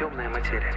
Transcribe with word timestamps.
Темная 0.00 0.30
материя. 0.30 0.74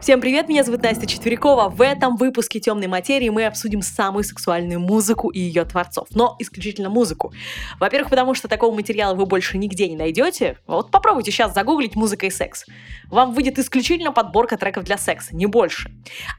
Всем 0.00 0.20
привет, 0.20 0.48
меня 0.48 0.62
зовут 0.62 0.84
Настя 0.84 1.04
Четверякова. 1.04 1.68
В 1.68 1.82
этом 1.82 2.14
выпуске 2.14 2.60
«Темной 2.60 2.86
материи» 2.86 3.28
мы 3.28 3.44
обсудим 3.44 3.82
самую 3.82 4.22
сексуальную 4.22 4.78
музыку 4.78 5.30
и 5.30 5.40
ее 5.40 5.64
творцов, 5.64 6.06
но 6.12 6.36
исключительно 6.38 6.90
музыку. 6.90 7.32
Во-первых, 7.80 8.08
потому 8.08 8.34
что 8.34 8.46
такого 8.46 8.72
материала 8.72 9.16
вы 9.16 9.26
больше 9.26 9.58
нигде 9.58 9.88
не 9.88 9.96
найдете. 9.96 10.58
Вот 10.68 10.92
попробуйте 10.92 11.32
сейчас 11.32 11.54
загуглить 11.54 11.96
«музыка 11.96 12.26
и 12.26 12.30
секс». 12.30 12.66
Вам 13.08 13.34
выйдет 13.34 13.58
исключительно 13.58 14.12
подборка 14.12 14.56
треков 14.56 14.84
для 14.84 14.96
секса, 14.96 15.34
не 15.34 15.46
больше. 15.46 15.90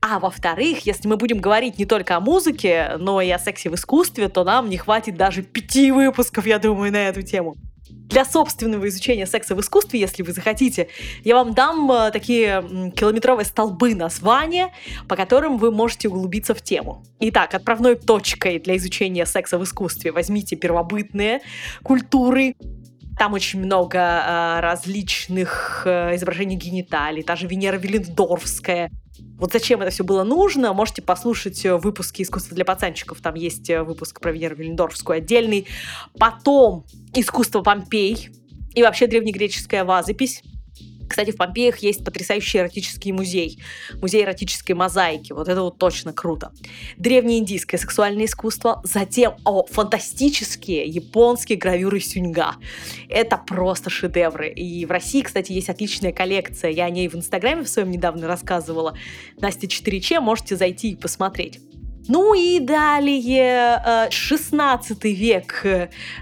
А 0.01 0.19
во-вторых, 0.19 0.85
если 0.85 1.09
мы 1.09 1.17
будем 1.17 1.39
говорить 1.39 1.77
не 1.77 1.85
только 1.85 2.15
о 2.15 2.21
музыке, 2.21 2.93
но 2.99 3.19
и 3.19 3.29
о 3.29 3.37
сексе 3.37 3.69
в 3.69 3.75
искусстве, 3.75 4.29
то 4.29 4.45
нам 4.45 4.69
не 4.69 4.77
хватит 4.77 5.17
даже 5.17 5.41
пяти 5.41 5.91
выпусков, 5.91 6.45
я 6.45 6.57
думаю, 6.57 6.93
на 6.93 7.09
эту 7.09 7.21
тему 7.21 7.57
для 8.11 8.25
собственного 8.25 8.87
изучения 8.89 9.25
секса 9.25 9.55
в 9.55 9.61
искусстве, 9.61 9.99
если 9.99 10.21
вы 10.23 10.33
захотите, 10.33 10.89
я 11.23 11.35
вам 11.35 11.53
дам 11.53 11.89
э, 11.91 12.11
такие 12.11 12.91
километровые 12.95 13.45
столбы 13.45 13.95
названия, 13.95 14.73
по 15.07 15.15
которым 15.15 15.57
вы 15.57 15.71
можете 15.71 16.09
углубиться 16.09 16.53
в 16.53 16.61
тему. 16.61 17.03
Итак, 17.19 17.53
отправной 17.53 17.95
точкой 17.95 18.59
для 18.59 18.75
изучения 18.77 19.25
секса 19.25 19.57
в 19.57 19.63
искусстве 19.63 20.11
возьмите 20.11 20.55
первобытные 20.55 21.41
культуры, 21.83 22.55
там 23.17 23.33
очень 23.33 23.63
много 23.63 23.99
э, 23.99 24.59
различных 24.61 25.83
э, 25.85 26.15
изображений 26.15 26.55
гениталий, 26.55 27.23
та 27.23 27.35
же 27.35 27.47
Венера 27.47 27.77
Велендорфская, 27.77 28.89
вот 29.41 29.51
зачем 29.51 29.81
это 29.81 29.89
все 29.89 30.03
было 30.03 30.23
нужно, 30.23 30.71
можете 30.71 31.01
послушать 31.01 31.65
э, 31.65 31.75
выпуски 31.75 32.21
«Искусство 32.21 32.53
для 32.53 32.63
пацанчиков». 32.63 33.19
Там 33.21 33.33
есть 33.33 33.71
э, 33.71 33.81
выпуск 33.81 34.21
про 34.21 34.31
Венеру 34.31 34.55
Велендорфскую 34.55 35.17
отдельный. 35.17 35.65
Потом 36.19 36.85
«Искусство 37.15 37.63
Помпей» 37.63 38.29
и 38.75 38.83
вообще 38.83 39.07
древнегреческая 39.07 39.83
вазопись. 39.83 40.43
Кстати, 41.11 41.31
в 41.31 41.35
Помпеях 41.35 41.79
есть 41.79 42.05
потрясающий 42.05 42.59
эротический 42.59 43.11
музей. 43.11 43.59
Музей 44.01 44.23
эротической 44.23 44.75
мозаики. 44.75 45.33
Вот 45.33 45.49
это 45.49 45.61
вот 45.61 45.77
точно 45.77 46.13
круто. 46.13 46.53
Древнеиндийское 46.95 47.77
сексуальное 47.77 48.25
искусство. 48.25 48.79
Затем, 48.85 49.33
о, 49.43 49.65
фантастические 49.65 50.85
японские 50.85 51.57
гравюры 51.57 51.99
сюньга. 51.99 52.55
Это 53.09 53.37
просто 53.37 53.89
шедевры. 53.89 54.51
И 54.53 54.85
в 54.85 54.91
России, 54.91 55.21
кстати, 55.21 55.51
есть 55.51 55.67
отличная 55.67 56.13
коллекция. 56.13 56.71
Я 56.71 56.85
о 56.85 56.89
ней 56.89 57.09
в 57.09 57.15
Инстаграме 57.15 57.63
в 57.63 57.67
своем 57.67 57.91
недавно 57.91 58.29
рассказывала. 58.29 58.97
Настя 59.41 59.67
4Ч, 59.67 60.21
можете 60.21 60.55
зайти 60.55 60.91
и 60.91 60.95
посмотреть. 60.95 61.59
Ну 62.07 62.33
и 62.33 62.59
далее 62.59 64.09
16 64.09 65.05
э, 65.05 65.11
век, 65.11 65.65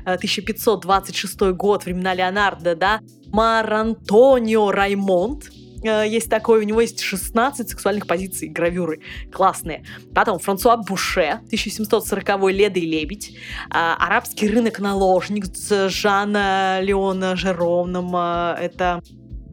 1526 0.05 1.41
э, 1.41 1.53
год, 1.53 1.85
времена 1.85 2.13
Леонардо, 2.13 2.75
да, 2.75 2.99
Марантонио 3.31 4.72
Раймонд, 4.72 5.49
э, 5.83 6.08
есть 6.08 6.30
такой, 6.30 6.59
у 6.59 6.63
него 6.63 6.81
есть 6.81 6.99
16 7.02 7.69
сексуальных 7.69 8.08
позиций, 8.08 8.49
гравюры 8.49 9.02
классные. 9.31 9.83
Потом 10.13 10.39
Франсуа 10.39 10.77
Буше, 10.77 11.41
1740-й 11.52 12.53
«Леда 12.53 12.80
и 12.80 12.85
лебедь», 12.85 13.35
арабский 13.69 14.50
рынок 14.50 14.80
наложник 14.80 15.45
с 15.45 15.89
Жана 15.89 16.80
Леона 16.81 17.35
Жеромном, 17.35 18.16
это 18.16 19.02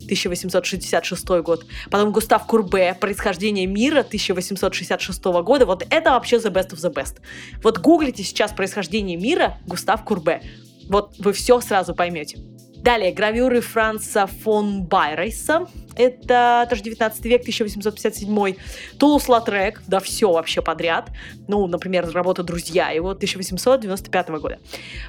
1866 0.06 1.28
год. 1.42 1.66
Потом 1.90 2.12
Густав 2.12 2.46
Курбе, 2.46 2.96
«Происхождение 2.98 3.66
мира» 3.66 4.00
1866 4.00 5.24
года. 5.24 5.66
Вот 5.66 5.86
это 5.90 6.10
вообще 6.10 6.36
the 6.36 6.52
best 6.52 6.70
of 6.70 6.78
the 6.78 6.92
best. 6.92 7.20
Вот 7.62 7.78
гуглите 7.78 8.22
сейчас 8.22 8.52
«Происхождение 8.52 9.16
мира» 9.16 9.58
Густав 9.66 10.04
Курбе. 10.04 10.42
Вот 10.88 11.16
вы 11.18 11.32
все 11.32 11.60
сразу 11.60 11.94
поймете. 11.94 12.38
Далее, 12.86 13.10
гравюры 13.10 13.60
Франца 13.62 14.28
фон 14.28 14.84
Байрейса. 14.84 15.66
Это 15.96 16.68
тоже 16.70 16.84
19 16.84 17.24
век, 17.24 17.40
1857. 17.40 18.54
Тулус 18.96 19.28
Латрек, 19.28 19.82
да 19.88 19.98
все 19.98 20.30
вообще 20.30 20.62
подряд. 20.62 21.10
Ну, 21.48 21.66
например, 21.66 22.08
работа 22.12 22.44
«Друзья» 22.44 22.90
его 22.90 23.10
1895 23.10 24.28
года. 24.28 24.60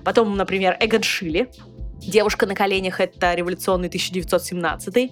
Потом, 0.03 0.35
например, 0.35 0.75
Эгон 0.79 1.03
Шилли, 1.03 1.51
Девушка 1.99 2.45
на 2.45 2.55
коленях— 2.55 2.99
это 3.01 3.33
революционный 3.33 3.89
1917. 3.89 5.11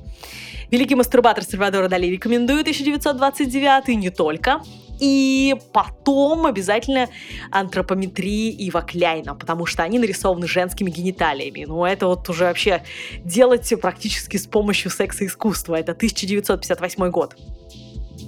Великий 0.72 0.96
мастурбатор 0.96 1.44
Сальвадора 1.44 1.88
Дали 1.88 2.08
рекомендую 2.08 2.62
1929, 2.62 3.90
не 3.98 4.10
только. 4.10 4.62
И 5.00 5.56
потом 5.74 6.46
обязательно 6.46 7.10
антропометрии 7.52 8.50
и 8.52 8.72
Вакляйна, 8.72 9.36
потому 9.36 9.66
что 9.66 9.84
они 9.84 10.00
нарисованы 10.00 10.48
женскими 10.48 10.90
гениталиями. 10.90 11.66
Ну, 11.66 11.86
это 11.86 12.08
вот 12.08 12.30
уже 12.30 12.46
вообще 12.46 12.84
делать 13.24 13.74
практически 13.82 14.38
с 14.38 14.48
помощью 14.48 14.92
секса 14.92 15.26
искусства. 15.26 15.76
Это 15.76 15.92
1958 15.92 17.10
год. 17.10 17.36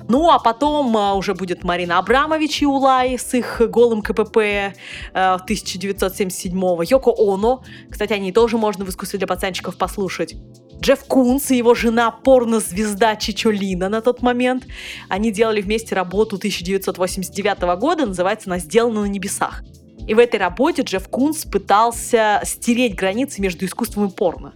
Ну, 0.09 0.29
а 0.29 0.39
потом 0.39 0.95
а, 0.95 1.13
уже 1.15 1.33
будет 1.33 1.63
Марина 1.63 1.97
Абрамович 1.99 2.61
и 2.61 2.65
Улай 2.65 3.17
с 3.17 3.33
их 3.33 3.61
голым 3.69 4.01
КПП 4.01 4.37
э, 4.37 4.73
1977-го. 5.13 6.83
Йоко 6.83 7.13
Оно. 7.17 7.63
Кстати, 7.89 8.13
они 8.13 8.31
тоже 8.31 8.57
можно 8.57 8.85
в 8.85 8.89
искусстве 8.89 9.19
для 9.19 9.27
пацанчиков 9.27 9.75
послушать. 9.75 10.35
Джефф 10.79 11.05
Кунс 11.05 11.51
и 11.51 11.57
его 11.57 11.73
жена 11.73 12.11
порно-звезда 12.11 13.15
Чичолина 13.15 13.89
на 13.89 14.01
тот 14.01 14.21
момент. 14.21 14.65
Они 15.09 15.31
делали 15.31 15.61
вместе 15.61 15.95
работу 15.95 16.35
1989 16.37 17.79
года, 17.79 18.05
называется 18.05 18.49
она 18.49 18.59
«Сделано 18.59 19.01
на 19.01 19.05
небесах». 19.05 19.63
И 20.07 20.13
в 20.13 20.19
этой 20.19 20.39
работе 20.39 20.83
Джефф 20.83 21.09
Кунс 21.09 21.43
пытался 21.43 22.41
стереть 22.45 22.95
границы 22.95 23.41
между 23.41 23.65
искусством 23.65 24.07
и 24.07 24.11
порно. 24.11 24.53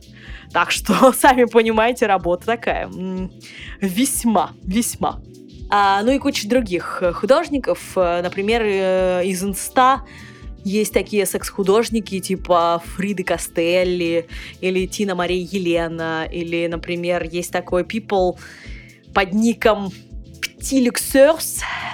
Так 0.54 0.72
что, 0.72 1.12
сами 1.18 1.44
понимаете, 1.46 2.06
работа 2.06 2.46
такая. 2.46 2.90
Весьма, 3.82 4.52
весьма. 4.64 5.22
А, 5.70 6.02
ну 6.03 6.12
и 6.12 6.20
куча 6.20 6.48
других 6.48 7.00
э, 7.02 7.14
художников. 7.14 7.80
Э, 7.96 8.22
например, 8.22 8.62
э, 8.62 9.22
из 9.26 9.42
Инста 9.42 10.02
есть 10.64 10.94
такие 10.94 11.26
секс-художники 11.26 12.20
типа 12.20 12.82
Фриды 12.96 13.24
Костелли 13.24 14.28
или 14.62 14.86
Тина 14.86 15.16
Мария 15.16 15.48
Елена, 15.50 16.28
или, 16.32 16.68
например, 16.68 17.24
есть 17.24 17.52
такой 17.52 17.84
people 17.84 18.38
под 19.14 19.34
ником 19.34 19.92
Petit 20.62 20.88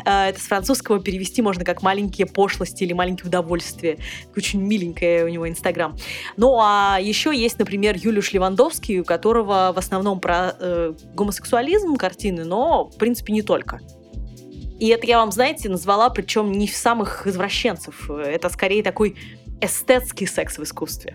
э, 0.05 0.29
это 0.29 0.39
с 0.39 0.43
французского 0.43 0.99
перевести 0.99 1.41
можно 1.41 1.63
как 1.63 1.81
маленькие 1.83 2.27
пошлости 2.27 2.83
или 2.83 2.91
маленькие 2.91 3.27
удовольствия. 3.27 3.97
Очень 4.35 4.61
миленькое 4.61 5.23
у 5.23 5.29
него 5.29 5.47
инстаграм. 5.47 5.95
Ну 6.35 6.59
а 6.59 6.97
еще 7.01 7.35
есть, 7.35 7.59
например, 7.59 7.95
Юлиуш 7.97 8.33
Левандовский, 8.33 8.99
у 8.99 9.05
которого 9.05 9.71
в 9.73 9.77
основном 9.77 10.19
про 10.19 10.53
э, 10.59 10.93
гомосексуализм 11.13 11.95
картины, 11.95 12.43
но 12.43 12.89
в 12.89 12.97
принципе 12.97 13.31
не 13.31 13.41
только. 13.41 13.79
И 14.79 14.87
это 14.89 15.07
я 15.07 15.17
вам, 15.17 15.31
знаете, 15.31 15.69
назвала, 15.69 16.09
причем 16.09 16.51
не 16.51 16.67
в 16.67 16.75
самых 16.75 17.25
извращенцев. 17.25 18.09
Это 18.09 18.49
скорее 18.49 18.83
такой 18.83 19.15
эстетский 19.61 20.27
секс 20.27 20.57
в 20.57 20.63
искусстве. 20.63 21.13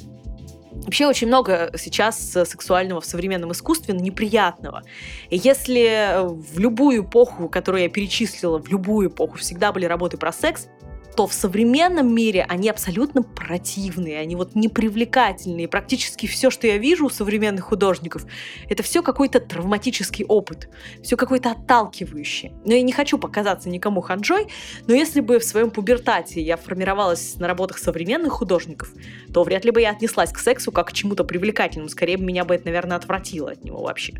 Вообще 0.72 1.06
очень 1.06 1.28
много 1.28 1.70
сейчас 1.76 2.18
сексуального 2.18 3.00
в 3.00 3.04
современном 3.04 3.52
искусстве 3.52 3.94
неприятного. 3.94 4.82
И 5.30 5.36
если 5.36 6.24
в 6.24 6.58
любую 6.58 7.04
эпоху, 7.04 7.48
которую 7.48 7.82
я 7.82 7.88
перечислила, 7.88 8.58
в 8.58 8.68
любую 8.68 9.10
эпоху 9.10 9.38
всегда 9.38 9.70
были 9.70 9.84
работы 9.84 10.16
про 10.16 10.32
секс, 10.32 10.68
то 11.16 11.26
в 11.26 11.32
современном 11.32 12.14
мире 12.14 12.46
они 12.48 12.68
абсолютно 12.68 13.22
противные, 13.22 14.18
они 14.18 14.36
вот 14.36 14.54
непривлекательные. 14.54 15.68
Практически 15.68 16.26
все, 16.26 16.50
что 16.50 16.66
я 16.66 16.78
вижу 16.78 17.06
у 17.06 17.10
современных 17.10 17.64
художников, 17.64 18.24
это 18.68 18.82
все 18.82 19.02
какой-то 19.02 19.40
травматический 19.40 20.24
опыт, 20.24 20.68
все 21.02 21.16
какое-то 21.16 21.52
отталкивающее. 21.52 22.52
Но 22.64 22.74
я 22.74 22.82
не 22.82 22.92
хочу 22.92 23.18
показаться 23.18 23.68
никому 23.68 24.00
ханжой, 24.00 24.46
но 24.86 24.94
если 24.94 25.20
бы 25.20 25.38
в 25.38 25.44
своем 25.44 25.70
пубертате 25.70 26.40
я 26.40 26.56
формировалась 26.56 27.36
на 27.36 27.46
работах 27.46 27.78
современных 27.78 28.32
художников, 28.32 28.92
то 29.32 29.44
вряд 29.44 29.64
ли 29.64 29.70
бы 29.70 29.80
я 29.80 29.90
отнеслась 29.90 30.32
к 30.32 30.38
сексу 30.38 30.72
как 30.72 30.88
к 30.88 30.92
чему-то 30.92 31.24
привлекательному. 31.24 31.88
Скорее 31.88 32.16
бы 32.16 32.24
меня 32.24 32.44
бы 32.44 32.54
это, 32.54 32.64
наверное, 32.66 32.96
отвратило 32.96 33.50
от 33.50 33.64
него 33.64 33.82
вообще. 33.82 34.14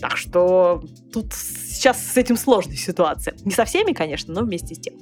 Так 0.00 0.16
что 0.16 0.82
тут 1.12 1.32
сейчас 1.34 2.04
с 2.04 2.16
этим 2.16 2.36
сложная 2.36 2.76
ситуация. 2.76 3.34
Не 3.44 3.52
со 3.52 3.64
всеми, 3.64 3.92
конечно, 3.92 4.32
но 4.32 4.42
вместе 4.42 4.74
с 4.74 4.78
тем. 4.78 4.94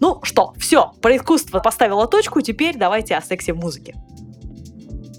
Ну 0.00 0.20
что, 0.22 0.54
все, 0.58 0.92
про 1.02 1.16
искусство 1.16 1.60
поставила 1.60 2.06
точку, 2.06 2.40
теперь 2.40 2.76
давайте 2.76 3.14
о 3.14 3.20
сексе 3.20 3.52
в 3.52 3.58
музыке. 3.58 3.94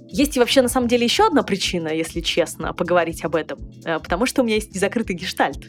Есть 0.08 0.36
и 0.38 0.40
вообще 0.40 0.64
на 0.64 0.70
самом 0.70 0.88
деле 0.88 1.06
еще 1.06 1.28
одна 1.28 1.44
причина, 1.44 1.90
если 1.90 2.22
честно, 2.22 2.74
поговорить 2.74 3.24
об 3.24 3.36
этом. 3.36 3.60
Э, 3.86 4.00
потому 4.00 4.26
что 4.26 4.42
у 4.42 4.46
меня 4.46 4.56
есть 4.56 4.74
незакрытый 4.74 5.16
гештальт. 5.16 5.68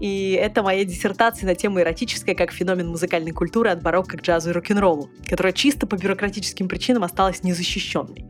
И 0.00 0.32
это 0.32 0.64
моя 0.64 0.84
диссертация 0.84 1.46
на 1.46 1.54
тему 1.54 1.80
эротическая 1.80 2.34
как 2.34 2.50
феномен 2.50 2.88
музыкальной 2.88 3.30
культуры 3.30 3.70
от 3.70 3.80
барокко 3.80 4.18
к 4.18 4.22
джазу 4.22 4.50
и 4.50 4.52
рок-н-роллу, 4.52 5.08
которая 5.28 5.52
чисто 5.52 5.86
по 5.86 5.94
бюрократическим 5.94 6.68
причинам 6.68 7.04
осталась 7.04 7.44
незащищенной. 7.44 8.26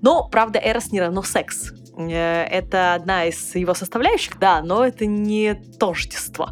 Но, 0.00 0.28
правда, 0.28 0.60
эрос 0.62 0.90
не 0.90 1.00
равно 1.00 1.22
секс. 1.22 1.72
Э, 1.98 2.44
это 2.44 2.94
одна 2.94 3.24
из 3.24 3.54
его 3.54 3.74
составляющих, 3.74 4.38
да, 4.38 4.62
но 4.62 4.86
это 4.86 5.04
не 5.06 5.54
тождество. 5.54 6.50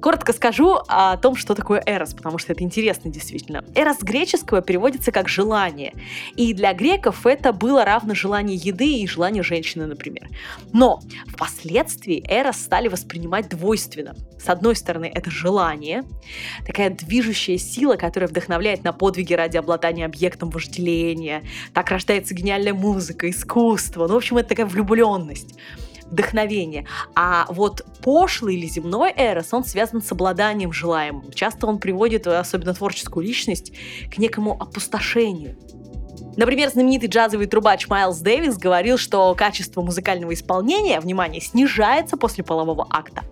Коротко 0.00 0.32
скажу 0.32 0.78
о 0.86 1.16
том, 1.16 1.34
что 1.36 1.54
такое 1.54 1.82
эрос, 1.84 2.14
потому 2.14 2.38
что 2.38 2.52
это 2.52 2.62
интересно 2.62 3.10
действительно. 3.10 3.64
Эрос 3.74 3.98
греческого 4.00 4.62
переводится 4.62 5.12
как 5.12 5.28
«желание». 5.28 5.94
И 6.36 6.54
для 6.54 6.72
греков 6.72 7.26
это 7.26 7.52
было 7.52 7.84
равно 7.84 8.14
желание 8.14 8.56
еды 8.56 9.00
и 9.00 9.06
желание 9.06 9.42
женщины, 9.42 9.86
например. 9.86 10.28
Но 10.72 11.00
впоследствии 11.26 12.24
эрос 12.28 12.56
стали 12.56 12.88
воспринимать 12.88 13.48
двойственно. 13.48 14.14
С 14.38 14.48
одной 14.48 14.76
стороны, 14.76 15.10
это 15.12 15.30
желание, 15.30 16.04
такая 16.66 16.90
движущая 16.90 17.58
сила, 17.58 17.96
которая 17.96 18.28
вдохновляет 18.28 18.84
на 18.84 18.92
подвиги 18.92 19.34
ради 19.34 19.56
обладания 19.56 20.04
объектом 20.04 20.50
вожделения. 20.50 21.42
Так 21.74 21.90
рождается 21.90 22.34
гениальная 22.34 22.74
музыка, 22.74 23.28
искусство. 23.28 24.06
Ну, 24.06 24.14
в 24.14 24.16
общем, 24.18 24.36
это 24.38 24.50
такая 24.50 24.66
влюбленность 24.66 25.56
вдохновение. 26.10 26.86
А 27.14 27.46
вот 27.48 27.84
пошлый 28.02 28.56
или 28.56 28.66
земной 28.66 29.12
эрос, 29.16 29.52
он 29.52 29.64
связан 29.64 30.02
с 30.02 30.10
обладанием 30.12 30.72
желаемым. 30.72 31.32
Часто 31.32 31.66
он 31.66 31.78
приводит, 31.78 32.26
особенно 32.26 32.74
творческую 32.74 33.26
личность, 33.26 33.72
к 34.12 34.18
некому 34.18 34.52
опустошению. 34.52 35.56
Например, 36.36 36.70
знаменитый 36.70 37.08
джазовый 37.08 37.46
трубач 37.46 37.88
Майлз 37.88 38.18
Дэвис 38.18 38.58
говорил, 38.58 38.96
что 38.96 39.34
качество 39.34 39.82
музыкального 39.82 40.32
исполнения, 40.34 41.00
внимание, 41.00 41.40
снижается 41.40 42.16
после 42.16 42.44
полового 42.44 42.86
акта. 42.90 43.24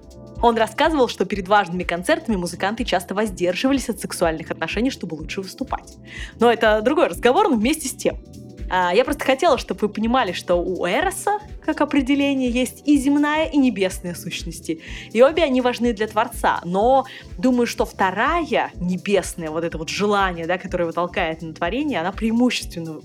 Он 0.42 0.56
рассказывал, 0.56 1.08
что 1.08 1.24
перед 1.24 1.48
важными 1.48 1.84
концертами 1.84 2.36
музыканты 2.36 2.84
часто 2.84 3.14
воздерживались 3.14 3.88
от 3.88 4.00
сексуальных 4.00 4.50
отношений, 4.50 4.90
чтобы 4.90 5.14
лучше 5.14 5.40
выступать. 5.40 5.96
Но 6.40 6.52
это 6.52 6.82
другой 6.82 7.06
разговор, 7.08 7.48
но 7.48 7.56
вместе 7.56 7.88
с 7.88 7.94
тем. 7.94 8.18
А, 8.68 8.92
я 8.94 9.04
просто 9.04 9.24
хотела, 9.24 9.58
чтобы 9.58 9.80
вы 9.82 9.88
понимали, 9.88 10.32
что 10.32 10.56
у 10.56 10.86
Эроса, 10.86 11.38
как 11.64 11.80
определение, 11.80 12.50
есть 12.50 12.82
и 12.86 12.96
земная, 12.98 13.46
и 13.46 13.56
небесная 13.56 14.14
сущности. 14.14 14.80
И 15.12 15.22
обе 15.22 15.44
они 15.44 15.60
важны 15.60 15.92
для 15.92 16.06
Творца. 16.06 16.60
Но 16.64 17.06
думаю, 17.38 17.66
что 17.66 17.84
вторая, 17.84 18.70
небесная, 18.76 19.50
вот 19.50 19.64
это 19.64 19.78
вот 19.78 19.88
желание, 19.88 20.46
да, 20.46 20.58
которое 20.58 20.84
его 20.84 20.92
толкает 20.92 21.42
на 21.42 21.54
творение, 21.54 22.00
она 22.00 22.12
преимущественно 22.12 23.00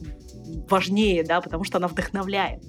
важнее, 0.69 1.23
да, 1.23 1.41
потому 1.41 1.63
что 1.63 1.77
она 1.77 1.87
вдохновляет. 1.87 2.63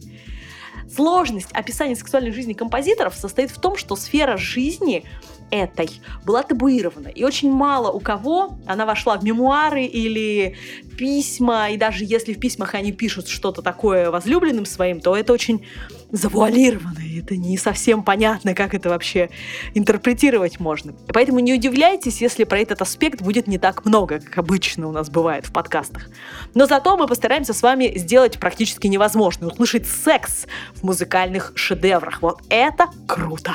Сложность 0.95 1.53
описания 1.53 1.97
сексуальной 1.97 2.33
жизни 2.33 2.53
композиторов 2.53 3.15
состоит 3.15 3.51
в 3.51 3.61
том, 3.61 3.77
что 3.77 3.97
сфера 3.97 4.37
жизни 4.37 5.05
этой 5.53 6.01
была 6.25 6.43
табуирована. 6.43 7.09
И 7.09 7.23
очень 7.23 7.53
мало 7.53 7.93
у 7.93 8.01
кого 8.01 8.59
она 8.67 8.87
вошла 8.87 9.19
в 9.19 9.23
мемуары 9.23 9.85
или 9.85 10.57
письма, 10.97 11.71
и 11.71 11.77
даже 11.77 12.05
если 12.05 12.33
в 12.33 12.41
письмах 12.41 12.75
они 12.75 12.91
пишут 12.91 13.29
что-то 13.29 13.61
такое 13.63 14.11
возлюбленным 14.11 14.65
своим, 14.65 15.01
то 15.01 15.15
это 15.15 15.33
очень 15.33 15.65
завуалировано, 16.11 17.01
и 17.01 17.21
это 17.21 17.37
не 17.37 17.57
совсем 17.57 18.03
понятно, 18.03 18.55
как 18.55 18.75
это 18.75 18.89
вообще 18.89 19.31
интерпретировать 19.75 20.61
можно. 20.61 20.95
Поэтому 21.13 21.41
не 21.41 21.55
удивляйтесь, 21.55 22.21
если 22.21 22.45
про 22.45 22.59
этот 22.59 22.83
аспект 22.83 23.21
будет 23.21 23.47
не 23.47 23.59
так 23.59 23.85
много, 23.85 24.21
как 24.21 24.39
обычно 24.39 24.89
у 24.89 24.93
нас 24.93 25.11
бывает 25.11 25.47
в 25.47 25.53
подкастах. 25.53 26.09
Но 26.55 26.67
зато 26.67 26.97
мы 26.97 27.07
постараемся 27.07 27.53
с 27.53 27.63
вами 27.63 27.93
сделать 27.97 28.39
практически 28.39 28.87
невозможно, 28.87 29.49
услышать 29.49 29.87
секс 29.87 30.47
в 30.75 30.83
музыкальных 30.83 31.53
шедеврах. 31.57 32.23
Вот 32.23 32.43
это 32.49 32.87
круто! 33.07 33.55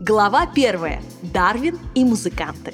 Глава 0.00 0.46
первая. 0.46 1.02
Дарвин 1.20 1.78
и 1.94 2.06
музыканты. 2.06 2.72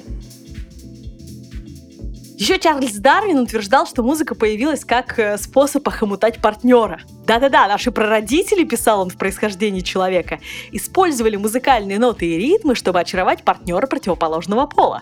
Еще 2.37 2.59
Чарльз 2.59 2.93
Дарвин 2.93 3.39
утверждал, 3.39 3.87
что 3.87 4.03
музыка 4.03 4.35
появилась 4.35 4.85
как 4.85 5.17
э, 5.17 5.39
способ 5.39 5.87
охомутать 5.87 6.39
партнера. 6.39 7.01
Да-да-да, 7.25 7.67
наши 7.67 7.89
прародители, 7.89 8.63
писал 8.63 9.01
он 9.01 9.09
в 9.09 9.17
происхождении 9.17 9.79
человека, 9.79 10.39
использовали 10.71 11.35
музыкальные 11.35 11.97
ноты 11.97 12.27
и 12.27 12.37
ритмы, 12.37 12.75
чтобы 12.75 12.99
очаровать 12.99 13.43
партнера 13.43 13.87
противоположного 13.87 14.67
пола. 14.67 15.01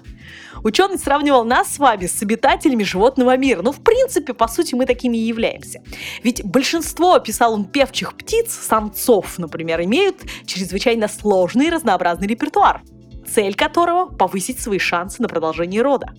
Ученый 0.63 0.97
сравнивал 0.97 1.43
нас 1.43 1.73
с 1.73 1.77
вами 1.77 2.05
с 2.05 2.21
обитателями 2.21 2.83
животного 2.83 3.35
мира. 3.35 3.61
Ну, 3.61 3.73
в 3.73 3.83
принципе, 3.83 4.33
по 4.33 4.47
сути, 4.47 4.73
мы 4.73 4.85
такими 4.85 5.17
и 5.17 5.27
являемся. 5.27 5.83
Ведь 6.23 6.41
большинство, 6.41 7.19
писал 7.19 7.53
он, 7.53 7.65
певчих 7.65 8.13
птиц, 8.13 8.53
самцов, 8.53 9.37
например, 9.39 9.81
имеют 9.81 10.21
чрезвычайно 10.45 11.09
сложный 11.09 11.67
и 11.67 11.69
разнообразный 11.69 12.27
репертуар, 12.27 12.81
цель 13.27 13.55
которого– 13.55 14.05
повысить 14.17 14.61
свои 14.61 14.79
шансы 14.79 15.21
на 15.21 15.27
продолжение 15.27 15.81
рода. 15.81 16.13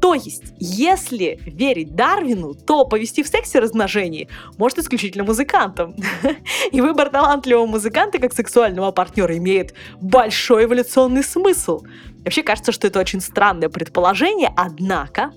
То 0.00 0.14
есть, 0.14 0.54
если 0.58 1.38
верить 1.44 1.94
Дарвину, 1.94 2.54
то 2.54 2.84
повести 2.86 3.22
в 3.22 3.28
сексе 3.28 3.58
размножение 3.58 4.28
может 4.56 4.78
исключительно 4.78 5.24
музыкантам. 5.24 5.94
И 6.72 6.80
выбор 6.80 7.10
талантливого 7.10 7.66
музыканта 7.66 8.18
как 8.18 8.32
сексуального 8.32 8.92
партнера 8.92 9.36
имеет 9.36 9.74
большой 10.00 10.64
эволюционный 10.64 11.22
смысл. 11.22 11.82
Вообще 12.24 12.42
кажется, 12.42 12.72
что 12.72 12.86
это 12.86 12.98
очень 12.98 13.20
странное 13.20 13.68
предположение, 13.68 14.52
однако 14.56 15.32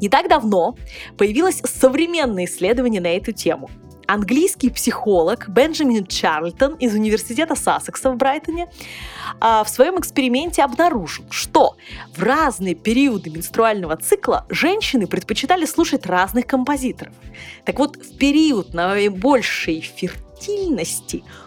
не 0.00 0.08
так 0.08 0.28
давно 0.28 0.76
появилось 1.18 1.60
современное 1.64 2.44
исследование 2.44 3.00
на 3.00 3.16
эту 3.16 3.32
тему– 3.32 3.70
английский 4.10 4.70
психолог 4.70 5.48
Бенджамин 5.48 6.04
Чарльтон 6.04 6.74
из 6.74 6.94
университета 6.94 7.54
Сассекса 7.54 8.10
в 8.10 8.16
Брайтоне 8.16 8.68
а, 9.40 9.62
в 9.62 9.68
своем 9.68 10.00
эксперименте 10.00 10.62
обнаружил, 10.62 11.24
что 11.30 11.76
в 12.16 12.22
разные 12.22 12.74
периоды 12.74 13.30
менструального 13.30 13.96
цикла 13.96 14.46
женщины 14.48 15.06
предпочитали 15.06 15.64
слушать 15.64 16.06
разных 16.06 16.46
композиторов. 16.46 17.14
Так 17.64 17.78
вот, 17.78 17.96
в 17.96 18.18
период 18.18 18.74
наибольшей 18.74 19.80
фертильности, 19.80 20.29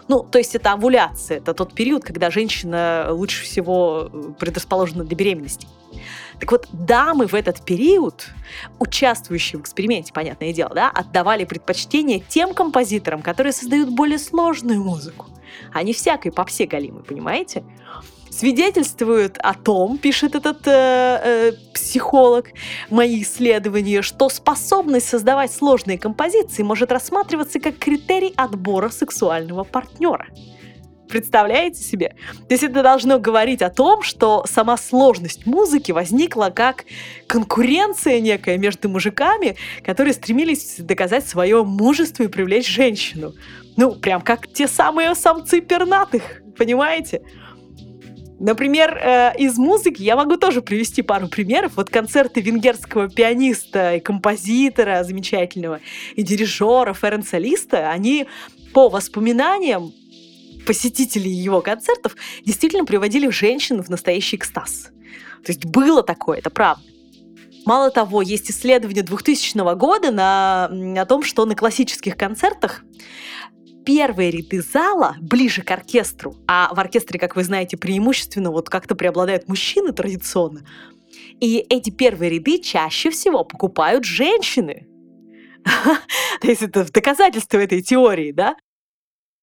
ну, 0.08 0.22
то 0.22 0.38
есть 0.38 0.54
это 0.54 0.72
овуляция, 0.72 1.38
это 1.38 1.54
тот 1.54 1.72
период, 1.74 2.04
когда 2.04 2.30
женщина 2.30 3.08
лучше 3.10 3.44
всего 3.44 4.10
э, 4.12 4.32
предрасположена 4.38 5.04
для 5.04 5.16
беременности– 5.16 5.66
так 6.40 6.50
вот, 6.50 6.68
дамы 6.72 7.26
в 7.26 7.34
этот 7.34 7.64
период, 7.64 8.28
участвующие 8.78 9.58
в 9.58 9.62
эксперименте, 9.62 10.12
понятное 10.12 10.52
дело, 10.52 10.72
да, 10.74 10.90
отдавали 10.90 11.44
предпочтение 11.44 12.20
тем 12.20 12.54
композиторам, 12.54 13.22
которые 13.22 13.52
создают 13.52 13.90
более 13.90 14.18
сложную 14.18 14.82
музыку, 14.82 15.26
а 15.72 15.82
не 15.82 15.92
всякой 15.92 16.32
попсе 16.32 16.66
галимой, 16.66 17.02
понимаете? 17.02 17.64
Свидетельствует 18.38 19.38
о 19.38 19.54
том, 19.54 19.98
пишет 19.98 20.34
этот 20.34 20.66
э, 20.66 20.70
э, 20.72 21.52
психолог, 21.72 22.48
мои 22.90 23.22
исследования, 23.22 24.02
что 24.02 24.28
способность 24.28 25.08
создавать 25.08 25.52
сложные 25.52 25.98
композиции 25.98 26.62
может 26.62 26.90
рассматриваться 26.90 27.60
как 27.60 27.78
критерий 27.78 28.32
отбора 28.36 28.88
сексуального 28.88 29.64
партнера. 29.64 30.26
Представляете 31.08 31.80
себе? 31.80 32.16
То 32.48 32.54
есть 32.54 32.64
это 32.64 32.82
должно 32.82 33.18
говорить 33.20 33.62
о 33.62 33.70
том, 33.70 34.02
что 34.02 34.44
сама 34.48 34.76
сложность 34.76 35.46
музыки 35.46 35.92
возникла 35.92 36.50
как 36.52 36.86
конкуренция 37.28 38.20
некая 38.20 38.58
между 38.58 38.88
мужиками, 38.88 39.56
которые 39.84 40.14
стремились 40.14 40.76
доказать 40.78 41.26
свое 41.28 41.62
мужество 41.62 42.24
и 42.24 42.28
привлечь 42.28 42.68
женщину. 42.68 43.32
Ну, 43.76 43.92
прям 43.92 44.22
как 44.22 44.48
те 44.48 44.66
самые 44.66 45.14
самцы 45.14 45.60
пернатых, 45.60 46.42
понимаете? 46.56 47.22
Например, 48.44 48.98
э, 48.98 49.32
из 49.38 49.56
музыки 49.56 50.02
я 50.02 50.16
могу 50.16 50.36
тоже 50.36 50.60
привести 50.60 51.00
пару 51.00 51.28
примеров. 51.28 51.72
Вот 51.76 51.88
концерты 51.88 52.42
венгерского 52.42 53.08
пианиста 53.08 53.94
и 53.94 54.00
композитора 54.00 55.02
замечательного, 55.02 55.80
и 56.14 56.22
дирижера 56.22 56.92
Ференца 56.92 57.38
Листа, 57.38 57.90
они 57.90 58.26
по 58.74 58.90
воспоминаниям 58.90 59.94
посетителей 60.66 61.30
его 61.30 61.62
концертов 61.62 62.16
действительно 62.44 62.84
приводили 62.84 63.30
женщин 63.30 63.82
в 63.82 63.88
настоящий 63.88 64.36
экстаз. 64.36 64.90
То 65.42 65.50
есть 65.50 65.64
было 65.64 66.02
такое, 66.02 66.36
это 66.36 66.50
правда. 66.50 66.84
Мало 67.64 67.90
того, 67.90 68.20
есть 68.20 68.50
исследование 68.50 69.02
2000 69.02 69.74
года 69.74 70.10
на, 70.10 70.66
о 71.00 71.06
том, 71.06 71.22
что 71.22 71.46
на 71.46 71.54
классических 71.54 72.14
концертах 72.14 72.82
первые 73.84 74.30
ряды 74.30 74.62
зала 74.62 75.16
ближе 75.20 75.62
к 75.62 75.70
оркестру, 75.70 76.36
а 76.46 76.72
в 76.74 76.80
оркестре, 76.80 77.18
как 77.18 77.36
вы 77.36 77.44
знаете, 77.44 77.76
преимущественно 77.76 78.50
вот 78.50 78.68
как-то 78.68 78.94
преобладают 78.94 79.48
мужчины 79.48 79.92
традиционно, 79.92 80.66
и 81.40 81.64
эти 81.68 81.90
первые 81.90 82.30
ряды 82.30 82.58
чаще 82.58 83.10
всего 83.10 83.44
покупают 83.44 84.04
женщины. 84.04 84.86
То 86.40 86.46
есть 86.46 86.62
это 86.62 86.90
доказательство 86.92 87.58
этой 87.58 87.82
теории, 87.82 88.32
да? 88.32 88.56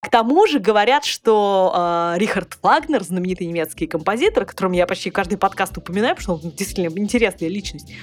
К 0.01 0.09
тому 0.09 0.47
же 0.47 0.59
говорят, 0.59 1.05
что 1.05 1.71
э, 2.15 2.17
Рихард 2.17 2.57
Вагнер, 2.63 3.03
знаменитый 3.03 3.45
немецкий 3.45 3.85
композитор, 3.85 4.43
о 4.43 4.45
котором 4.47 4.71
я 4.71 4.87
почти 4.87 5.11
каждый 5.11 5.37
подкаст 5.37 5.77
упоминаю, 5.77 6.15
потому 6.15 6.37
что 6.39 6.47
он 6.47 6.55
действительно 6.55 6.99
интересная 6.99 7.49
личность, 7.49 7.93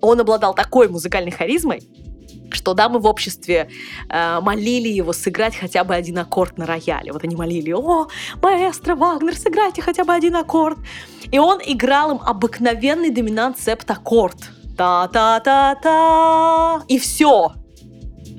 он 0.00 0.20
обладал 0.20 0.54
такой 0.54 0.88
музыкальной 0.88 1.30
харизмой, 1.30 1.82
что 2.50 2.74
дамы 2.74 2.98
в 2.98 3.06
обществе 3.06 3.68
э, 4.08 4.40
молили 4.40 4.88
его 4.88 5.12
сыграть 5.12 5.56
хотя 5.56 5.84
бы 5.84 5.94
один 5.94 6.18
аккорд 6.18 6.58
на 6.58 6.66
рояле. 6.66 7.12
Вот 7.12 7.24
они 7.24 7.36
молили, 7.36 7.72
о, 7.72 8.08
маэстро 8.42 8.94
Вагнер, 8.94 9.36
сыграйте 9.36 9.82
хотя 9.82 10.04
бы 10.04 10.12
один 10.12 10.36
аккорд. 10.36 10.78
И 11.30 11.38
он 11.38 11.60
играл 11.64 12.12
им 12.12 12.20
обыкновенный 12.24 13.10
доминант 13.10 13.58
септ-аккорд. 13.58 14.36
Та-та-та-та. 14.76 15.94
И 16.88 16.98
все 16.98 17.52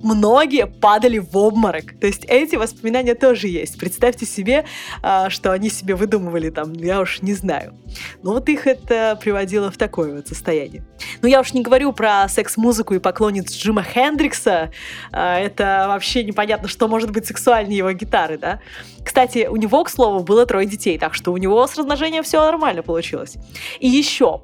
многие 0.06 0.68
падали 0.68 1.18
в 1.18 1.36
обморок. 1.36 2.00
То 2.00 2.08
есть 2.08 2.26
эти 2.26 2.56
воспоминания 2.56 3.16
тоже 3.16 3.48
есть. 3.48 3.78
Представьте 3.80 4.26
себе, 4.26 4.66
а, 5.02 5.30
что 5.30 5.52
они 5.52 5.70
себе 5.70 5.96
выдумывали 5.96 6.52
там, 6.52 6.74
я 6.74 7.02
уж 7.02 7.22
не 7.22 7.34
знаю. 7.34 7.74
Но 8.22 8.34
вот 8.34 8.48
их 8.48 8.68
это 8.68 9.18
приводило 9.20 9.72
в 9.72 9.78
такое 9.78 10.16
вот 10.16 10.28
состояние. 10.28 10.86
Ну, 11.22 11.28
я 11.28 11.42
уж 11.42 11.54
не 11.54 11.64
говорю 11.64 11.92
про 11.92 12.28
секс-музыку 12.30 12.94
и 12.94 13.00
поклонниц 13.00 13.52
Джима 13.52 13.84
Хендрикса. 13.84 14.72
А, 15.12 15.40
это 15.40 15.86
вообще 15.88 16.24
непонятно, 16.24 16.68
что 16.68 16.88
может 16.88 17.12
быть 17.12 17.26
сексуальнее 17.26 17.80
его 17.80 17.92
гитары, 17.92 18.38
да? 18.38 18.60
Кстати, 19.04 19.48
у 19.50 19.56
него, 19.56 19.84
к 19.84 19.90
слову, 19.90 20.24
было 20.24 20.46
трое 20.46 20.68
детей, 20.68 21.00
так 21.00 21.16
что 21.16 21.34
у 21.34 21.38
него 21.38 21.66
с 21.66 21.76
размножением 21.76 22.24
все 22.24 22.40
нормально 22.42 22.84
получилось. 22.84 23.36
И 23.80 23.88
еще, 23.88 24.44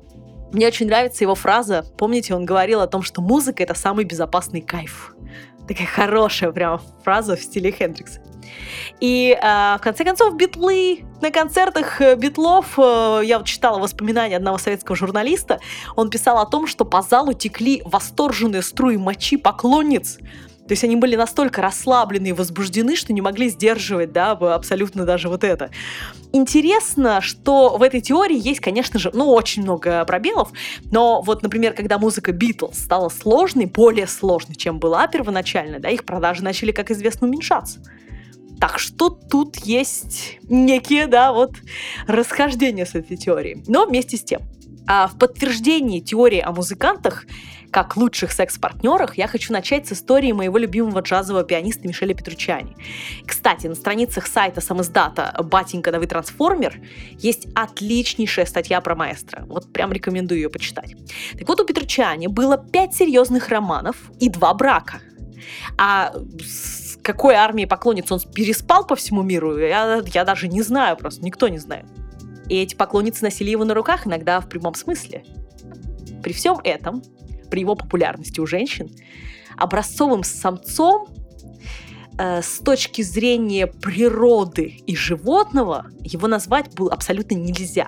мне 0.52 0.68
очень 0.68 0.88
нравится 0.88 1.24
его 1.24 1.34
фраза. 1.34 1.86
Помните, 1.98 2.36
он 2.36 2.46
говорил 2.46 2.82
о 2.82 2.88
том, 2.88 3.04
что 3.04 3.22
музыка— 3.22 3.64
это 3.64 3.74
самый 3.74 4.04
безопасный 4.04 4.62
кайф. 4.62 5.16
Такая 5.72 5.88
хорошая 5.88 6.52
прям 6.52 6.82
фраза 7.02 7.38
в 7.38 7.42
стиле 7.42 7.72
Хендрикса. 7.72 8.20
И 9.00 9.38
э, 9.42 9.78
в 9.78 9.80
конце 9.82 10.04
концов, 10.04 10.36
битлы. 10.36 11.06
На 11.22 11.32
концертах 11.32 12.02
э, 12.02 12.16
битлов, 12.18 12.78
э, 12.78 13.22
я 13.24 13.38
вот 13.38 13.48
читала 13.48 13.80
воспоминания 13.80 14.36
одного 14.36 14.58
советского 14.58 14.98
журналиста, 14.98 15.62
он 15.96 16.10
писал 16.10 16.40
о 16.40 16.46
том, 16.46 16.68
что 16.68 16.84
по 16.84 17.02
залу 17.02 17.32
текли 17.32 17.82
восторженные 17.86 18.64
струи 18.64 18.98
мочи 18.98 19.38
поклонниц, 19.38 20.20
то 20.72 20.74
есть 20.74 20.86
они 20.86 20.96
были 20.96 21.18
настолько 21.18 21.62
расслаблены 21.62 22.28
и 22.28 22.32
возбуждены, 22.32 22.96
что 22.96 23.12
не 23.12 23.20
могли 23.20 23.50
сдерживать, 23.50 24.14
да, 24.14 24.32
абсолютно 24.32 25.04
даже 25.04 25.28
вот 25.28 25.44
это. 25.44 25.70
Интересно, 26.32 27.20
что 27.20 27.76
в 27.76 27.84
этой 27.84 28.00
теории 28.00 28.40
есть, 28.42 28.62
конечно 28.62 28.98
же, 28.98 29.12
ну, 29.14 29.34
очень 29.34 29.64
много 29.64 30.06
пробелов, 30.06 30.54
но 30.90 31.22
вот, 31.24 31.44
например, 31.44 31.74
когда 31.74 32.00
музыка 32.00 32.32
Битлз 32.32 32.80
стала 32.80 33.10
сложной, 33.10 33.66
более 33.66 34.08
сложной, 34.08 34.56
чем 34.56 34.80
была 34.80 35.08
первоначально, 35.08 35.82
да, 35.82 35.90
их 35.90 36.06
продажи 36.06 36.42
начали, 36.42 36.72
как 36.72 36.90
известно, 36.90 37.28
уменьшаться. 37.28 37.84
Так 38.62 38.80
что 38.80 39.10
тут 39.10 39.58
есть 39.58 40.40
некие, 40.44 41.08
да, 41.08 41.34
вот 41.34 41.52
расхождения 42.08 42.86
с 42.86 42.96
этой 42.96 43.18
теорией. 43.18 43.62
Но 43.68 43.86
вместе 43.86 44.16
с 44.16 44.24
тем, 44.24 44.44
а 44.88 45.10
в 45.10 45.18
подтверждении 45.18 46.00
теории 46.00 46.40
о 46.40 46.54
музыкантах 46.54 47.26
как 47.72 47.96
лучших 47.96 48.32
секс-партнерах, 48.34 49.18
я 49.18 49.28
хочу 49.28 49.54
начать 49.54 49.88
с 49.88 49.94
истории 49.94 50.34
моего 50.34 50.58
любимого 50.58 51.00
джазового 51.00 51.44
пианиста 51.44 51.88
Мишеля 51.88 52.14
Петручани. 52.14 52.76
Кстати, 53.26 53.68
на 53.68 53.76
страницах 53.76 54.28
сайта 54.28 54.60
самоздата 54.62 55.36
«Батенька, 55.42 55.92
вы 55.98 56.06
трансформер» 56.06 56.80
есть 57.18 57.48
отличнейшая 57.56 58.46
статья 58.46 58.82
про 58.82 58.96
маэстро. 58.96 59.46
Вот 59.46 59.72
прям 59.72 59.94
рекомендую 59.94 60.42
ее 60.42 60.50
почитать. 60.50 60.96
Так 61.38 61.48
вот, 61.48 61.62
у 61.62 61.66
Петручани 61.66 62.28
было 62.28 62.58
пять 62.58 62.94
серьезных 62.94 63.50
романов 63.50 63.96
и 64.20 64.30
два 64.30 64.54
брака. 64.54 65.00
А 65.78 66.14
с 66.40 66.98
какой 67.02 67.36
армией 67.36 67.68
поклонниц 67.68 68.12
он 68.12 68.20
переспал 68.20 68.86
по 68.86 68.96
всему 68.96 69.24
миру, 69.24 69.58
я, 69.58 70.02
я 70.14 70.26
даже 70.26 70.48
не 70.48 70.62
знаю, 70.62 70.98
просто 70.98 71.24
никто 71.24 71.48
не 71.48 71.58
знает. 71.58 71.86
И 72.48 72.56
эти 72.56 72.76
поклонницы 72.76 73.24
носили 73.24 73.50
его 73.50 73.64
на 73.64 73.74
руках, 73.74 74.06
иногда 74.06 74.42
в 74.42 74.50
прямом 74.50 74.76
смысле. 74.76 75.24
При 76.22 76.34
всем 76.34 76.60
этом, 76.64 77.02
при 77.52 77.60
его 77.60 77.76
популярности 77.76 78.40
у 78.40 78.48
женщин, 78.48 78.90
образцовым 79.58 80.24
самцом 80.24 81.08
э, 82.18 82.42
с 82.42 82.60
точки 82.60 83.04
зрения 83.04 83.68
природы 83.68 84.82
и 84.88 84.96
животного 84.96 85.86
его 86.04 86.28
назвать 86.28 86.74
было 86.74 86.92
абсолютно 86.92 87.36
нельзя. 87.36 87.88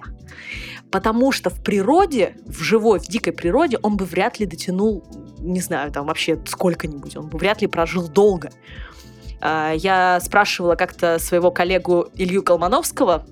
Потому 0.91 1.31
что 1.31 1.49
в 1.49 1.63
природе, 1.63 2.35
в 2.45 2.61
живой, 2.61 2.99
в 2.99 3.07
дикой 3.07 3.33
природе, 3.33 3.79
он 3.81 3.97
бы 3.97 4.05
вряд 4.05 4.39
ли 4.39 4.45
дотянул, 4.45 5.03
не 5.39 5.61
знаю, 5.61 5.91
там 5.91 6.05
вообще 6.05 6.39
сколько-нибудь, 6.45 7.17
он 7.17 7.29
бы 7.29 7.39
вряд 7.39 7.61
ли 7.61 7.67
прожил 7.67 8.07
долго. 8.07 8.51
Э, 9.41 9.73
я 9.75 10.19
спрашивала 10.21 10.75
как-то 10.75 11.17
своего 11.17 11.49
коллегу 11.49 12.09
Илью 12.15 12.43
Колмановского, 12.43 13.25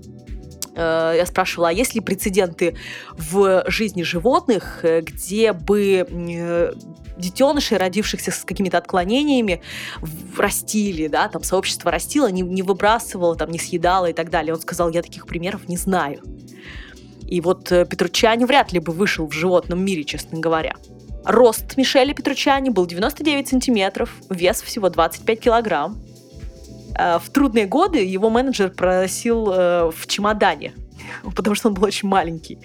Э, 0.75 1.13
я 1.17 1.25
спрашивала, 1.25 1.69
а 1.69 1.71
есть 1.71 1.95
ли 1.95 2.01
прецеденты 2.01 2.75
в 3.17 3.63
жизни 3.67 4.03
животных, 4.03 4.79
э, 4.83 5.01
где 5.01 5.53
бы 5.53 6.05
э, 6.09 6.73
детенышей, 7.17 7.77
родившихся 7.77 8.31
с 8.31 8.43
какими-то 8.43 8.77
отклонениями, 8.77 9.61
растили, 10.37 11.07
да, 11.07 11.27
там 11.27 11.43
сообщество 11.43 11.91
растило, 11.91 12.31
не, 12.31 12.41
не 12.41 12.61
выбрасывало, 12.61 13.35
там, 13.35 13.51
не 13.51 13.59
съедало 13.59 14.07
и 14.07 14.13
так 14.13 14.29
далее. 14.29 14.53
Он 14.53 14.61
сказал, 14.61 14.89
я 14.91 15.01
таких 15.01 15.27
примеров 15.27 15.67
не 15.67 15.77
знаю. 15.77 16.21
И 17.27 17.39
вот 17.39 17.69
Петручани 17.69 18.43
вряд 18.45 18.73
ли 18.73 18.79
бы 18.79 18.91
вышел 18.91 19.27
в 19.27 19.31
животном 19.31 19.83
мире, 19.83 20.03
честно 20.03 20.39
говоря. 20.39 20.75
Рост 21.23 21.77
Мишеля 21.77 22.13
Петручани 22.13 22.69
был 22.69 22.85
99 22.85 23.47
сантиметров, 23.47 24.11
вес 24.29 24.61
всего 24.61 24.89
25 24.89 25.39
килограмм. 25.39 26.01
Э, 27.01 27.19
в 27.19 27.29
трудные 27.29 27.65
годы 27.65 28.03
его 28.03 28.29
менеджер 28.29 28.69
просил 28.69 29.51
э, 29.51 29.91
в 29.95 30.07
чемодане, 30.07 30.73
потому 31.35 31.55
что 31.55 31.69
он 31.69 31.73
был 31.73 31.83
очень 31.83 32.07
маленький. 32.07 32.59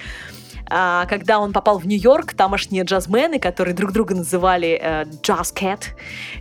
А 0.68 1.06
когда 1.06 1.38
он 1.38 1.52
попал 1.52 1.78
в 1.78 1.86
Нью-Йорк, 1.86 2.34
тамошние 2.34 2.82
джазмены, 2.82 3.38
которые 3.38 3.72
друг 3.72 3.92
друга 3.92 4.16
называли 4.16 4.80
э, 4.82 5.04
Jazz 5.22 5.54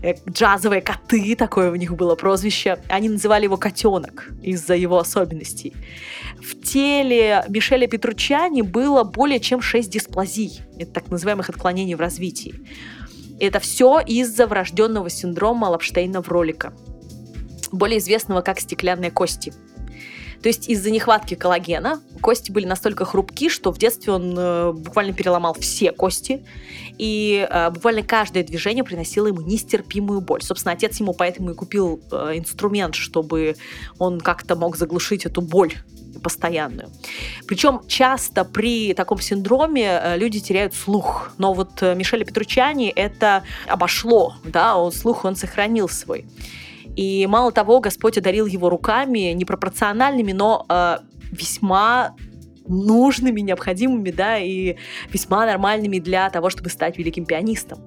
э, 0.01 0.15
джазовые 0.27 0.81
коты, 0.81 1.35
такое 1.35 1.71
у 1.71 1.75
них 1.75 1.95
было 1.95 2.15
прозвище, 2.15 2.79
они 2.89 3.09
называли 3.09 3.43
его 3.43 3.57
котенок 3.57 4.29
из-за 4.41 4.73
его 4.75 4.97
особенностей. 4.97 5.75
В 6.41 6.59
теле 6.59 7.45
Мишеля 7.49 7.87
Петручани 7.87 8.61
было 8.63 9.03
более 9.03 9.39
чем 9.39 9.61
6 9.61 9.89
дисплазий, 9.89 10.61
это 10.79 10.91
так 10.91 11.09
называемых 11.09 11.49
отклонений 11.49 11.93
в 11.93 11.99
развитии. 11.99 12.55
Это 13.39 13.59
все 13.59 13.99
из-за 13.99 14.47
врожденного 14.47 15.09
синдрома 15.09 15.67
Лапштейна-Вролика 15.67 16.73
более 17.71 17.99
известного 17.99 18.41
как 18.41 18.59
стеклянные 18.59 19.11
кости. 19.11 19.53
То 20.41 20.49
есть 20.49 20.69
из-за 20.69 20.91
нехватки 20.91 21.33
коллагена 21.33 22.01
кости 22.21 22.51
были 22.51 22.65
настолько 22.65 23.03
хрупки, 23.03 23.49
что 23.49 23.71
в 23.71 23.79
детстве 23.79 24.13
он 24.13 24.35
э, 24.37 24.73
буквально 24.73 25.11
переломал 25.13 25.55
все 25.59 25.91
кости, 25.91 26.45
и 26.99 27.47
э, 27.49 27.69
буквально 27.71 28.03
каждое 28.03 28.43
движение 28.43 28.83
приносило 28.83 29.25
ему 29.25 29.41
нестерпимую 29.41 30.21
боль. 30.21 30.43
Собственно, 30.43 30.73
отец 30.73 30.99
ему 30.99 31.13
поэтому 31.13 31.51
и 31.51 31.53
купил 31.55 31.99
э, 32.11 32.33
инструмент, 32.35 32.93
чтобы 32.93 33.55
он 33.97 34.19
как-то 34.19 34.55
мог 34.55 34.77
заглушить 34.77 35.25
эту 35.25 35.41
боль 35.41 35.73
постоянную. 36.21 36.89
Причем 37.47 37.81
часто 37.87 38.45
при 38.45 38.93
таком 38.93 39.19
синдроме 39.19 39.99
э, 40.01 40.17
люди 40.17 40.39
теряют 40.39 40.73
слух. 40.73 41.31
Но 41.37 41.53
вот 41.53 41.81
э, 41.81 41.95
Мишеля 41.95 42.25
Петручани 42.25 42.89
это 42.89 43.43
обошло, 43.67 44.35
да, 44.43 44.77
он 44.77 44.91
слух 44.91 45.25
он 45.25 45.35
сохранил 45.35 45.89
свой. 45.89 46.25
И 46.95 47.27
мало 47.27 47.51
того, 47.51 47.79
Господь 47.79 48.17
одарил 48.17 48.45
его 48.45 48.69
руками 48.69 49.33
непропорциональными, 49.33 50.31
но 50.31 50.65
э, 50.69 50.97
весьма 51.31 52.15
нужными, 52.67 53.41
необходимыми, 53.41 54.11
да, 54.11 54.37
и 54.37 54.77
весьма 55.11 55.45
нормальными 55.45 55.99
для 55.99 56.29
того, 56.29 56.49
чтобы 56.49 56.69
стать 56.69 56.97
великим 56.97 57.25
пианистом. 57.25 57.79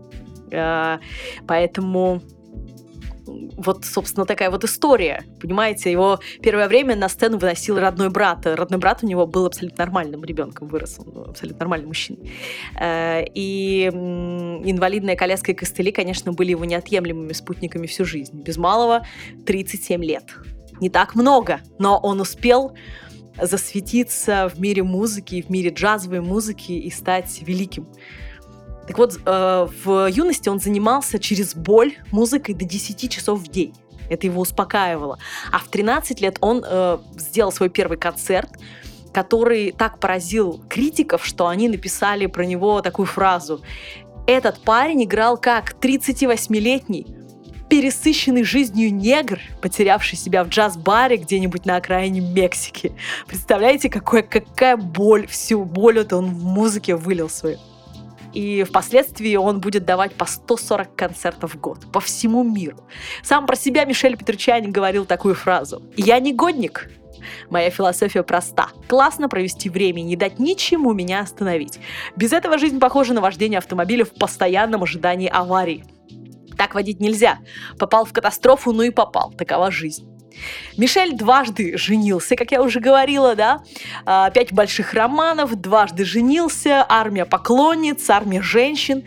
Э, 0.51 0.99
поэтому 1.47 2.23
вот, 3.57 3.85
собственно, 3.85 4.27
такая 4.27 4.51
вот 4.51 4.65
история. 4.65 5.25
Понимаете, 5.41 5.91
его 5.91 6.21
первое 6.43 6.69
время 6.69 6.97
на 6.97 7.09
сцену 7.09 7.39
выносил 7.39 7.79
родной 7.79 8.11
брат. 8.11 8.47
Родной 8.47 8.79
брат 8.79 9.01
у 9.03 9.07
него 9.07 9.27
был 9.27 9.47
абсолютно 9.47 9.85
нормальным 9.85 10.25
ребенком, 10.25 10.69
вырос 10.69 10.99
он 10.99 11.31
абсолютно 11.31 11.61
нормальный 11.61 11.87
мужчина. 11.87 12.19
Э, 12.81 13.25
и 13.35 13.87
инвалидная 13.87 15.17
коляска 15.17 15.53
и 15.53 15.55
костыли, 15.55 15.93
конечно, 15.93 16.33
были 16.33 16.51
его 16.51 16.65
неотъемлемыми 16.65 17.33
спутниками 17.33 17.87
всю 17.87 18.05
жизнь. 18.05 18.43
Без 18.43 18.57
малого 18.57 19.07
37 19.47 20.05
лет. 20.05 20.25
Не 20.81 20.91
так 20.91 21.15
много, 21.15 21.61
но 21.79 21.99
он 21.99 22.21
успел 22.21 22.75
засветиться 23.41 24.51
в 24.53 24.61
мире 24.61 24.83
музыки, 24.83 25.43
в 25.43 25.51
мире 25.51 25.71
джазовой 25.71 26.21
музыки 26.21 26.73
и 26.73 26.91
стать 26.91 27.41
великим. 27.43 27.89
Так 28.89 28.97
вот, 28.97 29.21
э, 29.25 29.69
в 29.85 30.07
юности 30.09 30.49
он 30.49 30.59
занимался 30.59 31.19
через 31.19 31.55
боль 31.55 31.93
музыкой 32.11 32.55
до 32.55 32.65
10 32.65 33.11
часов 33.11 33.41
в 33.41 33.49
день. 33.49 33.75
Это 34.09 34.27
его 34.27 34.41
успокаивало. 34.41 35.19
А 35.53 35.59
в 35.59 35.69
13 35.69 36.23
лет 36.23 36.39
он 36.41 36.65
э, 36.67 36.99
сделал 37.19 37.53
свой 37.53 37.69
первый 37.69 37.99
концерт, 37.99 38.49
который 39.13 39.73
так 39.73 39.99
поразил 40.01 40.65
критиков, 40.71 41.27
что 41.27 41.49
они 41.49 41.69
написали 41.69 42.25
про 42.25 42.47
него 42.47 42.81
такую 42.81 43.05
фразу. 43.05 43.61
Этот 44.27 44.59
парень 44.63 45.05
играл 45.05 45.37
как 45.37 45.75
38-летний 45.75 47.07
пересыщенный 47.69 48.45
жизнью 48.45 48.95
негр, 48.95 49.39
потерявший 49.61 50.17
себя 50.17 50.43
в 50.45 50.49
джаз-баре 50.49 51.19
где-нибудь 51.19 51.67
на 51.67 51.77
окраине 51.77 52.23
Мексики. 52.23 52.93
Представляете, 53.27 53.91
какой, 53.91 54.23
какая 54.23 54.79
боль, 54.79 55.27
всю 55.27 55.63
боль 55.65 55.99
это 55.99 56.17
он 56.17 56.35
в 56.35 56.45
музыке 56.45 56.97
вылил 56.97 57.29
свою 57.29 57.59
и 58.33 58.63
впоследствии 58.65 59.37
он 59.37 59.61
будет 59.61 59.85
давать 59.85 60.15
по 60.15 60.27
140 60.27 60.95
концертов 60.95 61.55
в 61.55 61.61
год 61.61 61.91
по 61.93 62.01
всему 62.01 62.43
миру. 62.43 62.79
Сам 63.23 63.47
про 63.47 63.57
себя 63.57 63.85
Мишель 63.85 64.17
Петручанин 64.17 64.71
говорил 64.71 65.05
такую 65.05 65.35
фразу. 65.35 65.83
«Я 65.97 66.21
не 66.21 66.33
годник, 66.33 66.91
Моя 67.51 67.71
философия 67.71 68.23
проста. 68.23 68.69
Классно 68.87 69.29
провести 69.29 69.69
время 69.69 70.03
и 70.03 70.05
не 70.05 70.17
дать 70.17 70.39
ничему 70.39 70.93
меня 70.93 71.21
остановить. 71.21 71.81
Без 72.17 72.33
этого 72.33 72.59
жизнь 72.59 72.79
похожа 72.79 73.13
на 73.13 73.21
вождение 73.21 73.59
автомобиля 73.59 74.05
в 74.05 74.15
постоянном 74.15 74.85
ожидании 74.85 75.29
аварии. 75.29 75.85
Так 76.57 76.75
водить 76.75 77.01
нельзя. 77.01 77.39
Попал 77.79 78.05
в 78.05 78.13
катастрофу, 78.13 78.73
ну 78.73 78.83
и 78.83 78.91
попал. 78.91 79.33
Такова 79.33 79.71
жизнь. 79.71 80.09
Мишель 80.77 81.15
дважды 81.15 81.77
женился, 81.77 82.37
как 82.37 82.53
я 82.53 82.63
уже 82.63 82.81
говорила, 82.81 83.35
да. 83.35 83.63
А, 84.05 84.31
пять 84.31 84.53
больших 84.53 84.95
романов, 84.95 85.55
дважды 85.61 86.05
женился, 86.05 86.85
армия 86.89 87.25
поклонниц, 87.25 88.09
армия 88.11 88.43
женщин. 88.43 89.05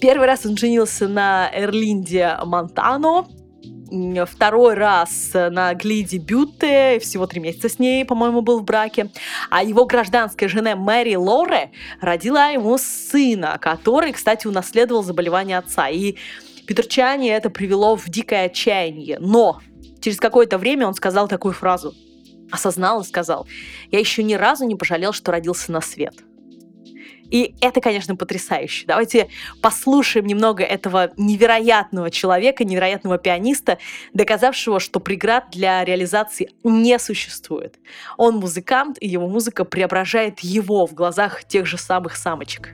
Первый 0.00 0.26
раз 0.26 0.46
он 0.46 0.56
женился 0.56 1.08
на 1.08 1.50
Эрлинде 1.52 2.38
Монтано, 2.44 3.26
второй 4.26 4.74
раз 4.74 5.30
на 5.34 5.74
Глиде 5.74 6.18
Бютте, 6.18 6.98
всего 7.00 7.26
три 7.26 7.40
месяца 7.40 7.68
с 7.68 7.78
ней, 7.78 8.04
по-моему, 8.04 8.40
был 8.40 8.60
в 8.60 8.64
браке. 8.64 9.10
А 9.50 9.62
его 9.62 9.84
гражданская 9.84 10.48
жена 10.48 10.76
Мэри 10.76 11.16
Лоре 11.16 11.72
родила 12.00 12.48
ему 12.48 12.78
сына, 12.78 13.58
который, 13.60 14.12
кстати, 14.12 14.46
унаследовал 14.46 15.02
заболевание 15.02 15.58
отца. 15.58 15.88
И 15.88 16.16
Петрчани 16.66 17.28
это 17.28 17.50
привело 17.50 17.96
в 17.96 18.08
дикое 18.08 18.46
отчаяние. 18.46 19.18
Но 19.18 19.60
через 20.00 20.18
какое-то 20.18 20.58
время 20.58 20.86
он 20.86 20.94
сказал 20.94 21.28
такую 21.28 21.54
фразу. 21.54 21.94
Осознал 22.50 23.02
и 23.02 23.04
сказал, 23.04 23.46
я 23.90 24.00
еще 24.00 24.22
ни 24.22 24.34
разу 24.34 24.64
не 24.64 24.74
пожалел, 24.74 25.12
что 25.12 25.30
родился 25.30 25.70
на 25.70 25.80
свет. 25.80 26.14
И 27.30 27.54
это, 27.60 27.80
конечно, 27.80 28.16
потрясающе. 28.16 28.86
Давайте 28.86 29.28
послушаем 29.62 30.26
немного 30.26 30.64
этого 30.64 31.12
невероятного 31.16 32.10
человека, 32.10 32.64
невероятного 32.64 33.18
пианиста, 33.18 33.78
доказавшего, 34.12 34.80
что 34.80 35.00
преград 35.00 35.46
для 35.52 35.84
реализации 35.84 36.50
не 36.64 36.98
существует. 36.98 37.76
Он 38.16 38.36
музыкант, 38.36 38.98
и 39.00 39.06
его 39.06 39.28
музыка 39.28 39.64
преображает 39.64 40.40
его 40.40 40.86
в 40.86 40.94
глазах 40.94 41.44
тех 41.44 41.66
же 41.66 41.78
самых 41.78 42.16
самочек. 42.16 42.70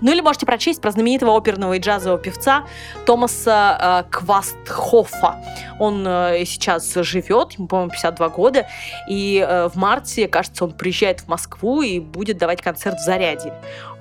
Ну 0.00 0.12
или 0.12 0.20
можете 0.20 0.46
прочесть 0.46 0.80
про 0.80 0.90
знаменитого 0.90 1.36
оперного 1.36 1.74
и 1.74 1.78
джазового 1.80 2.20
певца 2.20 2.64
Томаса 3.04 4.04
э, 4.08 4.10
Квастхофа. 4.10 5.42
Он 5.78 6.06
э, 6.06 6.44
сейчас 6.44 6.94
живет, 6.94 7.52
ему, 7.52 7.66
по-моему, 7.66 7.90
52 7.90 8.28
года, 8.28 8.68
и 9.08 9.44
э, 9.46 9.68
в 9.68 9.76
марте, 9.76 10.28
кажется, 10.28 10.64
он 10.64 10.72
приезжает 10.72 11.20
в 11.20 11.28
Москву 11.28 11.82
и 11.82 11.98
будет 11.98 12.38
давать 12.38 12.62
концерт 12.62 12.98
в 12.98 13.04
Заряде. 13.04 13.52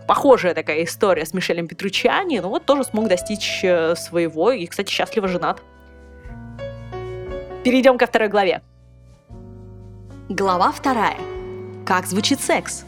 Похожая 0.08 0.54
такая 0.54 0.84
история 0.86 1.26
с 1.26 1.34
Мишелем 1.34 1.68
Петручани, 1.68 2.40
но 2.40 2.50
вот 2.50 2.66
тоже 2.66 2.84
смог 2.84 3.08
достичь 3.08 3.62
э, 3.64 3.96
своего 3.96 4.52
и, 4.52 4.66
кстати, 4.68 4.92
счастливо 4.92 5.28
женат. 5.28 5.62
Перейдем 7.64 7.98
ко 7.98 8.06
второй 8.08 8.30
главе. 8.30 8.62
Глава 10.30 10.72
вторая. 10.72 11.18
Как 11.86 12.06
звучит 12.06 12.40
секс? 12.40 12.87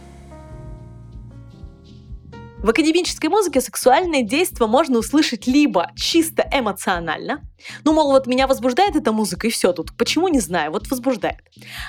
В 2.61 2.69
академической 2.69 3.27
музыке 3.27 3.61
сексуальное 3.61 4.21
действие 4.21 4.67
можно 4.67 4.99
услышать 4.99 5.47
либо 5.47 5.91
чисто 5.95 6.45
эмоционально, 6.51 7.41
ну, 7.85 7.93
мол, 7.93 8.11
вот 8.11 8.27
меня 8.27 8.47
возбуждает 8.47 8.97
эта 8.97 9.13
музыка, 9.13 9.47
и 9.47 9.49
все 9.49 9.71
тут, 9.71 9.95
почему, 9.95 10.27
не 10.27 10.41
знаю, 10.41 10.71
вот 10.71 10.89
возбуждает. 10.89 11.39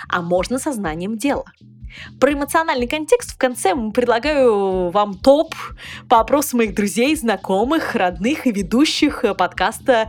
А 0.08 0.22
можно 0.22 0.60
сознанием 0.60 1.18
дела. 1.18 1.44
Про 2.20 2.34
эмоциональный 2.34 2.86
контекст 2.86 3.32
в 3.32 3.36
конце 3.36 3.74
предлагаю 3.92 4.90
вам 4.90 5.18
топ 5.18 5.56
по 6.08 6.20
опросу 6.20 6.56
моих 6.56 6.72
друзей, 6.74 7.16
знакомых, 7.16 7.96
родных 7.96 8.46
и 8.46 8.52
ведущих 8.52 9.24
подкаста 9.36 10.08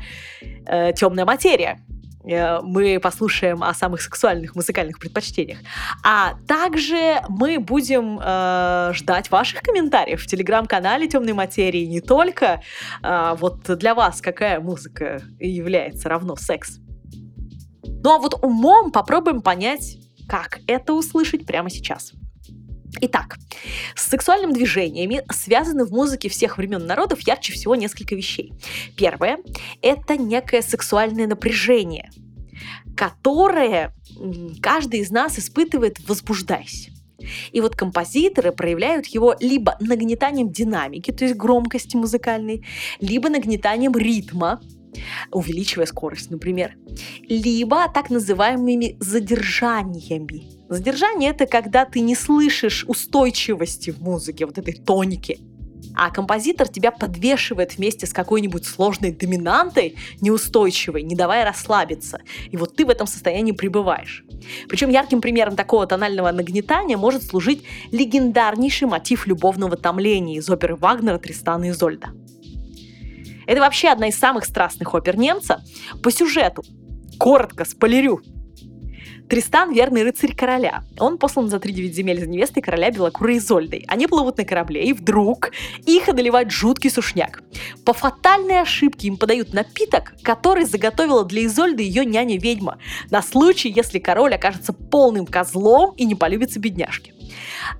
э, 0.67 0.93
«Темная 0.93 1.25
материя». 1.25 1.79
Э, 2.23 2.61
мы 2.61 2.99
послушаем 2.99 3.63
о 3.63 3.73
самых 3.73 4.01
сексуальных 4.01 4.55
музыкальных 4.55 4.99
предпочтениях. 4.99 5.59
А 6.03 6.35
также 6.47 7.21
мы 7.29 7.59
будем 7.59 8.19
э, 8.21 8.91
ждать 8.93 9.31
ваших 9.31 9.61
комментариев 9.61 10.21
в 10.21 10.27
телеграм-канале 10.27 11.07
Темной 11.07 11.33
материи 11.33 11.85
не 11.85 12.01
только. 12.01 12.61
Э, 13.03 13.35
вот 13.37 13.63
для 13.77 13.95
вас 13.95 14.21
какая 14.21 14.59
музыка 14.59 15.21
является 15.39 16.09
равно 16.09 16.35
секс. 16.35 16.79
Ну 18.03 18.15
а 18.15 18.17
вот 18.17 18.43
умом 18.43 18.91
попробуем 18.91 19.41
понять, 19.41 19.97
как 20.27 20.59
это 20.67 20.93
услышать 20.93 21.45
прямо 21.45 21.69
сейчас. 21.69 22.13
Итак, 22.99 23.37
с 23.95 24.07
сексуальными 24.09 24.53
движениями 24.53 25.23
связаны 25.31 25.85
в 25.85 25.91
музыке 25.91 26.27
всех 26.27 26.57
времен 26.57 26.85
народов 26.85 27.21
ярче 27.21 27.53
всего 27.53 27.75
несколько 27.75 28.15
вещей. 28.15 28.53
Первое– 28.97 29.37
это 29.81 30.17
некое 30.17 30.61
сексуальное 30.61 31.25
напряжение, 31.25 32.11
которое 33.01 33.95
каждый 34.61 34.99
из 34.99 35.09
нас 35.09 35.39
испытывает, 35.39 35.97
возбуждаясь. 36.07 36.91
И 37.51 37.59
вот 37.59 37.75
композиторы 37.75 38.51
проявляют 38.51 39.07
его 39.07 39.35
либо 39.39 39.75
нагнетанием 39.79 40.51
динамики, 40.51 41.11
то 41.11 41.25
есть 41.25 41.35
громкости 41.35 41.95
музыкальной, 41.95 42.63
либо 42.99 43.29
нагнетанием 43.29 43.93
ритма, 43.93 44.61
увеличивая 45.31 45.87
скорость, 45.87 46.29
например, 46.29 46.75
либо 47.23 47.89
так 47.91 48.11
называемыми 48.11 48.97
задержаниями. 48.99 50.51
Задержание— 50.69 51.31
это 51.31 51.47
когда 51.47 51.85
ты 51.85 52.01
не 52.01 52.13
слышишь 52.13 52.85
устойчивости 52.87 53.89
в 53.89 53.99
музыке, 53.99 54.45
вот 54.45 54.59
этой 54.59 54.75
тоники, 54.75 55.39
а 55.95 56.09
композитор 56.09 56.67
тебя 56.67 56.91
подвешивает 56.91 57.77
вместе 57.77 58.05
с 58.05 58.13
какой-нибудь 58.13 58.65
сложной 58.65 59.11
доминантой, 59.11 59.95
неустойчивой, 60.21 61.03
не 61.03 61.15
давая 61.15 61.45
расслабиться. 61.45 62.19
И 62.49 62.57
вот 62.57 62.75
ты 62.75 62.85
в 62.85 62.89
этом 62.89 63.07
состоянии 63.07 63.51
пребываешь. 63.51 64.23
Причем 64.69 64.89
ярким 64.89 65.21
примером 65.21 65.55
такого 65.55 65.85
тонального 65.87 66.31
нагнетания 66.31 66.97
может 66.97 67.23
служить 67.23 67.63
легендарнейший 67.91 68.87
мотив 68.87 69.27
любовного 69.27 69.77
томления 69.77 70.37
из 70.37 70.49
оперы 70.49 70.75
Вагнера 70.75 71.17
«Тристана 71.17 71.65
и 71.65 71.69
Изольда». 71.69 72.09
Это 73.47 73.59
вообще 73.59 73.89
одна 73.89 74.07
из 74.07 74.17
самых 74.17 74.45
страстных 74.45 74.93
опер 74.93 75.17
немца. 75.17 75.61
По 76.03 76.11
сюжету, 76.11 76.63
коротко, 77.17 77.65
спойлерю, 77.65 78.21
Тристан— 79.31 79.71
верный 79.73 80.03
рыцарь 80.03 80.35
короля. 80.35 80.83
Он 80.99 81.17
послан 81.17 81.47
за 81.47 81.61
три 81.61 81.71
девять 81.71 81.95
земель 81.95 82.19
за 82.19 82.27
невестой 82.27 82.61
короля 82.61 82.91
Белокурой 82.91 83.37
Изольдой. 83.37 83.85
Они 83.87 84.05
плывут 84.05 84.37
на 84.37 84.43
корабле, 84.43 84.83
и 84.83 84.91
вдруг 84.91 85.51
их 85.85 86.09
одолевает 86.09 86.51
жуткий 86.51 86.89
сушняк. 86.89 87.41
По 87.85 87.93
фатальной 87.93 88.59
ошибке 88.59 89.07
им 89.07 89.15
подают 89.15 89.53
напиток, 89.53 90.15
который 90.21 90.65
заготовила 90.65 91.23
для 91.23 91.45
Изольды 91.45 91.81
ее 91.81 92.03
няня-ведьма, 92.03 92.77
на 93.09 93.21
случай, 93.21 93.69
если 93.69 93.99
король 93.99 94.35
окажется 94.35 94.73
полным 94.73 95.25
козлом 95.25 95.93
и 95.95 96.03
не 96.03 96.15
полюбится 96.15 96.59
бедняжки. 96.59 97.13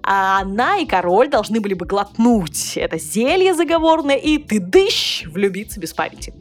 А 0.04 0.40
она 0.40 0.78
и 0.78 0.86
король 0.86 1.30
должны 1.30 1.60
были 1.60 1.74
бы 1.74 1.86
глотнуть 1.86 2.78
это 2.78 2.98
зелье 2.98 3.54
заговорное 3.54 4.16
и 4.16 4.38
ты 4.38 4.62
дыщ 4.62 5.26
влюбиться 5.26 5.82
без 5.82 5.92
памяти. 5.92 6.34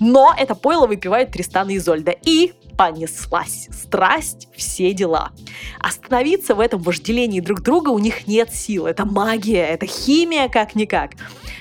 Но 0.00 0.34
это 0.36 0.56
пойло 0.56 0.88
выпивают 0.88 1.30
Тристан 1.30 1.68
и 1.68 1.76
Изольда. 1.76 2.16
И 2.24 2.52
понеслась. 2.76 3.68
Страсть, 3.72 4.48
все 4.54 4.92
дела. 4.92 5.32
Остановиться 5.80 6.54
в 6.54 6.60
этом 6.60 6.80
вожделении 6.82 7.40
друг 7.40 7.62
друга 7.62 7.90
у 7.90 7.98
них 7.98 8.26
нет 8.26 8.52
сил. 8.54 8.86
Это 8.86 9.04
магия, 9.04 9.66
это 9.66 9.86
химия 9.86 10.48
как-никак. 10.48 11.12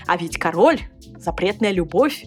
А 0.07 0.17
ведь 0.17 0.37
король 0.37 0.81
запретная 1.17 1.71
любовь. 1.71 2.25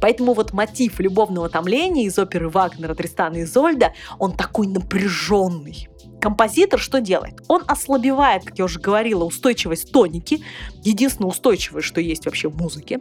Поэтому 0.00 0.32
вот 0.32 0.52
мотив 0.52 0.98
любовного 1.00 1.48
томления 1.48 2.06
из 2.06 2.18
оперы 2.18 2.48
Вагнера 2.48 2.94
«Тристана 2.94 3.36
и 3.36 3.42
Изольда», 3.42 3.92
он 4.18 4.36
такой 4.36 4.66
напряженный. 4.66 5.88
Композитор 6.20 6.80
что 6.80 7.00
делает? 7.00 7.42
Он 7.48 7.62
ослабевает, 7.66 8.44
как 8.44 8.58
я 8.58 8.64
уже 8.64 8.80
говорила, 8.80 9.24
устойчивость 9.24 9.92
тоники, 9.92 10.42
единственное 10.82 11.28
устойчивое, 11.28 11.82
что 11.82 12.00
есть 12.00 12.26
вообще 12.26 12.48
в 12.48 12.56
музыке, 12.56 13.00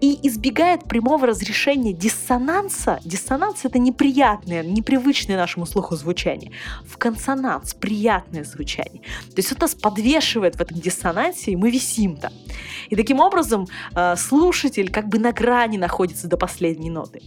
и 0.00 0.18
избегает 0.26 0.84
прямого 0.84 1.26
разрешения 1.26 1.92
диссонанса. 1.92 3.00
Диссонанс— 3.04 3.60
это 3.64 3.78
неприятное, 3.78 4.62
непривычное 4.62 5.36
нашему 5.36 5.66
слуху 5.66 5.96
звучание. 5.96 6.52
В 6.84 6.96
консонанс— 6.96 7.74
приятное 7.80 8.44
звучание. 8.44 9.02
То 9.02 9.36
есть 9.36 9.52
это 9.52 9.62
нас 9.62 9.74
подвешивает 9.74 10.56
в 10.56 10.60
этом 10.60 10.78
диссонансе, 10.78 11.52
и 11.52 11.56
мы 11.56 11.70
висим 11.70 12.16
там. 12.16 12.32
И 12.88 12.96
таким 12.96 13.20
образом 13.20 13.66
э, 13.94 14.16
слушатель 14.16 14.90
как 14.90 15.08
бы 15.08 15.18
на 15.18 15.32
грани 15.32 15.76
находится 15.76 16.28
до 16.28 16.36
последней 16.36 16.90
ноты. 16.90 17.20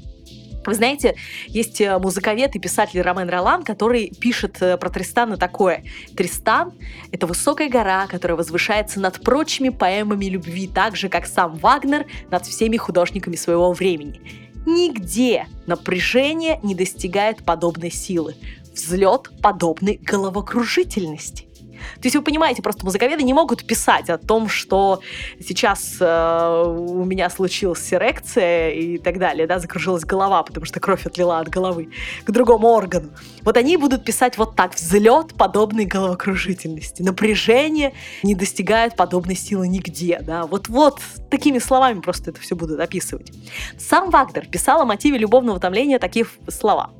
Вы 0.65 0.73
знаете, 0.73 1.15
есть 1.47 1.81
э, 1.81 1.97
музыковед 1.97 2.55
и 2.55 2.59
писатель 2.59 3.01
Ромен 3.01 3.29
Ролан, 3.29 3.63
который 3.63 4.11
пишет 4.19 4.61
э, 4.61 4.77
про 4.77 4.89
Тристана 4.89 5.37
такое. 5.37 5.83
Тристан— 6.15 6.73
это 7.11 7.27
высокая 7.27 7.69
гора, 7.69 8.07
которая 8.07 8.37
возвышается 8.37 8.99
над 8.99 9.21
прочими 9.21 9.69
поэмами 9.69 10.25
любви, 10.25 10.67
так 10.67 10.95
же, 10.95 11.09
как 11.09 11.27
сам 11.27 11.55
Вагнер 11.57 12.05
над 12.29 12.45
всеми 12.45 12.77
художниками 12.77 13.35
своего 13.35 13.71
времени. 13.73 14.21
Нигде 14.65 15.47
напряжение 15.65 16.59
не 16.61 16.75
достигает 16.75 17.43
подобной 17.43 17.91
силы. 17.91 18.35
Взлет 18.73 19.31
подобной 19.41 19.99
головокружительности. 20.01 21.48
То 21.95 22.03
есть 22.03 22.15
вы 22.15 22.21
понимаете, 22.21 22.61
просто 22.61 22.85
музыковеды 22.85 23.23
не 23.23 23.33
могут 23.33 23.65
писать 23.65 24.09
о 24.09 24.17
том, 24.17 24.49
что 24.49 25.01
сейчас 25.39 25.97
э, 25.99 26.63
у 26.65 27.03
меня 27.05 27.29
случилась 27.29 27.93
эрекция 27.93 28.71
и 28.71 28.97
так 28.97 29.19
далее, 29.19 29.47
да, 29.47 29.59
закружилась 29.59 30.03
голова, 30.03 30.43
потому 30.43 30.65
что 30.65 30.79
кровь 30.79 31.05
отлила 31.05 31.39
от 31.39 31.49
головы 31.49 31.89
к 32.25 32.31
другому 32.31 32.67
органу. 32.67 33.09
Вот 33.41 33.57
они 33.57 33.77
будут 33.77 34.05
писать 34.05 34.37
вот 34.37 34.55
так, 34.55 34.75
взлет 34.75 35.33
подобной 35.35 35.85
головокружительности. 35.85 37.01
Напряжение 37.01 37.93
не 38.23 38.35
достигает 38.35 38.95
подобной 38.95 39.35
силы 39.35 39.67
нигде, 39.67 40.19
да. 40.21 40.45
Вот-вот 40.45 40.99
такими 41.29 41.59
словами 41.59 41.99
просто 42.01 42.31
это 42.31 42.39
все 42.39 42.55
будут 42.55 42.79
описывать. 42.79 43.31
Сам 43.77 44.09
Вагнер 44.09 44.47
писал 44.47 44.81
о 44.81 44.85
мотиве 44.85 45.17
любовного 45.17 45.57
утомления 45.57 45.99
такие 45.99 46.25
слова. 46.47 46.91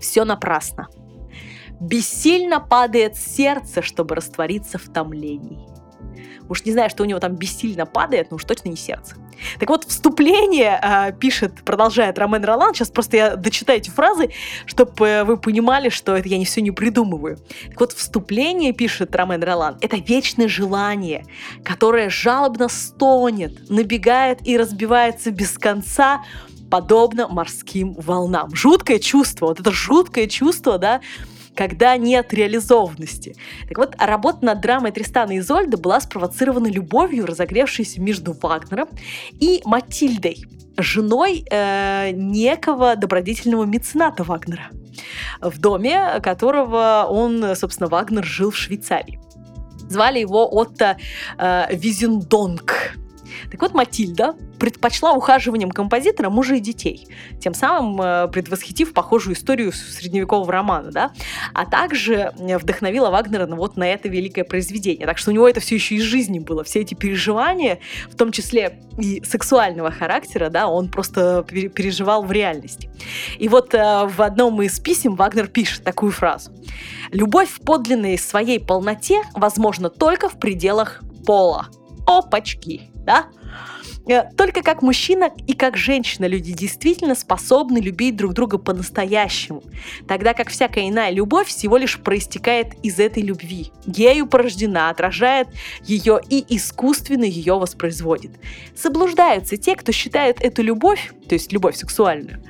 «Все 0.00 0.24
напрасно 0.24 0.88
бессильно 1.80 2.60
падает 2.60 3.16
сердце, 3.16 3.82
чтобы 3.82 4.14
раствориться 4.14 4.78
в 4.78 4.88
томлении. 4.88 5.58
Уж 6.48 6.64
не 6.64 6.72
знаю, 6.72 6.90
что 6.90 7.02
у 7.02 7.06
него 7.06 7.18
там 7.18 7.34
бессильно 7.34 7.86
падает, 7.86 8.30
но 8.30 8.36
уж 8.36 8.44
точно 8.44 8.68
не 8.68 8.76
сердце. 8.76 9.16
Так 9.58 9.68
вот, 9.68 9.84
вступление 9.84 10.80
э, 10.82 11.12
пишет, 11.12 11.62
продолжает 11.64 12.18
Ромен 12.18 12.44
Ролан. 12.44 12.74
Сейчас 12.74 12.90
просто 12.90 13.16
я 13.16 13.36
дочитаю 13.36 13.78
эти 13.78 13.90
фразы, 13.90 14.30
чтобы 14.64 15.06
э, 15.06 15.24
вы 15.24 15.36
понимали, 15.36 15.88
что 15.88 16.16
это 16.16 16.28
я 16.28 16.38
не 16.38 16.44
все 16.44 16.62
не 16.62 16.70
придумываю. 16.70 17.38
Так 17.68 17.80
вот, 17.80 17.92
вступление 17.92 18.72
пишет 18.72 19.14
Ромен 19.14 19.42
Ролан. 19.42 19.76
Это 19.80 19.96
вечное 19.96 20.48
желание, 20.48 21.26
которое 21.64 22.08
жалобно 22.08 22.68
стонет, 22.68 23.68
набегает 23.68 24.46
и 24.46 24.56
разбивается 24.56 25.30
без 25.30 25.58
конца, 25.58 26.22
подобно 26.70 27.28
морским 27.28 27.94
волнам. 27.94 28.54
Жуткое 28.54 28.98
чувство, 28.98 29.46
вот 29.46 29.60
это 29.60 29.70
жуткое 29.70 30.26
чувство, 30.26 30.78
да, 30.78 31.00
когда 31.56 31.96
нет 31.96 32.32
реализованности. 32.32 33.34
Так 33.68 33.78
вот, 33.78 33.94
работа 33.98 34.44
над 34.44 34.60
драмой 34.60 34.92
Тристана 34.92 35.32
и 35.32 35.38
Изольда 35.38 35.76
была 35.76 36.00
спровоцирована 36.00 36.68
любовью, 36.68 37.26
разогревшейся 37.26 38.00
между 38.00 38.32
Вагнером 38.32 38.88
и 39.32 39.62
Матильдой, 39.64 40.44
женой 40.76 41.44
э, 41.50 42.10
некого 42.12 42.96
добродетельного 42.96 43.64
мецената 43.64 44.22
Вагнера, 44.22 44.68
в 45.40 45.58
доме 45.58 46.20
которого 46.22 47.06
он, 47.08 47.56
собственно, 47.56 47.88
Вагнер 47.88 48.24
жил 48.24 48.50
в 48.50 48.56
Швейцарии. 48.56 49.18
Звали 49.88 50.18
его 50.18 50.46
Отто 50.52 50.96
э, 51.38 51.74
Визендонг. 51.74 52.96
Так 53.50 53.60
вот, 53.60 53.74
Матильда 53.74 54.34
предпочла 54.58 55.12
ухаживанием 55.12 55.70
композитора 55.70 56.30
мужа 56.30 56.56
и 56.56 56.60
детей, 56.60 57.08
тем 57.40 57.54
самым 57.54 58.00
э, 58.00 58.28
предвосхитив 58.28 58.92
похожую 58.92 59.34
историю 59.34 59.72
средневекового 59.72 60.50
романа, 60.50 60.90
да, 60.90 61.12
а 61.54 61.66
также 61.66 62.32
вдохновила 62.36 63.10
Вагнера 63.10 63.46
на, 63.46 63.56
вот 63.56 63.76
на 63.76 63.86
это 63.86 64.08
великое 64.08 64.44
произведение. 64.44 65.06
Так 65.06 65.18
что 65.18 65.30
у 65.30 65.34
него 65.34 65.48
это 65.48 65.60
все 65.60 65.74
еще 65.74 65.96
из 65.96 66.02
жизни 66.02 66.38
было, 66.38 66.64
все 66.64 66.80
эти 66.80 66.94
переживания, 66.94 67.78
в 68.10 68.16
том 68.16 68.32
числе 68.32 68.80
и 68.98 69.22
сексуального 69.24 69.90
характера, 69.90 70.48
да, 70.48 70.68
он 70.68 70.88
просто 70.88 71.44
переживал 71.46 72.22
в 72.22 72.32
реальности. 72.32 72.90
И 73.38 73.48
вот 73.48 73.74
э, 73.74 74.06
в 74.06 74.22
одном 74.22 74.62
из 74.62 74.80
писем 74.80 75.14
Вагнер 75.16 75.48
пишет 75.48 75.84
такую 75.84 76.12
фразу. 76.12 76.52
«Любовь 77.12 77.50
в 77.50 77.60
подлинной 77.60 78.18
своей 78.18 78.58
полноте 78.58 79.22
возможна 79.34 79.90
только 79.90 80.28
в 80.28 80.38
пределах 80.38 81.02
пола. 81.24 81.68
Опачки!» 82.06 82.95
Да? 83.06 83.26
Э, 84.08 84.24
только 84.36 84.62
как 84.62 84.82
мужчина 84.82 85.30
и 85.46 85.54
как 85.54 85.76
женщина 85.76 86.26
люди 86.26 86.52
действительно 86.52 87.14
способны 87.14 87.78
любить 87.78 88.16
друг 88.16 88.34
друга 88.34 88.58
по-настоящему, 88.58 89.62
тогда 90.06 90.34
как 90.34 90.48
всякая 90.50 90.88
иная 90.88 91.10
любовь 91.10 91.48
всего 91.48 91.76
лишь 91.76 91.98
проистекает 91.98 92.74
из 92.82 92.98
этой 92.98 93.22
любви. 93.22 93.72
Ею 93.86 94.26
порождена, 94.26 94.90
отражает 94.90 95.48
ее 95.84 96.20
и 96.28 96.44
искусственно 96.56 97.24
ее 97.24 97.58
воспроизводит. 97.58 98.32
Заблуждаются 98.76 99.56
те, 99.56 99.74
кто 99.74 99.92
считает 99.92 100.40
эту 100.40 100.62
любовь, 100.62 101.12
то 101.28 101.34
есть 101.34 101.52
любовь 101.52 101.76
сексуальную, 101.76 102.42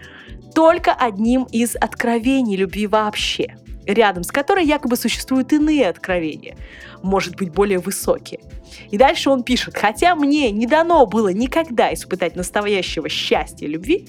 только 0.55 0.93
одним 0.93 1.45
из 1.45 1.77
откровений 1.77 2.57
любви 2.57 2.87
вообще, 2.87 3.57
рядом 3.87 4.25
с 4.25 4.31
которой 4.31 4.65
якобы 4.65 4.97
существуют 4.97 5.53
иные 5.53 5.89
откровения, 5.89 6.57
может 7.03 7.37
быть 7.37 7.51
более 7.53 7.79
высокие– 7.79 8.41
и 8.91 8.99
дальше 8.99 9.31
он 9.31 9.43
пишет, 9.43 9.77
хотя 9.77 10.15
мне 10.15 10.51
не 10.51 10.67
дано 10.67 11.07
было 11.07 11.29
никогда 11.29 11.93
испытать 11.93 12.37
настоящего 12.37 13.09
счастья 13.09 13.67
любви, 13.67 14.09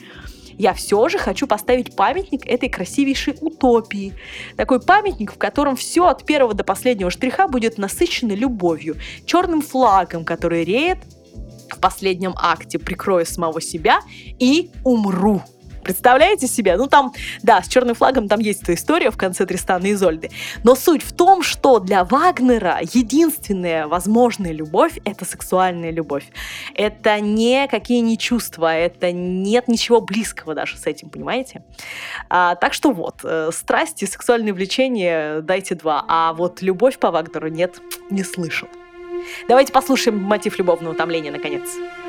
я 0.58 0.74
все 0.74 1.08
же 1.08 1.20
хочу 1.20 1.46
поставить 1.46 1.96
памятник 1.96 2.48
этой 2.48 2.68
красивейшей 2.68 3.36
утопии. 3.42 4.14
Такой 4.56 4.82
памятник, 4.82 5.34
в 5.34 5.38
котором 5.38 5.76
все 5.76 6.08
от 6.08 6.26
первого 6.26 6.56
до 6.56 6.64
последнего 6.64 7.12
штриха 7.12 7.48
будет 7.48 7.78
насыщено 7.78 8.34
любовью, 8.34 8.96
черным 9.26 9.62
флагом, 9.62 10.26
который 10.26 10.64
реет 10.64 10.98
в 11.70 11.80
последнем 11.80 12.34
акте 12.36 12.80
«Прикрою 12.80 13.26
самого 13.26 13.62
себя 13.62 14.00
и 14.40 14.72
умру». 14.84 15.44
Представляете 15.88 16.48
себе? 16.48 16.76
Ну 16.76 16.88
там, 16.88 17.14
да, 17.44 17.64
с 17.64 17.70
черным 17.70 17.96
флагом 17.96 18.28
там 18.28 18.42
есть 18.42 18.64
эта 18.64 18.74
история 18.74 19.10
в 19.10 19.16
конце 19.16 19.46
Тристана 19.46 19.86
и 19.86 19.94
Изольды. 19.94 20.30
Но 20.66 20.76
суть 20.76 21.02
в 21.02 21.14
том, 21.14 21.42
что 21.44 21.80
для 21.80 22.04
Вагнера 22.04 22.80
единственная 22.82 23.88
возможная 23.88 24.52
любовь— 24.52 25.00
это 25.06 25.24
сексуальная 25.24 25.92
любовь. 25.92 26.26
Это 26.76 27.22
не 27.22 27.70
какие 27.70 28.02
не 28.02 28.18
чувства, 28.18 28.76
это 28.76 29.14
нет 29.14 29.70
ничего 29.70 30.02
близкого 30.02 30.54
даже 30.54 30.78
с 30.78 30.86
этим, 30.86 31.10
понимаете? 31.10 31.64
А, 32.28 32.56
так 32.56 32.74
что 32.74 32.92
вот, 32.92 33.22
э, 33.24 33.52
страсти, 33.54 34.04
сексуальное 34.04 34.54
влечение 34.54 35.40
дайте 35.40 35.76
два, 35.76 36.04
а 36.10 36.34
вот 36.34 36.62
любовь 36.62 37.00
по 37.00 37.12
Вагнеру 37.12 37.48
нет, 37.48 37.80
не 38.10 38.26
слышал. 38.26 38.68
Давайте 39.48 39.72
послушаем 39.72 40.20
мотив 40.20 40.60
любовного 40.60 40.94
утомления, 40.94 41.32
наконец. 41.32 41.70
Что 41.70 42.07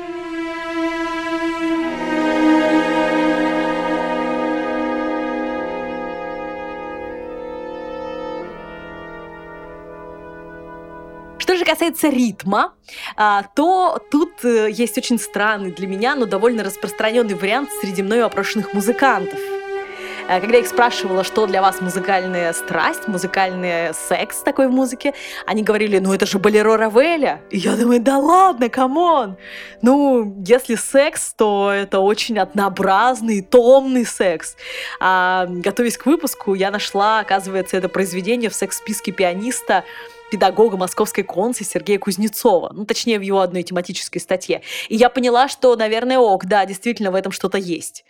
касается 11.69 12.09
ритма, 12.09 12.73
а, 13.15 13.43
то 13.55 13.99
тут 14.09 14.43
э, 14.43 14.69
есть 14.71 14.97
очень 14.97 15.19
странный 15.19 15.71
для 15.71 15.87
меня, 15.87 16.15
но 16.15 16.25
довольно 16.25 16.63
распространенный 16.63 17.35
вариант 17.35 17.69
среди 17.81 18.01
мною 18.01 18.25
опрошенных 18.25 18.73
музыкантов. 18.73 19.39
А, 20.27 20.39
когда 20.39 20.57
я 20.57 20.63
их 20.63 20.67
спрашивала, 20.67 21.23
что 21.23 21.47
для 21.47 21.61
вас 21.61 21.81
музыкальная 21.81 22.53
страсть, 22.53 23.07
музыкальный 23.07 23.93
секс 23.93 24.41
такой 24.41 24.67
в 24.67 24.71
музыке, 24.71 25.13
они 25.47 25.63
говорили, 25.63 25.97
ну 25.97 26.13
это 26.13 26.25
же 26.27 26.37
Болеро 26.37 26.77
Равеля. 26.77 27.41
И 27.49 27.57
я 27.57 27.75
думаю, 27.75 27.99
да 27.99 28.17
ладно, 28.17 28.69
come 28.69 29.08
on. 29.08 29.37
Ну, 29.81 30.35
если 30.45 30.75
секс, 30.75 31.33
то 31.35 31.71
это 31.71 31.99
очень 31.99 32.37
однообразный, 32.37 33.41
томный 33.41 34.05
секс. 34.05 34.55
А, 34.99 35.47
готовясь 35.47 35.97
к 35.97 36.05
выпуску, 36.05 36.53
я 36.53 36.69
нашла, 36.69 37.19
оказывается, 37.19 37.77
это 37.77 37.89
произведение 37.89 38.49
в 38.51 38.55
секс-списке 38.55 39.11
пианиста 39.11 39.83
педагога 40.29 40.77
Московской 40.77 41.23
концы 41.23 41.63
Сергея 41.63 41.99
Кузнецова, 41.99 42.71
ну, 42.73 42.85
точнее, 42.85 43.19
в 43.19 43.21
его 43.21 43.39
одной 43.41 43.63
тематической 43.63 44.21
статье. 44.21 44.61
И 44.87 44.95
я 44.95 45.09
поняла, 45.09 45.47
что, 45.47 45.75
наверное, 45.75 46.19
ок, 46.19 46.45
да, 46.45 46.65
действительно 46.65 47.11
в 47.11 47.15
этом 47.15 47.31
что-то 47.31 47.57
есть. 47.57 48.05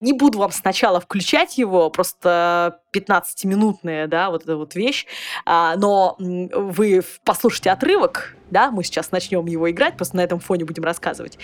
Не 0.00 0.12
буду 0.12 0.38
вам 0.38 0.52
сначала 0.52 1.00
включать 1.00 1.56
его, 1.56 1.88
просто 1.88 2.80
15-минутная, 2.94 4.06
да, 4.06 4.28
вот 4.30 4.42
эта 4.42 4.56
вот 4.56 4.74
вещь, 4.74 5.06
а, 5.46 5.74
но 5.76 6.16
вы 6.18 7.02
послушайте 7.24 7.70
отрывок, 7.70 8.36
да, 8.50 8.70
мы 8.70 8.84
сейчас 8.84 9.10
начнем 9.10 9.46
его 9.46 9.70
играть, 9.70 9.96
просто 9.96 10.16
на 10.16 10.20
этом 10.20 10.38
фоне 10.38 10.66
будем 10.66 10.84
рассказывать, 10.84 11.38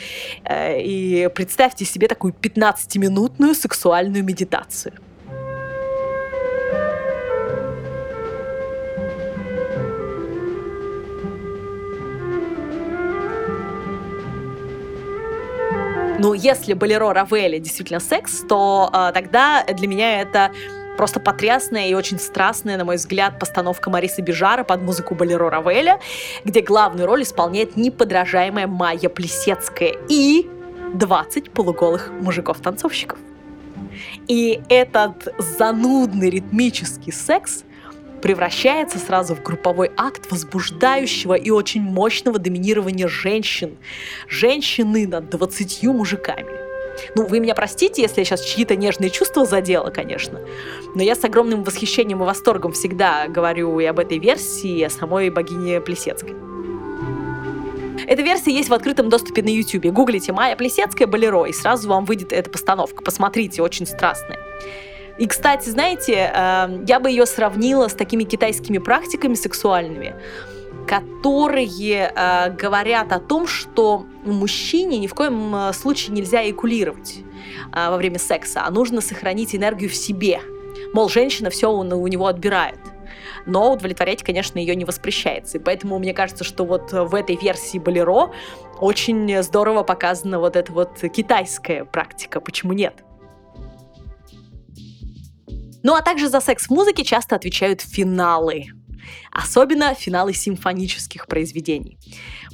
э, 0.45 0.83
и 0.83 1.31
представьте 1.35 1.87
себе 1.87 2.09
такую 2.09 2.35
15-минутную 2.35 3.55
сексуальную 3.55 4.23
медитацию. 4.23 4.93
Ну, 16.23 16.35
если 16.35 16.75
Болеро 16.75 17.13
Равели 17.13 17.59
действительно 17.59 17.99
секс, 17.99 18.45
то 18.49 18.89
э, 18.93 19.11
тогда 19.13 19.65
для 19.65 19.89
меня 19.89 20.21
это 20.21 20.53
просто 20.97 21.19
потрясная 21.19 21.89
и 21.89 21.95
очень 21.95 22.21
страстная, 22.21 22.77
на 22.77 22.85
мой 22.85 22.95
взгляд, 22.95 23.41
постановка 23.41 23.91
Марисы 23.91 24.23
Бежара 24.23 24.63
под 24.63 24.83
музыку 24.83 25.17
Болеро 25.17 25.51
Равеля, 25.51 25.99
где 26.45 26.61
главную 26.61 27.07
роль 27.09 27.25
исполняет 27.25 27.77
неподражаемая 27.77 28.69
Майя 28.69 29.09
Плесецкая 29.09 29.97
и 30.09 30.49
20 30.95 31.51
полуголых 31.51 32.13
мужиков-танцовщиков. 32.21 33.19
И 34.29 34.63
этот 34.69 35.35
занудный 35.39 36.31
ритмический 36.31 37.13
секс 37.13 37.65
превращается 38.23 38.99
сразу 38.99 39.35
в 39.35 39.43
групповой 39.43 39.91
акт 39.97 40.31
возбуждающего 40.31 41.35
и 41.35 41.51
очень 41.51 41.83
мощного 41.83 42.39
доминирования 42.39 43.09
женщин. 43.09 43.77
Женщины 44.29 45.07
над 45.07 45.29
20 45.29 45.83
мужиками. 45.85 46.63
Ну, 47.17 47.27
вы 47.27 47.41
меня 47.41 47.55
простите, 47.55 48.03
если 48.03 48.21
я 48.21 48.25
сейчас 48.25 48.45
чьи-то 48.45 48.77
нежные 48.77 49.11
чувства 49.11 49.45
задела, 49.45 49.91
конечно, 49.91 50.41
но 50.95 51.03
я 51.03 51.15
с 51.15 51.25
огромным 51.25 51.65
восхищением 51.65 52.23
и 52.23 52.27
восторгом 52.27 52.73
всегда 52.73 53.29
говорю 53.29 53.81
и 53.81 53.85
об 53.87 53.99
этой 53.99 54.19
версии, 54.19 54.79
и 54.79 54.85
о 54.85 54.91
самой 54.91 55.31
богине 55.31 55.81
Плесецкой. 55.81 56.35
Эта 58.07 58.23
версия 58.23 58.53
есть 58.53 58.69
в 58.69 58.75
открытом 58.75 59.09
доступе 59.09 59.43
на 59.43 59.49
YouTube. 59.49 59.87
Гуглите 59.87 60.33
«Майя 60.33 60.57
Плесецкая 60.57 61.07
Болеро», 61.07 61.45
и 61.45 61.53
сразу 61.53 61.89
вам 61.89 62.05
выйдет 62.05 62.33
эта 62.33 62.51
постановка. 62.51 63.03
Посмотрите, 63.03 63.63
очень 63.63 63.87
страстная. 63.87 64.39
И, 65.19 65.27
кстати, 65.27 65.69
знаете, 65.69 66.33
э, 66.35 66.85
я 66.87 67.01
бы 67.01 67.11
ее 67.11 67.27
сравнила 67.27 67.89
с 67.89 67.95
такими 67.95 68.25
китайскими 68.25 68.79
практиками 68.79 69.35
сексуальными, 69.35 70.15
которые 70.87 72.13
э, 72.15 72.51
говорят 72.51 73.13
о 73.13 73.21
том, 73.21 73.47
что 73.47 74.07
мужчине 74.25 74.99
ни 74.99 75.07
в 75.07 75.15
коем 75.15 75.55
э, 75.55 75.73
случае 75.73 76.15
нельзя 76.15 76.49
экулировать 76.49 77.19
во 77.75 77.97
время 77.97 78.19
секса, 78.19 78.65
а 78.67 78.71
нужно 78.71 79.01
сохранить 79.01 79.55
энергию 79.55 79.89
в 79.89 79.95
себе. 79.95 80.41
Мол, 80.93 81.09
женщина 81.09 81.49
все 81.49 81.71
у 81.71 82.07
него 82.07 82.27
отбирает 82.27 82.79
но 83.45 83.73
удовлетворять, 83.73 84.23
конечно, 84.23 84.59
ее 84.59 84.77
не 84.77 84.85
воспрещается. 84.85 85.59
И 85.59 85.61
поэтому 85.61 85.99
мне 85.99 86.15
кажется, 86.15 86.45
что 86.45 86.65
вот 86.65 86.93
в 86.93 87.13
этой 87.15 87.35
версии 87.35 87.79
Болеро 87.79 88.31
очень 88.81 89.43
здорово 89.43 89.83
показана 89.83 90.39
вот 90.39 90.55
эта 90.55 90.73
вот 90.73 90.99
китайская 91.13 91.85
практика. 91.85 92.41
Почему 92.41 92.73
нет? 92.73 93.03
Ну 95.83 95.95
а 95.95 96.03
также 96.03 96.29
за 96.29 96.41
секс 96.41 96.67
в 96.67 96.71
музыке 96.71 97.05
часто 97.05 97.37
отвечают 97.37 97.81
финалы. 97.81 98.67
Особенно 99.31 99.95
финалы 99.95 100.33
симфонических 100.33 101.27
произведений. 101.27 101.99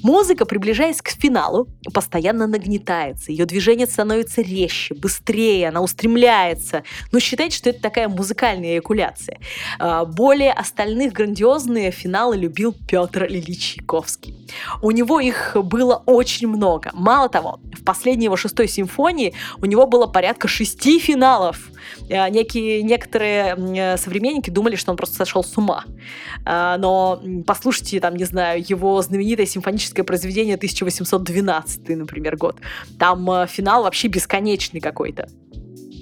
Музыка, 0.03 0.45
приближаясь 0.45 1.03
к 1.03 1.09
финалу, 1.11 1.69
постоянно 1.93 2.47
нагнетается, 2.47 3.33
ее 3.33 3.47
движение 3.47 3.87
становится 3.87 4.43
резче, 4.43 4.95
быстрее, 4.95 5.69
она 5.69 5.81
устремляется. 5.81 6.85
Но 7.11 7.19
считайте, 7.19 7.57
что 7.57 7.71
это 7.71 7.81
такая 7.81 8.09
музыкальная 8.09 8.75
эякуляция. 8.75 9.41
А, 9.79 10.05
более 10.05 10.53
остальных 10.53 11.13
грандиозные 11.13 11.91
финалы 11.91 12.37
любил 12.37 12.75
Петр 12.89 13.27
Ильич 13.27 13.75
Чайковский. 13.75 14.37
У 14.81 14.93
него 14.93 15.19
их 15.21 15.57
было 15.57 16.03
очень 16.07 16.47
много. 16.47 16.91
Мало 16.95 17.29
того, 17.29 17.61
в 17.73 17.85
последней 17.85 18.27
его 18.27 18.37
шестой 18.37 18.69
симфонии 18.69 19.35
у 19.61 19.67
него 19.67 19.87
было 19.87 20.07
порядка 20.07 20.47
шести 20.47 21.01
финалов. 21.01 21.59
А, 22.11 22.29
некие, 22.29 22.83
некоторые 22.83 23.97
современники 23.97 24.51
думали, 24.51 24.77
что 24.77 24.91
он 24.91 24.97
просто 24.97 25.17
сошел 25.17 25.45
с 25.45 25.57
ума. 25.57 25.85
А, 26.45 26.77
но 26.79 27.21
послушайте, 27.47 28.01
там, 28.01 28.17
не 28.17 28.25
знаю, 28.25 28.65
его 28.67 29.01
знаменитое 29.03 29.47
симфоническое 29.47 30.05
произведение 30.05 30.57
1812, 30.57 31.89
например, 31.91 32.37
год. 32.37 32.57
Там 32.99 33.31
э, 33.31 33.47
финал 33.47 33.83
вообще 33.83 34.09
бесконечный 34.09 34.81
какой-то. 34.81 35.29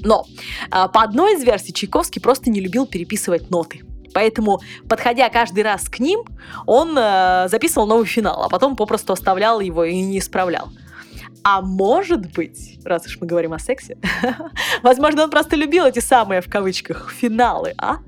Но 0.02 0.24
по 0.70 1.02
одной 1.02 1.34
из 1.34 1.42
версий 1.42 1.72
Чайковский 1.72 2.20
просто 2.20 2.50
не 2.50 2.60
любил 2.60 2.86
переписывать 2.86 3.50
ноты. 3.50 3.82
Поэтому, 4.16 4.60
подходя 4.88 5.28
каждый 5.28 5.62
раз 5.62 5.90
к 5.90 5.98
ним, 5.98 6.24
он 6.64 6.96
э, 6.96 7.48
записывал 7.50 7.86
новый 7.86 8.06
финал, 8.06 8.44
а 8.44 8.48
потом 8.48 8.74
попросту 8.74 9.12
оставлял 9.12 9.60
его 9.60 9.84
и 9.84 10.00
не 10.00 10.20
исправлял. 10.20 10.70
А 11.48 11.60
может 11.60 12.32
быть, 12.32 12.80
раз 12.84 13.06
уж 13.06 13.20
мы 13.20 13.28
говорим 13.28 13.52
о 13.52 13.60
сексе, 13.60 13.96
возможно, 14.82 15.22
он 15.22 15.30
просто 15.30 15.54
любил 15.54 15.84
эти 15.84 16.00
самые, 16.00 16.40
в 16.40 16.50
кавычках, 16.50 17.12
финалы, 17.12 17.72
а? 17.78 17.98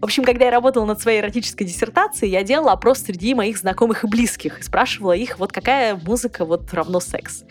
В 0.00 0.04
общем, 0.04 0.24
когда 0.24 0.46
я 0.46 0.50
работала 0.50 0.86
над 0.86 1.02
своей 1.02 1.20
эротической 1.20 1.66
диссертацией, 1.66 2.32
я 2.32 2.42
делала 2.42 2.72
опрос 2.72 3.00
среди 3.00 3.34
моих 3.34 3.58
знакомых 3.58 4.04
и 4.04 4.06
близких 4.06 4.58
и 4.58 4.62
спрашивала 4.62 5.12
их, 5.12 5.38
вот 5.38 5.52
какая 5.52 5.96
музыка 5.96 6.46
вот 6.46 6.72
равно 6.72 6.98
секс. 6.98 7.44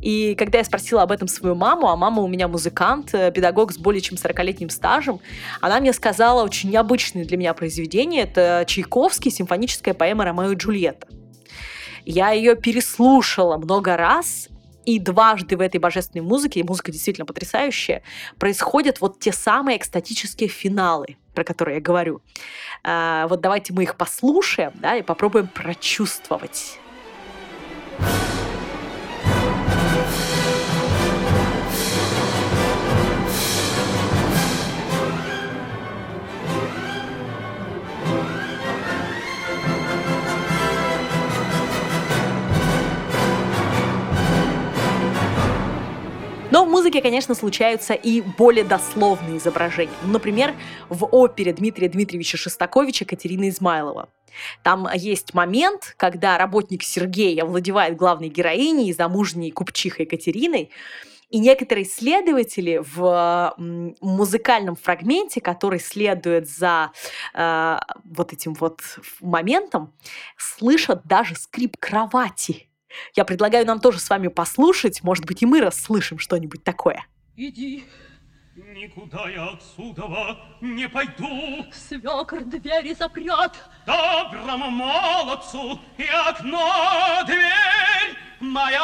И 0.00 0.34
когда 0.36 0.58
я 0.58 0.64
спросила 0.64 1.02
об 1.02 1.12
этом 1.12 1.28
свою 1.28 1.54
маму, 1.54 1.88
а 1.88 1.94
мама 1.94 2.20
у 2.20 2.26
меня 2.26 2.48
музыкант, 2.48 3.10
э, 3.14 3.30
педагог 3.30 3.70
с 3.70 3.78
более 3.78 4.00
чем 4.00 4.16
40-летним 4.16 4.68
стажем, 4.68 5.20
она 5.60 5.78
мне 5.78 5.92
сказала 5.92 6.42
очень 6.42 6.70
необычное 6.70 7.24
для 7.24 7.36
меня 7.36 7.54
произведение. 7.54 8.24
Это 8.24 8.64
Чайковский, 8.66 9.30
симфоническая 9.30 9.94
поэма 9.94 10.24
«Ромео 10.24 10.50
и 10.50 10.56
Джульетта». 10.56 11.06
Я 12.04 12.30
ее 12.30 12.56
переслушала 12.56 13.56
много 13.56 13.96
раз, 13.96 14.48
и 14.84 14.98
дважды 14.98 15.56
в 15.56 15.60
этой 15.60 15.78
божественной 15.78 16.24
музыке, 16.24 16.60
и 16.60 16.62
музыка 16.62 16.92
действительно 16.92 17.24
потрясающая, 17.24 18.02
происходят 18.38 19.00
вот 19.00 19.18
те 19.18 19.32
самые 19.32 19.78
экстатические 19.78 20.48
финалы, 20.48 21.16
про 21.34 21.44
которые 21.44 21.76
я 21.76 21.80
говорю. 21.80 22.20
А, 22.82 23.26
вот 23.28 23.40
давайте 23.40 23.72
мы 23.72 23.84
их 23.84 23.96
послушаем, 23.96 24.72
да, 24.74 24.96
и 24.96 25.02
попробуем 25.02 25.48
прочувствовать. 25.48 26.78
Но 46.54 46.64
в 46.64 46.68
музыке, 46.68 47.02
конечно, 47.02 47.34
случаются 47.34 47.94
и 47.94 48.20
более 48.20 48.62
дословные 48.62 49.38
изображения. 49.38 49.90
Например, 50.04 50.54
в 50.88 51.04
опере 51.06 51.52
Дмитрия 51.52 51.88
Дмитриевича 51.88 52.36
Шостаковича 52.36 53.04
Катерина 53.04 53.48
Измайлова. 53.48 54.08
Там 54.62 54.88
есть 54.94 55.34
момент, 55.34 55.94
когда 55.96 56.38
работник 56.38 56.84
Сергей 56.84 57.42
овладевает 57.42 57.96
главной 57.96 58.28
героиней, 58.28 58.92
замужней 58.92 59.50
купчихой 59.50 60.04
Екатериной, 60.04 60.70
и 61.28 61.40
некоторые 61.40 61.88
исследователи 61.88 62.80
в 62.80 63.56
музыкальном 64.00 64.76
фрагменте, 64.76 65.40
который 65.40 65.80
следует 65.80 66.48
за 66.48 66.92
э, 67.34 67.78
вот 68.04 68.32
этим 68.32 68.54
вот 68.54 68.80
моментом, 69.20 69.92
слышат 70.36 71.04
даже 71.04 71.34
скрип 71.34 71.76
кровати 71.80 72.68
я 73.14 73.24
предлагаю 73.24 73.66
нам 73.66 73.80
тоже 73.80 74.00
с 74.00 74.08
вами 74.10 74.28
послушать, 74.28 75.02
может 75.02 75.24
быть, 75.24 75.42
и 75.42 75.46
мы 75.46 75.60
расслышим 75.60 76.18
что-нибудь 76.18 76.64
такое. 76.64 77.06
Иди, 77.36 77.84
Никуда 78.56 79.28
я 79.28 79.48
отсюда 79.48 80.38
не 80.60 80.88
пойду. 80.88 81.66
Свекр 81.72 82.44
двери 82.44 82.94
запрет. 82.94 83.52
Доброму 83.84 84.70
молодцу 84.70 85.80
и 85.98 86.04
окно 86.04 87.24
дверь 87.26 88.16
моя 88.38 88.83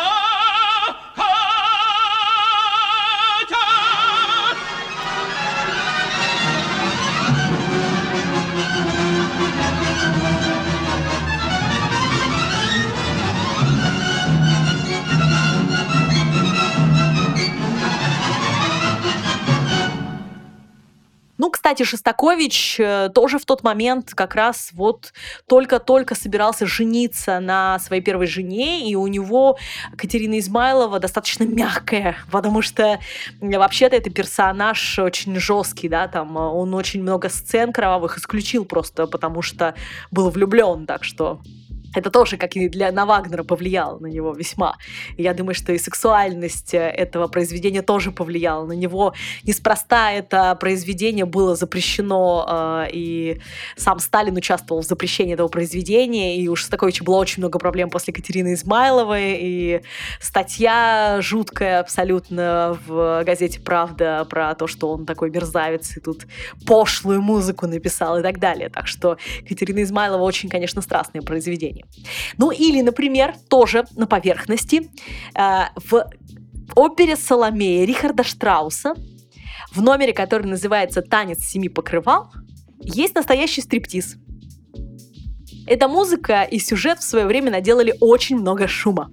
кстати, 21.70 21.88
Шостакович 21.88 22.80
э, 22.80 23.10
тоже 23.14 23.38
в 23.38 23.44
тот 23.44 23.62
момент 23.62 24.12
как 24.16 24.34
раз 24.34 24.70
вот 24.72 25.12
только-только 25.46 26.16
собирался 26.16 26.66
жениться 26.66 27.38
на 27.38 27.78
своей 27.78 28.02
первой 28.02 28.26
жене, 28.26 28.90
и 28.90 28.96
у 28.96 29.06
него 29.06 29.56
Катерина 29.96 30.40
Измайлова 30.40 30.98
достаточно 30.98 31.44
мягкая, 31.44 32.16
потому 32.32 32.60
что 32.60 32.98
вообще-то 33.40 33.94
это 33.94 34.10
персонаж 34.10 34.98
очень 34.98 35.38
жесткий, 35.38 35.88
да, 35.88 36.08
там 36.08 36.36
он 36.36 36.74
очень 36.74 37.02
много 37.02 37.28
сцен 37.28 37.72
кровавых 37.72 38.18
исключил 38.18 38.64
просто, 38.64 39.06
потому 39.06 39.40
что 39.40 39.76
был 40.10 40.28
влюблен, 40.30 40.86
так 40.86 41.04
что 41.04 41.38
это 41.94 42.10
тоже, 42.10 42.36
как 42.36 42.56
и 42.56 42.68
для 42.68 42.92
на 42.92 43.06
Вагнера, 43.06 43.42
повлияло 43.42 43.98
на 43.98 44.06
него 44.06 44.32
весьма. 44.32 44.76
я 45.16 45.34
думаю, 45.34 45.54
что 45.54 45.72
и 45.72 45.78
сексуальность 45.78 46.74
э, 46.74 46.78
этого 46.78 47.26
произведения 47.28 47.82
тоже 47.82 48.12
повлияла 48.12 48.66
на 48.66 48.72
него. 48.72 49.14
Неспроста 49.44 50.12
это 50.12 50.54
произведение 50.54 51.24
было 51.24 51.56
запрещено, 51.56 52.84
э, 52.86 52.90
и 52.92 53.40
сам 53.76 53.98
Сталин 53.98 54.36
участвовал 54.36 54.82
в 54.82 54.86
запрещении 54.86 55.34
этого 55.34 55.48
произведения, 55.48 56.38
и 56.38 56.46
у 56.48 56.56
Шостаковича 56.56 57.04
было 57.04 57.16
очень 57.16 57.42
много 57.42 57.58
проблем 57.58 57.90
после 57.90 58.12
Катерины 58.12 58.54
Измайловой, 58.54 59.38
и 59.40 59.80
статья 60.20 61.18
жуткая 61.20 61.80
абсолютно 61.80 62.78
в 62.86 63.24
газете 63.24 63.60
«Правда» 63.60 64.26
про 64.30 64.54
то, 64.54 64.66
что 64.66 64.90
он 64.92 65.06
такой 65.06 65.30
мерзавец, 65.30 65.96
и 65.96 66.00
тут 66.00 66.26
пошлую 66.66 67.20
музыку 67.20 67.66
написал 67.66 68.18
и 68.18 68.22
так 68.22 68.38
далее. 68.38 68.68
Так 68.68 68.86
что 68.86 69.16
Катерина 69.48 69.82
Измайлова 69.82 70.22
очень, 70.22 70.48
конечно, 70.48 70.82
страстное 70.82 71.22
произведение 71.22 71.79
времени. 71.80 72.34
Ну 72.38 72.50
или, 72.50 72.80
например, 72.82 73.34
тоже 73.48 73.84
на 73.96 74.06
поверхности 74.06 74.90
э, 75.34 75.64
в 75.76 76.08
опере 76.74 77.16
«Саломея» 77.16 77.84
Рихарда 77.84 78.22
Штрауса 78.22 78.94
в 79.72 79.82
номере, 79.82 80.12
который 80.12 80.46
называется 80.46 81.02
«Танец 81.02 81.44
семи 81.44 81.68
покрывал», 81.68 82.32
есть 82.82 83.14
настоящий 83.14 83.60
стриптиз. 83.60 84.16
Эта 85.66 85.86
музыка 85.86 86.42
и 86.42 86.58
сюжет 86.58 86.98
в 86.98 87.04
свое 87.04 87.26
время 87.26 87.50
наделали 87.50 87.94
очень 88.00 88.36
много 88.36 88.66
шума. 88.66 89.10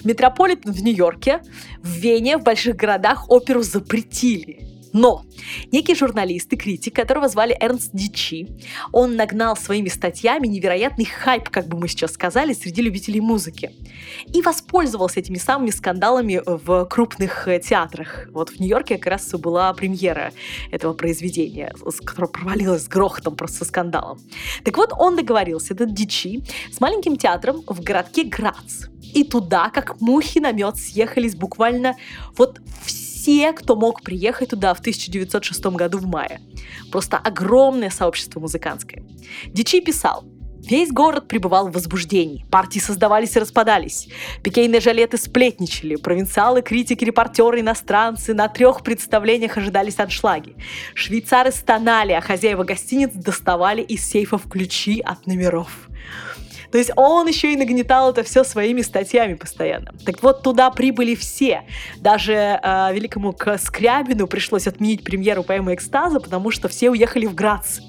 В 0.00 0.04
Метрополитен 0.04 0.72
в 0.72 0.82
Нью-Йорке, 0.82 1.42
в 1.82 1.88
Вене, 1.88 2.38
в 2.38 2.42
больших 2.42 2.76
городах 2.76 3.30
оперу 3.30 3.62
запретили. 3.62 4.75
Но 4.96 5.26
некий 5.72 5.94
журналист 5.94 6.50
и 6.54 6.56
критик, 6.56 6.96
которого 6.96 7.28
звали 7.28 7.54
Эрнст 7.60 7.90
Дичи, 7.92 8.48
он 8.92 9.14
нагнал 9.14 9.54
своими 9.54 9.90
статьями 9.90 10.46
невероятный 10.46 11.04
хайп, 11.04 11.50
как 11.50 11.68
бы 11.68 11.76
мы 11.76 11.86
сейчас 11.86 12.14
сказали, 12.14 12.54
среди 12.54 12.80
любителей 12.80 13.20
музыки. 13.20 13.72
И 14.32 14.40
воспользовался 14.40 15.20
этими 15.20 15.36
самыми 15.36 15.68
скандалами 15.68 16.40
в 16.46 16.86
крупных 16.86 17.46
э, 17.46 17.60
театрах. 17.60 18.26
Вот 18.32 18.48
в 18.48 18.58
Нью-Йорке 18.58 18.96
как 18.96 19.08
раз 19.08 19.30
была 19.32 19.70
премьера 19.74 20.32
этого 20.70 20.94
произведения, 20.94 21.74
которое 22.06 22.28
провалилось 22.28 22.84
с 22.84 22.88
грохотом, 22.88 23.36
просто 23.36 23.58
со 23.58 23.64
скандалом. 23.66 24.18
Так 24.64 24.78
вот, 24.78 24.94
он 24.98 25.14
договорился, 25.14 25.74
этот 25.74 25.92
Дичи, 25.92 26.42
с 26.72 26.80
маленьким 26.80 27.18
театром 27.18 27.62
в 27.66 27.82
городке 27.82 28.24
Грац. 28.24 28.86
И 29.12 29.24
туда, 29.24 29.68
как 29.68 30.00
мухи 30.00 30.38
на 30.38 30.52
мед, 30.52 30.76
съехались 30.76 31.36
буквально 31.36 31.96
вот 32.36 32.60
все 32.82 33.05
все, 33.26 33.52
кто 33.52 33.74
мог 33.74 34.02
приехать 34.02 34.50
туда 34.50 34.72
в 34.72 34.78
1906 34.78 35.66
году 35.66 35.98
в 35.98 36.06
мае. 36.06 36.40
Просто 36.92 37.16
огромное 37.16 37.90
сообщество 37.90 38.38
музыкантское. 38.38 39.04
Дичи 39.46 39.80
писал, 39.80 40.24
Весь 40.58 40.90
город 40.90 41.28
пребывал 41.28 41.68
в 41.68 41.72
возбуждении. 41.72 42.44
Партии 42.50 42.80
создавались 42.80 43.36
и 43.36 43.38
распадались. 43.38 44.08
Пикейные 44.42 44.80
жалеты 44.80 45.16
сплетничали. 45.16 45.94
Провинциалы, 45.94 46.60
критики, 46.60 47.04
репортеры, 47.04 47.60
иностранцы 47.60 48.34
на 48.34 48.48
трех 48.48 48.82
представлениях 48.82 49.56
ожидались 49.56 50.00
аншлаги. 50.00 50.56
Швейцары 50.94 51.52
стонали, 51.52 52.12
а 52.12 52.20
хозяева 52.20 52.64
гостиниц 52.64 53.12
доставали 53.12 53.80
из 53.80 54.04
сейфов 54.04 54.48
ключи 54.48 55.00
от 55.00 55.26
номеров. 55.28 55.88
То 56.70 56.78
есть 56.78 56.90
он 56.96 57.26
еще 57.26 57.52
и 57.52 57.56
нагнетал 57.56 58.10
это 58.10 58.22
все 58.22 58.44
своими 58.44 58.82
статьями 58.82 59.34
постоянно. 59.34 59.92
Так 60.04 60.22
вот, 60.22 60.42
туда 60.42 60.70
прибыли 60.70 61.14
все. 61.14 61.62
Даже 61.98 62.32
э, 62.34 62.92
великому 62.92 63.34
Скрябину 63.58 64.26
пришлось 64.26 64.66
отменить 64.66 65.04
премьеру 65.04 65.42
поэмы 65.42 65.74
«Экстаза», 65.74 66.20
потому 66.20 66.50
что 66.50 66.68
все 66.68 66.90
уехали 66.90 67.26
в 67.26 67.34
Грац. 67.34 67.80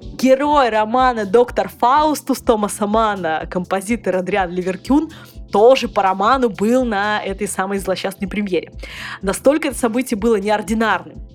Герой 0.00 0.68
романа 0.68 1.24
«Доктор 1.24 1.68
Фаустус» 1.68 2.40
Томаса 2.40 2.86
Мана, 2.86 3.46
композитор 3.50 4.16
Адриан 4.16 4.50
Ливеркюн, 4.50 5.10
тоже 5.52 5.88
по 5.88 6.02
роману 6.02 6.48
был 6.48 6.84
на 6.84 7.22
этой 7.22 7.46
самой 7.46 7.78
злосчастной 7.78 8.28
премьере. 8.28 8.72
Настолько 9.20 9.68
это 9.68 9.78
событие 9.78 10.18
было 10.18 10.36
неординарным. 10.36 11.28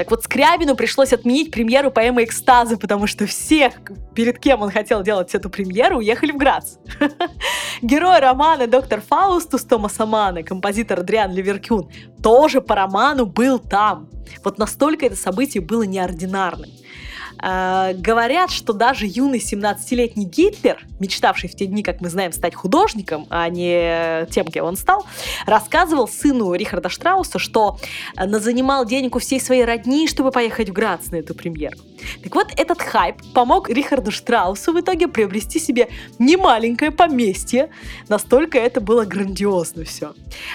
Так 0.00 0.10
вот, 0.10 0.24
Скрябину 0.24 0.76
пришлось 0.76 1.12
отменить 1.12 1.50
премьеру 1.50 1.90
поэмы 1.90 2.24
«Экстазы», 2.24 2.78
потому 2.78 3.06
что 3.06 3.26
все, 3.26 3.70
перед 4.14 4.38
кем 4.38 4.62
он 4.62 4.70
хотел 4.70 5.02
делать 5.02 5.34
эту 5.34 5.50
премьеру, 5.50 5.98
уехали 5.98 6.32
в 6.32 6.38
Грац. 6.38 6.76
Герой 7.82 8.18
романа 8.18 8.66
«Доктор 8.66 9.02
Фаустус» 9.02 9.62
Томаса 9.62 10.06
Мана, 10.06 10.42
композитор 10.42 11.00
Адриан 11.00 11.34
Ливеркюн, 11.34 11.90
тоже 12.22 12.62
по 12.62 12.76
роману 12.76 13.26
был 13.26 13.58
там. 13.58 14.08
Вот 14.42 14.56
настолько 14.56 15.04
это 15.04 15.16
событие 15.16 15.62
было 15.62 15.82
неординарным. 15.82 16.70
Э, 17.42 17.92
говорят, 17.94 18.50
что 18.50 18.72
даже 18.72 19.06
юный 19.06 19.38
17-летний 19.38 20.24
Гитлер, 20.24 20.86
мечтавший 20.98 21.48
в 21.48 21.54
те 21.54 21.66
дни, 21.66 21.82
как 21.82 22.00
мы 22.00 22.08
знаем, 22.08 22.32
стать 22.32 22.54
художником, 22.54 23.26
а 23.30 23.48
не 23.48 24.26
тем, 24.30 24.46
кем 24.46 24.64
он 24.64 24.76
стал, 24.76 25.06
рассказывал 25.46 26.08
сыну 26.08 26.54
Рихарда 26.54 26.88
Штрауса, 26.88 27.38
что 27.38 27.78
занимал 28.16 28.84
денег 28.84 29.16
у 29.16 29.18
всей 29.18 29.40
своей 29.40 29.64
родни, 29.64 30.08
чтобы 30.08 30.30
поехать 30.30 30.68
в 30.68 30.72
Грац 30.72 31.10
на 31.10 31.16
эту 31.16 31.34
премьеру. 31.34 31.76
Так 32.22 32.34
вот, 32.34 32.48
этот 32.56 32.80
хайп 32.80 33.16
помог 33.34 33.68
Рихарду 33.68 34.10
Штраусу 34.10 34.72
в 34.72 34.80
итоге 34.80 35.08
приобрести 35.08 35.58
себе 35.58 35.88
немаленькое 36.18 36.90
поместье. 36.90 37.70
Настолько 38.08 38.58
это 38.58 38.80
было 38.80 39.04
грандиозно 39.04 39.84
все. 39.84 40.14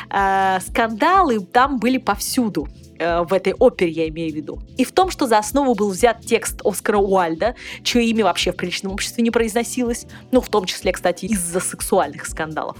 Э, 0.10 0.60
скандалы 0.68 1.40
там 1.40 1.80
были 1.80 1.98
повсюду. 1.98 2.68
Э, 3.00 3.24
в 3.24 3.34
этой 3.34 3.54
опере 3.54 3.92
я 3.92 4.08
имею 4.10 4.32
в 4.32 4.36
виду. 4.36 4.60
И 4.78 4.86
в 4.86 4.92
том, 4.92 5.10
что 5.10 5.28
за 5.28 5.38
основу 5.38 5.76
был 5.76 5.90
взят 5.90 6.22
текст 6.26 6.62
Оскара 6.64 6.98
Уальда, 6.98 7.56
чье 7.84 8.06
имя 8.06 8.26
вообще 8.26 8.52
в 8.52 8.56
приличном 8.56 8.94
обществе 8.94 9.24
не 9.24 9.32
произносилось, 9.32 10.06
ну, 10.32 10.42
в 10.42 10.50
том 10.50 10.66
числе, 10.66 10.92
кстати, 10.92 11.26
из-за 11.26 11.60
сексуальных 11.60 12.26
скандалов. 12.26 12.78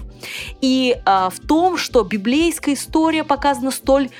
И 0.60 0.96
э, 1.04 1.28
в 1.30 1.46
том, 1.46 1.76
что 1.76 2.02
библейская 2.02 2.74
история 2.74 3.24
показана 3.24 3.70
столь 3.70 4.10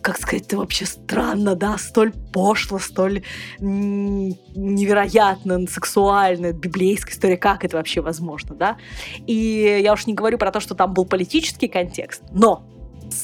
как 0.00 0.16
сказать, 0.16 0.46
это 0.46 0.56
вообще 0.56 0.86
странно, 0.86 1.54
да, 1.54 1.76
столь 1.76 2.12
пошло, 2.32 2.78
столь 2.78 3.24
невероятно 3.58 5.66
сексуально, 5.66 6.52
библейская 6.52 7.12
история, 7.12 7.36
как 7.36 7.64
это 7.64 7.76
вообще 7.76 8.00
возможно, 8.00 8.54
да? 8.54 8.78
И 9.26 9.80
я 9.82 9.92
уж 9.92 10.06
не 10.06 10.14
говорю 10.14 10.38
про 10.38 10.50
то, 10.50 10.60
что 10.60 10.74
там 10.74 10.94
был 10.94 11.04
политический 11.04 11.68
контекст, 11.68 12.22
но 12.30 12.62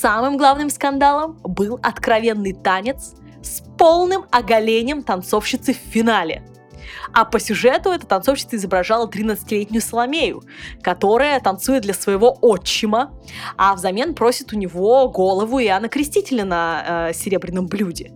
Самым 0.01 0.37
главным 0.37 0.71
скандалом 0.71 1.39
был 1.45 1.79
откровенный 1.81 2.53
танец 2.53 3.15
с 3.43 3.63
полным 3.79 4.25
оголением 4.33 5.05
танцовщицы 5.05 5.73
в 5.73 5.77
финале. 5.77 6.43
А 7.13 7.25
по 7.25 7.39
сюжету 7.39 7.91
эта 7.91 8.05
танцовщица 8.05 8.57
изображала 8.57 9.09
13-летнюю 9.09 9.81
Соломею, 9.81 10.43
которая 10.83 11.39
танцует 11.39 11.83
для 11.83 11.95
своего 11.95 12.37
отчима, 12.41 13.15
а 13.57 13.75
взамен 13.77 14.15
просит 14.15 14.53
у 14.53 14.57
него 14.57 15.09
голову 15.09 15.61
Иоанна 15.61 15.89
Крестителя 15.89 16.45
на 16.45 17.11
э, 17.11 17.15
серебряном 17.15 17.69
блюде, 17.69 18.13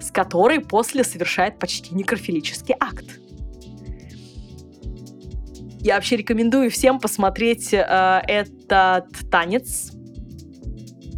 с 0.00 0.10
которой 0.10 0.60
после 0.60 1.04
совершает 1.04 1.58
почти 1.58 1.94
некрофилический 1.94 2.74
акт. 2.80 3.20
Я 5.80 5.96
вообще 5.96 6.16
рекомендую 6.16 6.70
всем 6.70 6.98
посмотреть 6.98 7.74
э, 7.74 8.22
этот 8.26 9.06
танец 9.30 9.93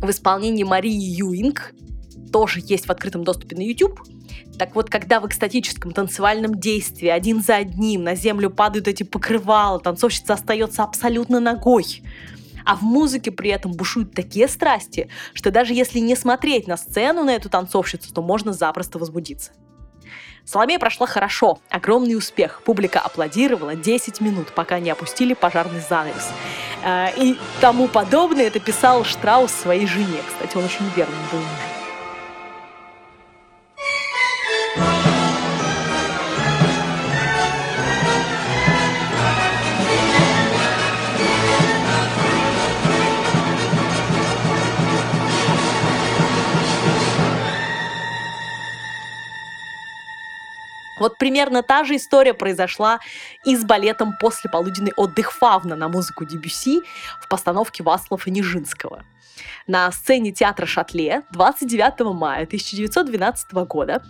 в 0.00 0.11
исполнении 0.11 0.64
Марии 0.64 0.92
Юинг, 0.92 1.72
тоже 2.32 2.61
есть 2.62 2.87
в 2.87 2.90
открытом 2.90 3.24
доступе 3.24 3.56
на 3.56 3.62
YouTube. 3.62 4.00
Так 4.59 4.74
вот, 4.74 4.90
когда 4.90 5.20
в 5.20 5.26
экстатическом 5.26 5.92
танцевальном 5.92 6.54
действии 6.54 7.09
один 7.09 7.42
за 7.42 7.56
одним 7.56 8.04
на 8.04 8.14
землю 8.14 8.50
падают 8.50 8.88
эти 8.88 9.02
покрывала, 9.02 9.78
танцовщица 9.78 10.35
остается 10.35 10.82
абсолютно 10.82 11.40
ногой, 11.40 12.02
а 12.64 12.76
в 12.76 12.82
музыке 12.82 13.30
при 13.30 13.50
этом 13.50 13.72
бушуют 13.72 14.12
такие 14.12 14.48
страсти, 14.48 15.09
что 15.35 15.50
даже 15.50 15.72
если 15.72 15.98
не 15.98 16.16
смотреть 16.16 16.66
на 16.66 16.76
сцену 16.76 17.22
на 17.24 17.35
эту 17.35 17.48
танцовщицу, 17.48 18.12
то 18.12 18.22
можно 18.22 18.52
запросто 18.52 18.98
возбудиться. 18.98 19.52
Соломея 20.44 20.78
прошла 20.78 21.06
хорошо, 21.06 21.59
огромный 21.70 22.16
успех. 22.16 22.62
Публика 22.64 23.00
аплодировала 23.00 23.74
10 23.74 24.20
минут, 24.20 24.52
пока 24.54 24.78
не 24.78 24.90
опустили 24.90 25.35
пожарный 25.35 25.80
занавес. 25.80 26.28
Э, 26.87 27.09
и 27.16 27.37
тому 27.61 27.88
подобное 27.88 28.46
это 28.46 28.61
писал 28.61 29.05
Штраус 29.05 29.51
своей 29.51 29.87
жене. 29.88 30.20
Кстати, 30.29 30.57
он 30.57 30.64
очень 30.64 30.88
верный 30.94 31.16
был 31.33 31.40
муж. 31.40 31.75
Вот 50.98 51.18
примерно 51.18 51.62
та 51.62 51.85
же 51.85 51.96
история 51.96 52.35
произошла 52.35 53.00
и 53.44 53.56
с 53.56 53.64
балетом 53.64 54.14
«После 54.20 54.50
полуденный 54.50 54.92
отдых 54.96 55.32
Фавна» 55.32 55.76
на 55.76 55.88
музыку 55.88 56.24
Дебюси 56.24 56.80
в 57.20 57.28
постановке 57.28 57.82
Васлова 57.82 58.22
Нижинского. 58.26 59.04
На 59.66 59.90
сцене 59.92 60.32
театра 60.32 60.66
Шатле 60.66 61.22
29 61.32 62.00
мая 62.14 62.44
1912 62.44 63.52
года 63.66 64.02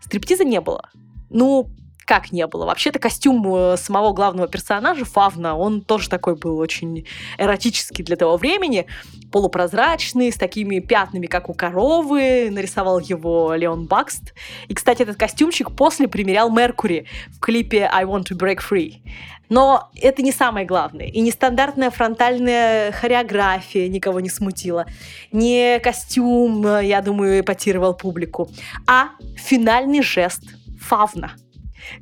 стриптиза 0.00 0.44
не 0.44 0.60
было. 0.60 0.88
Ну, 1.30 1.70
как 2.08 2.32
не 2.32 2.46
было. 2.46 2.64
Вообще-то 2.64 2.98
костюм 2.98 3.54
э, 3.54 3.76
самого 3.76 4.14
главного 4.14 4.48
персонажа, 4.48 5.04
Фавна, 5.04 5.58
он 5.58 5.82
тоже 5.82 6.08
такой 6.08 6.36
был 6.36 6.58
очень 6.58 7.06
эротический 7.36 8.02
для 8.02 8.16
того 8.16 8.38
времени, 8.38 8.86
полупрозрачный, 9.30 10.32
с 10.32 10.36
такими 10.36 10.80
пятнами, 10.80 11.26
как 11.26 11.50
у 11.50 11.54
коровы, 11.54 12.48
нарисовал 12.50 12.98
его 12.98 13.52
Леон 13.54 13.84
Бакст. 13.84 14.32
И, 14.68 14.74
кстати, 14.74 15.02
этот 15.02 15.18
костюмчик 15.18 15.70
после 15.70 16.08
примерял 16.08 16.50
Меркури 16.50 17.06
в 17.26 17.40
клипе 17.40 17.90
«I 17.92 18.04
want 18.04 18.24
to 18.30 18.38
break 18.38 18.60
free». 18.66 19.02
Но 19.50 19.90
это 19.94 20.22
не 20.22 20.32
самое 20.32 20.66
главное. 20.66 21.06
И 21.06 21.20
нестандартная 21.20 21.90
фронтальная 21.90 22.90
хореография 22.92 23.88
никого 23.88 24.20
не 24.20 24.30
смутила. 24.30 24.86
Не 25.30 25.78
костюм, 25.80 26.80
я 26.80 27.02
думаю, 27.02 27.40
эпатировал 27.40 27.92
публику, 27.94 28.48
а 28.86 29.08
финальный 29.36 30.02
жест 30.02 30.42
Фавна– 30.80 31.32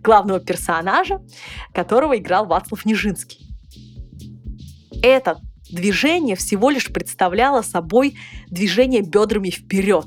главного 0.03 0.41
персонажа, 0.41 1.21
которого 1.73 2.17
играл 2.17 2.47
Вацлав 2.47 2.85
Нижинский. 2.85 3.47
Это 5.03 5.39
движение 5.71 6.37
всего 6.37 6.71
лишь 6.71 6.93
представляло 6.93 7.63
собой 7.63 8.17
движение 8.49 9.03
бедрами 9.03 9.51
вперед. 9.51 10.07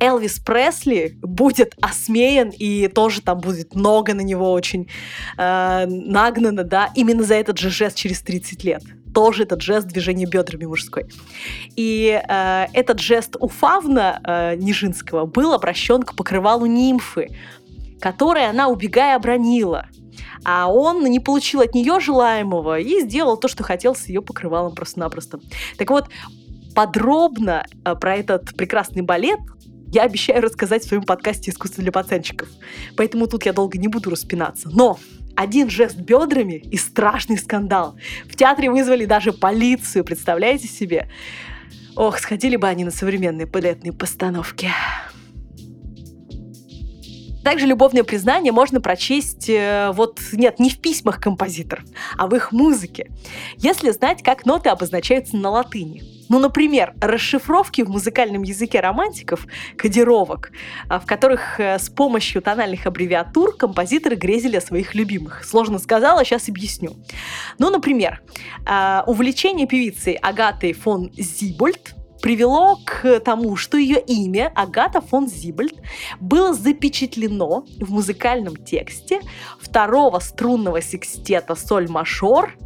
Элвис 0.00 0.38
Пресли 0.38 1.18
будет 1.22 1.74
осмеян, 1.80 2.50
и 2.50 2.88
тоже 2.88 3.20
там 3.20 3.38
будет 3.40 3.74
много 3.74 4.14
на 4.14 4.20
него 4.20 4.52
очень 4.52 4.88
э, 5.36 5.86
нагнано, 5.86 6.62
да, 6.62 6.90
именно 6.94 7.22
за 7.22 7.34
этот 7.34 7.58
же 7.58 7.70
жест 7.70 7.96
через 7.96 8.20
30 8.22 8.64
лет. 8.64 8.82
тоже 9.14 9.44
этот 9.44 9.62
жест 9.62 9.88
движения 9.88 10.26
бедрами 10.26 10.66
мужской. 10.66 11.06
И 11.74 12.22
э, 12.28 12.66
этот 12.72 13.00
жест 13.00 13.36
у 13.40 13.48
Фавна 13.48 14.20
э, 14.22 14.54
Нижинского 14.56 15.26
был 15.26 15.54
обращен 15.54 16.02
к 16.02 16.14
покрывалу 16.14 16.66
нимфы, 16.66 17.28
которое 18.00 18.50
она, 18.50 18.68
убегая, 18.68 19.16
обронила. 19.16 19.86
А 20.44 20.72
он 20.72 21.04
не 21.04 21.20
получил 21.20 21.60
от 21.60 21.74
нее 21.74 22.00
желаемого 22.00 22.78
и 22.78 23.00
сделал 23.00 23.36
то, 23.36 23.48
что 23.48 23.64
хотел 23.64 23.94
с 23.94 24.06
ее 24.06 24.22
покрывалом 24.22 24.74
просто-напросто. 24.74 25.40
Так 25.76 25.90
вот, 25.90 26.08
подробно 26.74 27.66
э, 27.84 27.94
про 27.96 28.16
этот 28.16 28.54
прекрасный 28.56 29.02
балет 29.02 29.40
я 29.90 30.02
обещаю 30.02 30.42
рассказать 30.42 30.84
в 30.84 30.88
своем 30.88 31.02
подкасте 31.02 31.50
«Искусство 31.50 31.82
для 31.82 31.92
пацанчиков». 31.92 32.48
Поэтому 32.96 33.26
тут 33.26 33.46
я 33.46 33.52
долго 33.52 33.78
не 33.78 33.88
буду 33.88 34.10
распинаться. 34.10 34.68
Но 34.70 34.98
один 35.34 35.70
жест 35.70 35.96
бедрами 35.96 36.54
и 36.54 36.76
страшный 36.76 37.38
скандал. 37.38 37.96
В 38.28 38.36
театре 38.36 38.70
вызвали 38.70 39.06
даже 39.06 39.32
полицию, 39.32 40.04
представляете 40.04 40.68
себе? 40.68 41.08
Ох, 41.96 42.18
сходили 42.18 42.56
бы 42.56 42.68
они 42.68 42.84
на 42.84 42.90
современные 42.90 43.46
балетные 43.46 43.92
постановки. 43.92 44.70
Также 47.44 47.66
любовное 47.66 48.04
признание 48.04 48.52
можно 48.52 48.80
прочесть 48.80 49.48
э, 49.48 49.90
вот, 49.92 50.20
нет, 50.32 50.58
не 50.58 50.70
в 50.70 50.78
письмах 50.78 51.20
композиторов, 51.20 51.84
а 52.16 52.26
в 52.26 52.34
их 52.34 52.52
музыке, 52.52 53.10
если 53.56 53.90
знать, 53.90 54.22
как 54.22 54.44
ноты 54.44 54.68
обозначаются 54.68 55.36
на 55.36 55.50
латыни. 55.50 56.02
Ну, 56.28 56.38
например, 56.38 56.92
расшифровки 57.00 57.80
в 57.80 57.88
музыкальном 57.88 58.42
языке 58.42 58.80
романтиков, 58.80 59.46
кодировок, 59.76 60.52
а, 60.88 61.00
в 61.00 61.06
которых 61.06 61.58
э, 61.58 61.78
с 61.78 61.88
помощью 61.88 62.42
тональных 62.42 62.86
аббревиатур 62.86 63.56
композиторы 63.56 64.16
грезили 64.16 64.56
о 64.56 64.60
своих 64.60 64.94
любимых. 64.94 65.44
Сложно 65.44 65.78
сказала, 65.78 66.24
сейчас 66.24 66.48
объясню. 66.48 66.96
Ну, 67.58 67.70
например, 67.70 68.20
увлечение 69.06 69.66
певицей 69.66 70.14
Агатой 70.14 70.72
фон 70.74 71.10
Зибольд 71.16 71.94
привело 72.20 72.78
к 72.84 73.20
тому, 73.20 73.56
что 73.56 73.76
ее 73.76 74.00
имя 74.00 74.52
Агата 74.54 75.00
фон 75.00 75.28
Зибольд 75.28 75.80
было 76.20 76.52
запечатлено 76.54 77.64
в 77.80 77.90
музыкальном 77.92 78.56
тексте 78.56 79.20
второго 79.60 80.18
струнного 80.18 80.80
секстета 80.80 81.54
соль-мажор 81.54 82.56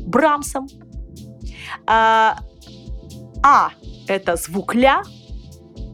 Брамсом. 0.00 0.66
А, 1.86 2.38
а– 3.42 3.70
это 4.08 4.36
звук 4.36 4.74
ля, 4.74 5.02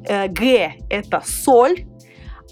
э, 0.04 0.28
Г– 0.28 0.74
это 0.90 1.22
соль, 1.24 1.86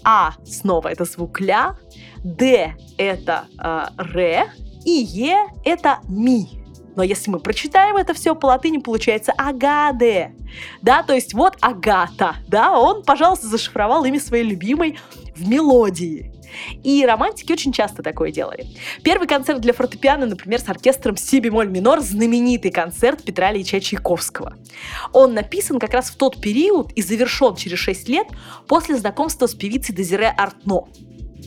А 0.03 0.33
снова 0.45 0.87
это 0.87 1.05
звук 1.05 1.39
ля, 1.41 1.75
Д– 2.23 2.75
это 2.97 3.45
э, 3.59 3.85
ре, 3.97 4.51
и 4.85 4.91
Е– 4.91 5.47
это 5.65 5.99
ми. 6.07 6.60
Но 6.95 7.03
если 7.03 7.31
мы 7.31 7.39
прочитаем 7.39 7.97
это 7.97 8.13
все 8.13 8.35
по 8.35 8.47
латыни, 8.47 8.77
получается 8.77 9.33
агаде. 9.37 10.35
Да, 10.81 11.03
то 11.03 11.13
есть 11.13 11.33
вот 11.33 11.57
Агата, 11.61 12.35
да, 12.47 12.77
он, 12.77 13.03
пожалуйста, 13.03 13.47
зашифровал 13.47 14.03
имя 14.05 14.19
своей 14.19 14.43
любимой 14.43 14.99
в 15.35 15.47
мелодии. 15.47 16.31
И 16.83 17.05
романтики 17.05 17.51
очень 17.51 17.71
часто 17.71 18.03
такое 18.03 18.31
делали. 18.31 18.67
Первый 19.03 19.27
концерт 19.27 19.61
для 19.61 19.73
фортепиано, 19.73 20.25
например, 20.25 20.59
с 20.59 20.67
оркестром 20.69 21.17
си 21.17 21.39
бемоль 21.39 21.69
минор, 21.69 22.01
знаменитый 22.01 22.71
концерт 22.71 23.23
Петра 23.23 23.51
Ильича 23.51 23.79
Чайковского. 23.79 24.57
Он 25.13 25.33
написан 25.33 25.79
как 25.79 25.93
раз 25.93 26.09
в 26.09 26.15
тот 26.15 26.41
период 26.41 26.91
и 26.93 27.01
завершен 27.01 27.55
через 27.55 27.79
6 27.79 28.09
лет 28.09 28.27
после 28.67 28.97
знакомства 28.97 29.47
с 29.47 29.55
певицей 29.55 29.95
Дезире 29.95 30.33
Артно. 30.37 30.87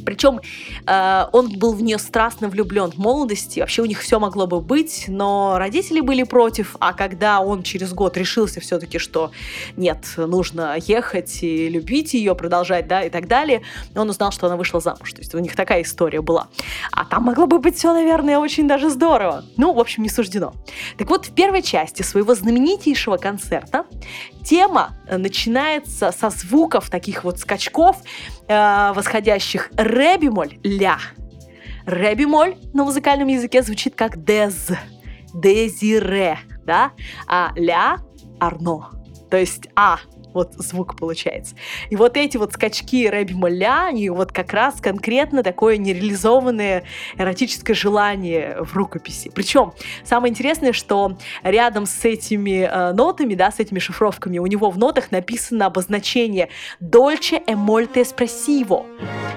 Причем 0.04 0.40
э, 0.86 1.26
он 1.32 1.58
был 1.58 1.72
в 1.74 1.82
нее 1.82 1.98
страстно 1.98 2.48
влюблен 2.48 2.90
в 2.90 2.98
молодости, 2.98 3.60
вообще 3.60 3.82
у 3.82 3.86
них 3.86 4.00
все 4.00 4.18
могло 4.18 4.46
бы 4.46 4.60
быть, 4.60 5.04
но 5.08 5.56
родители 5.58 6.00
были 6.00 6.22
против, 6.22 6.76
а 6.80 6.92
когда 6.92 7.40
он 7.40 7.62
через 7.62 7.92
год 7.92 8.16
решился 8.16 8.60
все-таки, 8.60 8.98
что 8.98 9.30
нет, 9.76 10.04
нужно 10.16 10.76
ехать 10.76 11.42
и 11.42 11.68
любить 11.68 12.14
ее, 12.14 12.34
продолжать, 12.34 12.88
да, 12.88 13.02
и 13.02 13.10
так 13.10 13.28
далее, 13.28 13.62
он 13.94 14.10
узнал, 14.10 14.32
что 14.32 14.46
она 14.46 14.56
вышла 14.56 14.80
замуж. 14.80 15.12
То 15.12 15.20
есть 15.20 15.34
у 15.34 15.38
них 15.38 15.56
такая 15.56 15.82
история 15.82 16.20
была. 16.20 16.48
А 16.92 17.04
там 17.04 17.24
могло 17.24 17.46
бы 17.46 17.58
быть 17.58 17.76
все, 17.76 17.92
наверное, 17.92 18.38
очень 18.38 18.68
даже 18.68 18.90
здорово. 18.90 19.44
Ну, 19.56 19.72
в 19.72 19.80
общем, 19.80 20.02
не 20.02 20.08
суждено. 20.08 20.54
Так 20.98 21.08
вот, 21.08 21.26
в 21.26 21.34
первой 21.34 21.62
части 21.62 22.02
своего 22.02 22.34
знаменитейшего 22.34 23.16
концерта 23.16 23.86
тема 24.44 24.96
начинается 25.10 26.12
со 26.12 26.30
звуков 26.30 26.90
таких 26.90 27.24
вот 27.24 27.38
скачков, 27.38 27.96
э, 28.48 28.92
восходящих 28.94 29.70
ре 29.76 30.16
бемоль, 30.18 30.58
ля. 30.62 30.98
Ре 31.86 32.14
бемоль 32.14 32.56
на 32.72 32.84
музыкальном 32.84 33.28
языке 33.28 33.62
звучит 33.62 33.94
как 33.94 34.24
дез, 34.24 34.68
дезире, 35.34 36.38
да, 36.64 36.92
а 37.26 37.52
ля 37.56 37.98
арно. 38.40 38.90
То 39.30 39.36
есть 39.36 39.68
а 39.74 39.98
вот 40.34 40.52
звук 40.54 40.96
получается. 40.96 41.54
И 41.90 41.96
вот 41.96 42.16
эти 42.16 42.36
вот 42.36 42.52
скачки 42.52 43.08
Рэби 43.08 43.32
Моля, 43.32 43.86
они 43.86 44.10
вот 44.10 44.32
как 44.32 44.52
раз 44.52 44.80
конкретно 44.80 45.42
такое 45.42 45.76
нереализованное 45.76 46.84
эротическое 47.16 47.74
желание 47.74 48.56
в 48.60 48.76
рукописи. 48.76 49.30
Причем 49.34 49.72
самое 50.04 50.30
интересное, 50.30 50.72
что 50.72 51.16
рядом 51.42 51.86
с 51.86 52.04
этими 52.04 52.68
э, 52.70 52.92
нотами, 52.92 53.34
да, 53.34 53.50
с 53.50 53.60
этими 53.60 53.78
шифровками, 53.78 54.38
у 54.38 54.46
него 54.46 54.70
в 54.70 54.78
нотах 54.78 55.10
написано 55.10 55.66
обозначение 55.66 56.48
«dolce 56.80 57.42
e 57.46 57.54
molto 57.54 58.00
espressivo», 58.00 58.84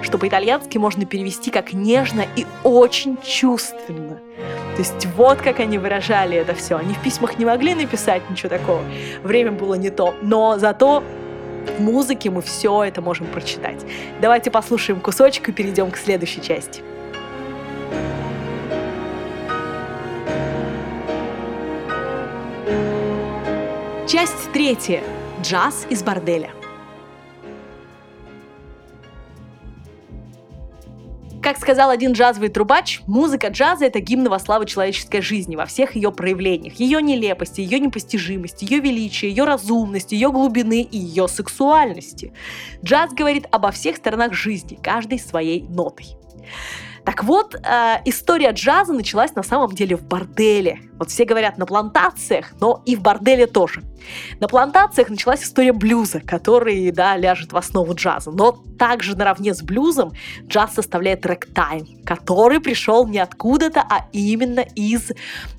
что 0.02 0.18
по-итальянски 0.18 0.78
можно 0.78 1.06
перевести 1.06 1.52
как 1.52 1.74
«нежно 1.74 2.26
и 2.36 2.46
очень 2.64 3.18
чувственно». 3.24 4.20
То 4.76 4.84
есть 4.84 5.08
вот 5.16 5.40
как 5.40 5.60
они 5.60 5.80
выражали 5.80 6.38
это 6.38 6.54
все. 6.54 6.78
Они 6.78 6.94
в 6.94 7.02
письмах 7.02 7.40
не 7.40 7.46
могли 7.46 7.74
написать 7.74 8.30
ничего 8.30 8.50
такого. 8.50 8.84
Время 9.24 9.52
было 9.52 9.74
не 9.74 9.90
то. 9.90 10.14
Но 10.22 10.60
зато 10.60 11.04
в 11.78 11.82
музыке 11.82 12.30
мы 12.30 12.44
все 12.44 12.84
это 12.84 13.02
можем 13.02 13.26
прочитать. 13.28 13.84
Давайте 14.22 14.52
послушаем 14.52 15.00
кусочек 15.00 15.50
и 15.50 15.52
перейдем 15.52 15.90
к 15.90 15.98
следующей 15.98 16.44
части. 16.44 16.82
Часть 24.08 24.52
третья. 24.54 25.02
Джаз 25.42 25.86
из 25.90 26.04
борделя. 26.04 26.57
Как 31.42 31.58
сказал 31.58 31.92
один 31.92 32.14
джазовый 32.14 32.50
трубач, 32.50 33.02
музыка 33.08 33.48
джаза— 33.48 33.86
это 33.88 34.00
гимн 34.00 34.28
во 34.28 34.40
славу 34.40 34.66
человеческой 34.66 35.22
жизни 35.22 35.56
во 35.56 35.66
всех 35.66 35.96
ее 35.96 36.12
проявлениях. 36.12 36.76
Ее 36.76 37.02
нелепости, 37.02 37.62
ее 37.62 37.80
непостижимости, 37.80 38.66
ее 38.66 38.80
величия, 38.80 39.30
ее 39.30 39.46
разумности, 39.46 40.16
ее 40.16 40.32
глубины 40.32 40.82
и 40.82 40.98
ее 40.98 41.28
сексуальности. 41.28 42.34
Джаз 42.84 43.14
говорит 43.14 43.46
обо 43.52 43.72
всех 43.72 43.98
сторонах 43.98 44.34
жизни, 44.34 44.80
каждой 44.82 45.20
своей 45.20 45.62
нотой. 45.62 46.18
Так 47.08 47.24
вот, 47.24 47.56
э, 47.56 48.02
история 48.04 48.52
джаза 48.52 48.92
началась 48.92 49.34
на 49.34 49.42
самом 49.42 49.72
деле 49.72 49.96
в 49.96 50.04
борделе. 50.04 50.82
Вот 51.00 51.10
все 51.10 51.24
говорят 51.24 51.58
на 51.58 51.66
плантациях, 51.66 52.48
но 52.60 52.84
и 52.86 52.98
в 52.98 53.02
борделе 53.02 53.48
тоже. 53.48 53.82
На 54.42 54.50
плантациях 54.50 55.08
началась 55.10 55.42
история 55.42 55.72
блюза, 55.72 56.20
который, 56.20 56.92
да, 56.92 57.16
ляжет 57.16 57.54
в 57.54 57.56
основу 57.56 57.96
джаза. 57.96 58.32
Но 58.32 58.62
также 58.78 59.16
наравне 59.16 59.54
с 59.54 59.62
блюзом 59.62 60.12
джаз 60.48 60.74
составляет 60.74 61.26
рэктайм, 61.26 61.88
который 62.04 62.60
пришел 62.60 63.08
не 63.08 63.20
откуда-то, 63.20 63.86
а 63.90 64.08
именно 64.12 64.66
из 64.76 65.14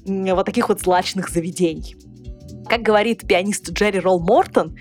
вот 0.05 0.45
таких 0.45 0.69
вот 0.69 0.83
злачных 0.83 1.31
заведений. 1.31 1.97
Как 2.69 2.83
говорит 2.83 3.27
пианист 3.27 3.71
Джерри 3.71 3.99
Ролл 3.99 4.21
Мортон, 4.21 4.77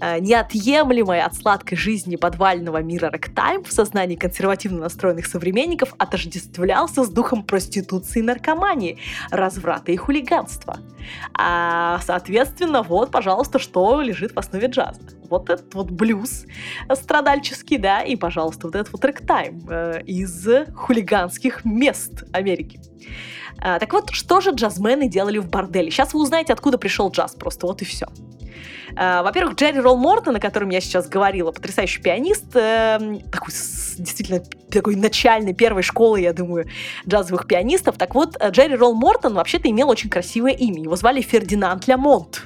э, 0.00 0.18
неотъемлемая 0.18 1.24
от 1.24 1.36
сладкой 1.36 1.78
жизни 1.78 2.16
подвального 2.16 2.82
мира 2.82 3.10
рэктайм 3.10 3.62
в 3.62 3.70
сознании 3.70 4.16
консервативно 4.16 4.80
настроенных 4.80 5.26
современников 5.26 5.94
отождествлялся 5.98 7.04
с 7.04 7.08
духом 7.08 7.44
проституции 7.44 8.18
и 8.18 8.22
наркомании, 8.22 8.98
разврата 9.30 9.92
и 9.92 9.96
хулиганства. 9.96 10.78
А, 11.32 12.00
соответственно, 12.04 12.82
вот, 12.82 13.12
пожалуйста, 13.12 13.60
что 13.60 14.00
лежит 14.00 14.32
в 14.34 14.38
основе 14.38 14.66
джаза. 14.66 15.00
Вот 15.30 15.48
этот 15.48 15.72
вот 15.74 15.90
блюз 15.90 16.44
страдальческий, 16.92 17.78
да, 17.78 18.02
и, 18.02 18.16
пожалуйста, 18.16 18.66
вот 18.66 18.74
этот 18.74 18.92
вот 18.92 19.04
рэктайм 19.04 19.60
э, 19.68 20.02
из 20.06 20.48
хулиганских 20.74 21.64
мест 21.64 22.24
Америки. 22.32 22.80
А, 23.60 23.78
так 23.78 23.92
вот, 23.92 24.10
что 24.10 24.40
же 24.40 24.50
джазмены 24.50 25.08
делали 25.08 25.38
в 25.38 25.48
борделе? 25.48 25.90
Сейчас 25.90 26.14
вы 26.14 26.20
узнаете, 26.20 26.52
откуда 26.52 26.78
пришел 26.78 27.10
джаз, 27.10 27.34
просто 27.34 27.66
вот 27.66 27.82
и 27.82 27.84
все. 27.84 28.06
А, 28.96 29.22
во-первых, 29.22 29.56
Джерри 29.56 29.80
Ролл 29.80 29.96
Мортон, 29.96 30.36
о 30.36 30.40
котором 30.40 30.70
я 30.70 30.80
сейчас 30.80 31.08
говорила, 31.08 31.52
потрясающий 31.52 32.00
пианист, 32.00 32.54
э, 32.54 32.98
такой 33.30 33.52
действительно 33.52 34.42
такой 34.70 34.96
начальной 34.96 35.54
первой 35.54 35.82
школы, 35.82 36.20
я 36.20 36.32
думаю, 36.32 36.68
джазовых 37.06 37.46
пианистов. 37.46 37.96
Так 37.96 38.14
вот, 38.14 38.36
Джерри 38.42 38.74
Ролл 38.74 38.94
Мортон 38.94 39.34
вообще-то 39.34 39.68
имел 39.70 39.88
очень 39.88 40.10
красивое 40.10 40.52
имя. 40.52 40.82
Его 40.82 40.96
звали 40.96 41.20
Фердинанд 41.20 41.86
Лямонт. 41.86 42.44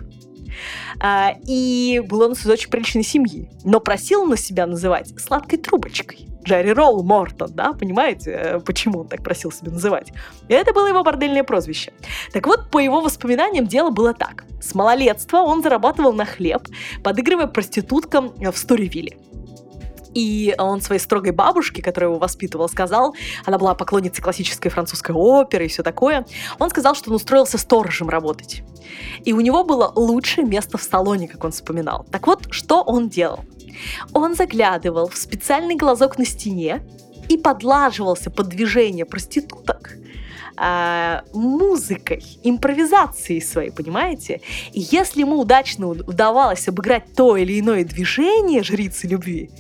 А, 1.01 1.35
и 1.47 2.03
был 2.07 2.23
он 2.23 2.33
из 2.33 2.47
очень 2.47 2.71
приличной 2.71 3.03
семьи, 3.03 3.51
но 3.65 3.81
просил 3.81 4.27
на 4.27 4.37
себя 4.37 4.67
называть 4.67 5.19
сладкой 5.19 5.59
трубочкой. 5.59 6.32
Джерри 6.45 6.73
Ролл 6.73 7.03
Мортон, 7.03 7.53
да, 7.53 7.73
понимаете, 7.73 8.31
э, 8.31 8.61
почему 8.61 9.01
он 9.01 9.09
так 9.09 9.23
просил 9.23 9.53
себя 9.53 9.71
называть. 9.73 10.13
И 10.49 10.55
это 10.55 10.73
было 10.73 10.87
его 10.87 11.03
бордельное 11.03 11.45
прозвище. 11.45 11.93
Так 12.33 12.47
вот, 12.47 12.71
по 12.71 12.79
его 12.79 13.01
воспоминаниям, 13.01 13.67
дело 13.67 13.91
было 13.91 14.15
так. 14.15 14.45
С 14.61 14.75
малолетства 14.75 15.39
он 15.39 15.63
зарабатывал 15.63 16.13
на 16.13 16.25
хлеб, 16.25 16.63
подыгрывая 17.03 17.47
проституткам 17.47 18.33
в 18.39 18.57
Сторивилле. 18.57 19.17
И 20.15 20.55
он 20.59 20.81
своей 20.81 21.01
строгой 21.01 21.33
бабушке, 21.33 21.83
которая 21.83 22.11
его 22.11 22.19
воспитывала, 22.19 22.67
сказал, 22.67 23.15
она 23.47 23.59
была 23.59 23.75
поклонницей 23.75 24.23
классической 24.23 24.69
французской 24.69 25.13
оперы 25.13 25.65
и 25.65 25.69
все 25.69 25.83
такое, 25.83 26.27
он 26.59 26.71
сказал, 26.71 26.95
что 26.95 27.11
он 27.11 27.17
устроился 27.17 27.57
сторожем 27.59 28.09
работать. 28.09 28.63
И 29.25 29.33
у 29.33 29.41
него 29.41 29.65
было 29.65 29.91
лучшее 29.95 30.47
место 30.47 30.77
в 30.77 30.83
салоне, 30.83 31.29
как 31.29 31.43
он 31.45 31.53
вспоминал. 31.53 32.07
Так 32.11 32.27
вот, 32.27 32.47
что 32.51 32.83
он 32.83 33.09
делал? 33.09 33.41
Он 34.13 34.35
заглядывал 34.35 35.09
в 35.09 35.17
специальный 35.17 35.77
глазок 35.77 36.19
на 36.19 36.25
стене 36.25 36.83
и 37.29 37.37
подлаживался 37.37 38.31
под 38.31 38.49
движение 38.49 39.05
проституток 39.05 39.97
э, 40.57 41.21
музыкой, 41.33 42.23
импровизацией 42.43 43.41
своей, 43.41 43.71
понимаете? 43.71 44.41
И 44.73 44.81
если 44.81 45.21
ему 45.21 45.41
удачно 45.41 45.89
удавалось 45.89 46.69
обыграть 46.69 47.15
то 47.15 47.37
или 47.37 47.59
иное 47.61 47.85
движение 47.85 48.63
жрицы 48.63 49.07
любви, 49.07 49.51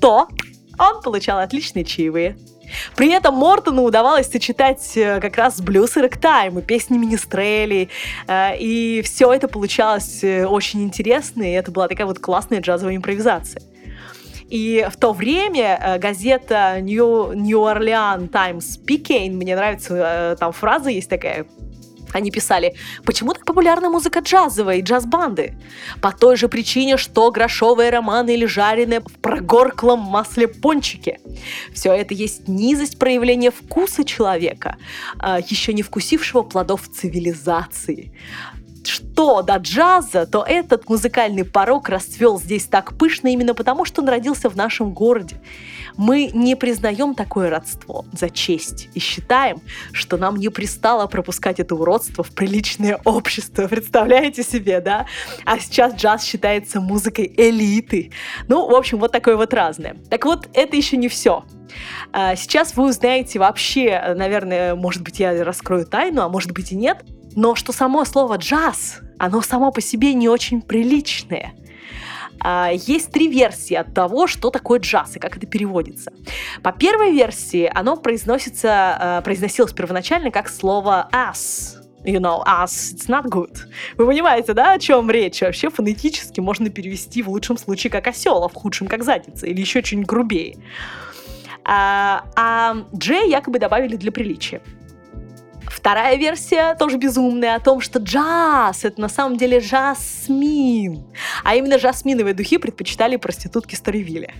то 0.00 0.28
он 0.78 1.02
получал 1.02 1.38
отличные 1.38 1.84
чаевые. 1.84 2.36
При 2.96 3.10
этом 3.10 3.34
Мортону 3.34 3.82
удавалось 3.82 4.30
сочетать 4.30 4.96
э, 4.96 5.20
как 5.20 5.36
раз 5.36 5.60
блюз 5.60 5.96
и 5.96 6.00
рэктайм, 6.00 6.58
и 6.58 6.62
песни 6.62 6.96
Министрели, 6.96 7.88
э, 8.26 8.58
и 8.58 9.02
все 9.02 9.32
это 9.32 9.48
получалось 9.48 10.24
э, 10.24 10.46
очень 10.46 10.82
интересно, 10.82 11.42
и 11.42 11.52
это 11.52 11.70
была 11.70 11.88
такая 11.88 12.06
вот 12.06 12.18
классная 12.18 12.60
джазовая 12.60 12.96
импровизация. 12.96 13.62
И 14.52 14.86
в 14.92 14.98
то 14.98 15.14
время 15.14 15.98
газета 15.98 16.76
New, 16.82 17.32
New 17.32 17.58
Orleans 17.58 18.28
Times 18.28 18.78
Picayne, 18.86 19.30
мне 19.30 19.56
нравится, 19.56 20.36
там 20.38 20.52
фраза 20.52 20.90
есть 20.90 21.08
такая, 21.08 21.46
они 22.12 22.30
писали, 22.30 22.74
почему 23.06 23.32
так 23.32 23.46
популярна 23.46 23.88
музыка 23.88 24.18
джазовая 24.20 24.76
и 24.76 24.82
джаз-банды? 24.82 25.54
По 26.02 26.12
той 26.12 26.36
же 26.36 26.48
причине, 26.48 26.98
что 26.98 27.30
грошовые 27.30 27.88
романы 27.88 28.34
или 28.34 28.44
жареные 28.44 29.00
в 29.00 29.18
прогорклом 29.22 30.00
масле 30.00 30.48
пончики. 30.48 31.18
Все 31.72 31.94
это 31.94 32.12
есть 32.12 32.46
низость 32.46 32.98
проявления 32.98 33.52
вкуса 33.52 34.04
человека, 34.04 34.76
а, 35.18 35.40
еще 35.40 35.72
не 35.72 35.82
вкусившего 35.82 36.42
плодов 36.42 36.86
цивилизации 36.88 38.12
что 38.88 39.42
до 39.42 39.56
джаза, 39.56 40.26
то 40.26 40.44
этот 40.46 40.88
музыкальный 40.88 41.44
порог 41.44 41.88
расцвел 41.88 42.38
здесь 42.40 42.64
так 42.64 42.96
пышно 42.96 43.28
именно 43.28 43.54
потому, 43.54 43.84
что 43.84 44.02
он 44.02 44.08
родился 44.08 44.48
в 44.48 44.56
нашем 44.56 44.92
городе. 44.92 45.40
Мы 45.96 46.30
не 46.32 46.56
признаем 46.56 47.14
такое 47.14 47.50
родство 47.50 48.04
за 48.12 48.30
честь 48.30 48.88
и 48.94 49.00
считаем, 49.00 49.60
что 49.92 50.16
нам 50.16 50.36
не 50.36 50.48
пристало 50.48 51.06
пропускать 51.06 51.60
это 51.60 51.74
уродство 51.74 52.24
в 52.24 52.30
приличное 52.30 52.98
общество. 53.04 53.68
Представляете 53.68 54.42
себе, 54.42 54.80
да? 54.80 55.06
А 55.44 55.58
сейчас 55.58 55.94
джаз 55.94 56.24
считается 56.24 56.80
музыкой 56.80 57.32
элиты. 57.36 58.10
Ну, 58.48 58.68
в 58.68 58.74
общем, 58.74 58.98
вот 58.98 59.12
такое 59.12 59.36
вот 59.36 59.52
разное. 59.52 59.96
Так 60.08 60.24
вот, 60.24 60.48
это 60.54 60.76
еще 60.76 60.96
не 60.96 61.08
все. 61.08 61.44
А, 62.12 62.36
сейчас 62.36 62.76
вы 62.76 62.88
узнаете 62.88 63.38
вообще, 63.38 64.14
наверное, 64.16 64.74
может 64.74 65.02
быть, 65.02 65.20
я 65.20 65.44
раскрою 65.44 65.86
тайну, 65.86 66.22
а 66.22 66.28
может 66.28 66.52
быть 66.52 66.72
и 66.72 66.76
нет, 66.76 67.04
но 67.36 67.54
что 67.54 67.72
само 67.72 68.04
слово 68.04 68.36
джаз, 68.36 69.00
оно 69.18 69.42
само 69.42 69.70
по 69.72 69.80
себе 69.80 70.14
не 70.14 70.28
очень 70.28 70.62
приличное. 70.62 71.54
А, 72.40 72.70
есть 72.72 73.12
три 73.12 73.28
версии 73.28 73.74
от 73.74 73.94
того, 73.94 74.26
что 74.26 74.50
такое 74.50 74.80
джаз 74.80 75.16
и 75.16 75.20
как 75.20 75.36
это 75.36 75.46
переводится. 75.46 76.12
По 76.62 76.72
первой 76.72 77.12
версии 77.12 77.70
оно 77.72 77.96
произносится, 77.96 78.96
а, 78.98 79.20
произносилось 79.22 79.72
первоначально 79.72 80.30
как 80.30 80.48
слово 80.48 81.08
«ass», 81.12 81.78
you 82.04 82.18
know, 82.18 82.42
us, 82.44 82.94
it's 82.94 83.08
not 83.08 83.24
good. 83.26 83.56
Вы 83.96 84.06
понимаете, 84.06 84.54
да, 84.54 84.72
о 84.72 84.78
чем 84.78 85.10
речь? 85.10 85.40
Вообще 85.40 85.70
фонетически 85.70 86.40
можно 86.40 86.68
перевести 86.68 87.22
в 87.22 87.28
лучшем 87.28 87.56
случае 87.56 87.90
как 87.90 88.08
осел, 88.08 88.42
а 88.42 88.48
в 88.48 88.54
худшем 88.54 88.88
как 88.88 89.04
задница, 89.04 89.46
или 89.46 89.60
еще 89.60 89.82
чуть 89.82 90.04
грубее. 90.04 90.56
А, 91.64 92.24
а 92.34 92.76
J 92.92 93.28
якобы 93.28 93.60
добавили 93.60 93.96
для 93.96 94.10
приличия. 94.10 94.62
Вторая 95.82 96.14
версия 96.14 96.76
тоже 96.76 96.96
безумная 96.96 97.56
о 97.56 97.58
том, 97.58 97.80
что 97.80 97.98
джаз— 97.98 98.84
это 98.84 99.00
на 99.00 99.08
самом 99.08 99.36
деле 99.36 99.58
жасмин. 99.58 101.04
А 101.42 101.56
именно 101.56 101.76
жасминовые 101.76 102.34
духи 102.34 102.58
предпочитали 102.58 103.16
проститутки 103.16 103.74
Сторивилля. 103.74 104.32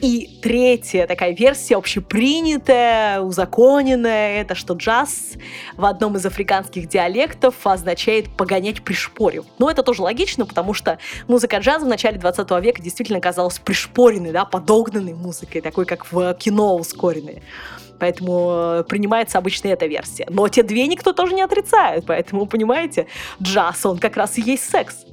И 0.00 0.38
третья 0.42 1.06
такая 1.06 1.34
версия, 1.34 1.76
общепринятая, 1.76 3.20
узаконенная, 3.20 4.40
это 4.40 4.54
что 4.54 4.74
джаз 4.74 5.34
в 5.76 5.84
одном 5.84 6.16
из 6.16 6.26
африканских 6.26 6.88
диалектов 6.88 7.54
означает 7.64 8.28
«погонять 8.36 8.82
пришпорив». 8.82 9.44
Но 9.58 9.70
это 9.70 9.82
тоже 9.82 10.02
логично, 10.02 10.46
потому 10.46 10.74
что 10.74 10.98
музыка 11.28 11.58
джаза 11.58 11.86
в 11.86 11.88
начале 11.88 12.18
20 12.18 12.50
века 12.62 12.82
действительно 12.82 13.20
казалась 13.20 13.58
пришпоренной, 13.58 14.32
да, 14.32 14.44
подогнанной 14.44 15.14
музыкой, 15.14 15.60
такой, 15.60 15.84
как 15.84 16.10
в 16.10 16.34
кино 16.34 16.76
ускоренной. 16.76 17.42
Поэтому 18.02 18.80
э, 18.80 18.84
принимается 18.88 19.38
обычно 19.38 19.68
эта 19.68 19.86
версия. 19.86 20.26
Но 20.28 20.48
те 20.48 20.64
две 20.64 20.88
никто 20.88 21.12
тоже 21.12 21.34
не 21.34 21.42
отрицает. 21.42 22.04
Поэтому, 22.04 22.46
понимаете, 22.46 23.06
джаз, 23.40 23.86
он 23.86 23.98
как 23.98 24.16
раз 24.16 24.38
и 24.38 24.42
есть 24.42 24.68
секс. 24.68 25.06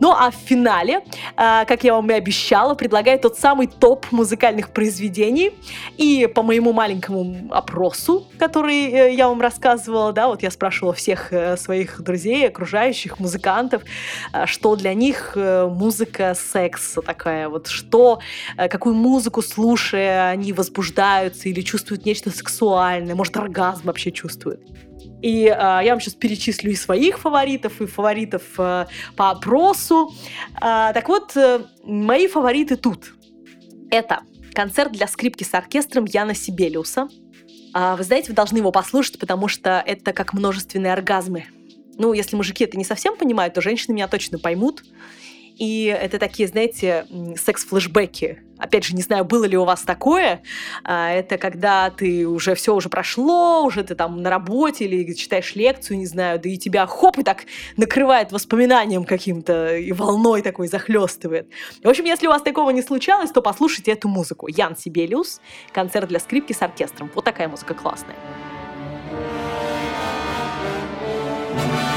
Ну 0.00 0.12
а 0.12 0.30
в 0.30 0.34
финале, 0.34 1.00
э, 1.36 1.64
как 1.66 1.84
я 1.84 1.94
вам 1.94 2.10
и 2.10 2.14
обещала, 2.14 2.74
предлагаю 2.74 3.18
тот 3.18 3.38
самый 3.38 3.66
топ 3.66 4.06
музыкальных 4.12 4.70
произведений. 4.70 5.52
И 5.96 6.28
по 6.34 6.42
моему 6.42 6.72
маленькому 6.72 7.48
опросу, 7.50 8.26
который 8.38 8.90
э, 8.90 9.14
я 9.14 9.28
вам 9.28 9.40
рассказывала, 9.40 10.12
да, 10.12 10.28
вот 10.28 10.42
я 10.42 10.50
спрашивала 10.50 10.94
всех 10.94 11.32
э, 11.32 11.56
своих 11.56 12.00
друзей, 12.02 12.46
окружающих 12.46 13.18
музыкантов, 13.18 13.82
э, 14.32 14.46
что 14.46 14.76
для 14.76 14.92
них 14.94 15.32
э, 15.34 15.66
музыка 15.66 16.34
секса 16.34 17.00
такая, 17.00 17.48
вот 17.48 17.66
что, 17.68 18.20
какую 18.56 18.94
музыку 18.94 19.42
слушая 19.42 20.28
они 20.28 20.52
возбуждаются 20.52 21.48
или 21.48 21.60
чувствуют 21.62 22.04
нечто 22.04 22.30
сексуальное, 22.30 23.14
может 23.14 23.36
оргазм 23.36 23.86
вообще 23.86 24.12
чувствуют. 24.12 24.60
И 25.22 25.44
э, 25.44 25.48
я 25.48 25.86
вам 25.90 26.00
сейчас 26.00 26.14
перечислю 26.14 26.70
и 26.72 26.74
своих 26.74 27.18
фаворитов, 27.18 27.80
и 27.80 27.86
фаворитов 27.86 28.42
э, 28.58 28.86
по 29.16 29.30
опросу. 29.30 30.12
Э, 30.56 30.92
так 30.92 31.08
вот, 31.08 31.36
э, 31.36 31.60
мои 31.84 32.28
фавориты 32.28 32.76
тут. 32.76 33.14
Это 33.90 34.20
концерт 34.52 34.92
для 34.92 35.06
скрипки 35.06 35.44
с 35.44 35.54
оркестром 35.54 36.04
Яна 36.04 36.34
Сибелиуса. 36.34 37.08
Э, 37.74 37.94
вы 37.96 38.04
знаете, 38.04 38.28
вы 38.28 38.34
должны 38.34 38.58
его 38.58 38.72
послушать, 38.72 39.18
потому 39.18 39.48
что 39.48 39.82
это 39.84 40.12
как 40.12 40.34
множественные 40.34 40.92
оргазмы. 40.92 41.46
Ну, 41.98 42.12
если 42.12 42.36
мужики 42.36 42.64
это 42.64 42.76
не 42.76 42.84
совсем 42.84 43.16
понимают, 43.16 43.54
то 43.54 43.62
женщины 43.62 43.94
меня 43.94 44.08
точно 44.08 44.38
поймут. 44.38 44.84
И 45.56 45.86
это 45.86 46.18
такие, 46.18 46.48
знаете, 46.48 47.06
секс-флешбеки. 47.36 48.42
Опять 48.58 48.84
же, 48.84 48.94
не 48.94 49.02
знаю, 49.02 49.24
было 49.24 49.44
ли 49.44 49.56
у 49.56 49.64
вас 49.64 49.82
такое. 49.82 50.42
А, 50.82 51.10
это 51.10 51.36
когда 51.36 51.90
ты 51.90 52.26
уже 52.26 52.54
все 52.54 52.74
уже 52.74 52.88
прошло, 52.88 53.64
уже 53.64 53.82
ты 53.84 53.94
там 53.94 54.22
на 54.22 54.30
работе 54.30 54.84
или 54.84 55.12
читаешь 55.14 55.54
лекцию, 55.54 55.98
не 55.98 56.06
знаю, 56.06 56.40
да 56.40 56.48
и 56.48 56.56
тебя 56.56 56.86
хоп, 56.86 57.18
и 57.18 57.22
так 57.22 57.44
накрывает 57.76 58.32
воспоминанием 58.32 59.04
каким-то, 59.04 59.76
и 59.76 59.92
волной 59.92 60.42
такой 60.42 60.68
захлестывает. 60.68 61.48
В 61.82 61.88
общем, 61.88 62.04
если 62.04 62.26
у 62.26 62.30
вас 62.30 62.42
такого 62.42 62.70
не 62.70 62.82
случалось, 62.82 63.30
то 63.30 63.42
послушайте 63.42 63.92
эту 63.92 64.08
музыку. 64.08 64.48
Ян 64.48 64.76
Сибелиус, 64.76 65.40
концерт 65.72 66.08
для 66.08 66.20
скрипки 66.20 66.52
с 66.52 66.62
оркестром. 66.62 67.10
Вот 67.14 67.24
такая 67.24 67.48
музыка 67.48 67.74
классная. 67.74 68.16
А, 71.58 71.95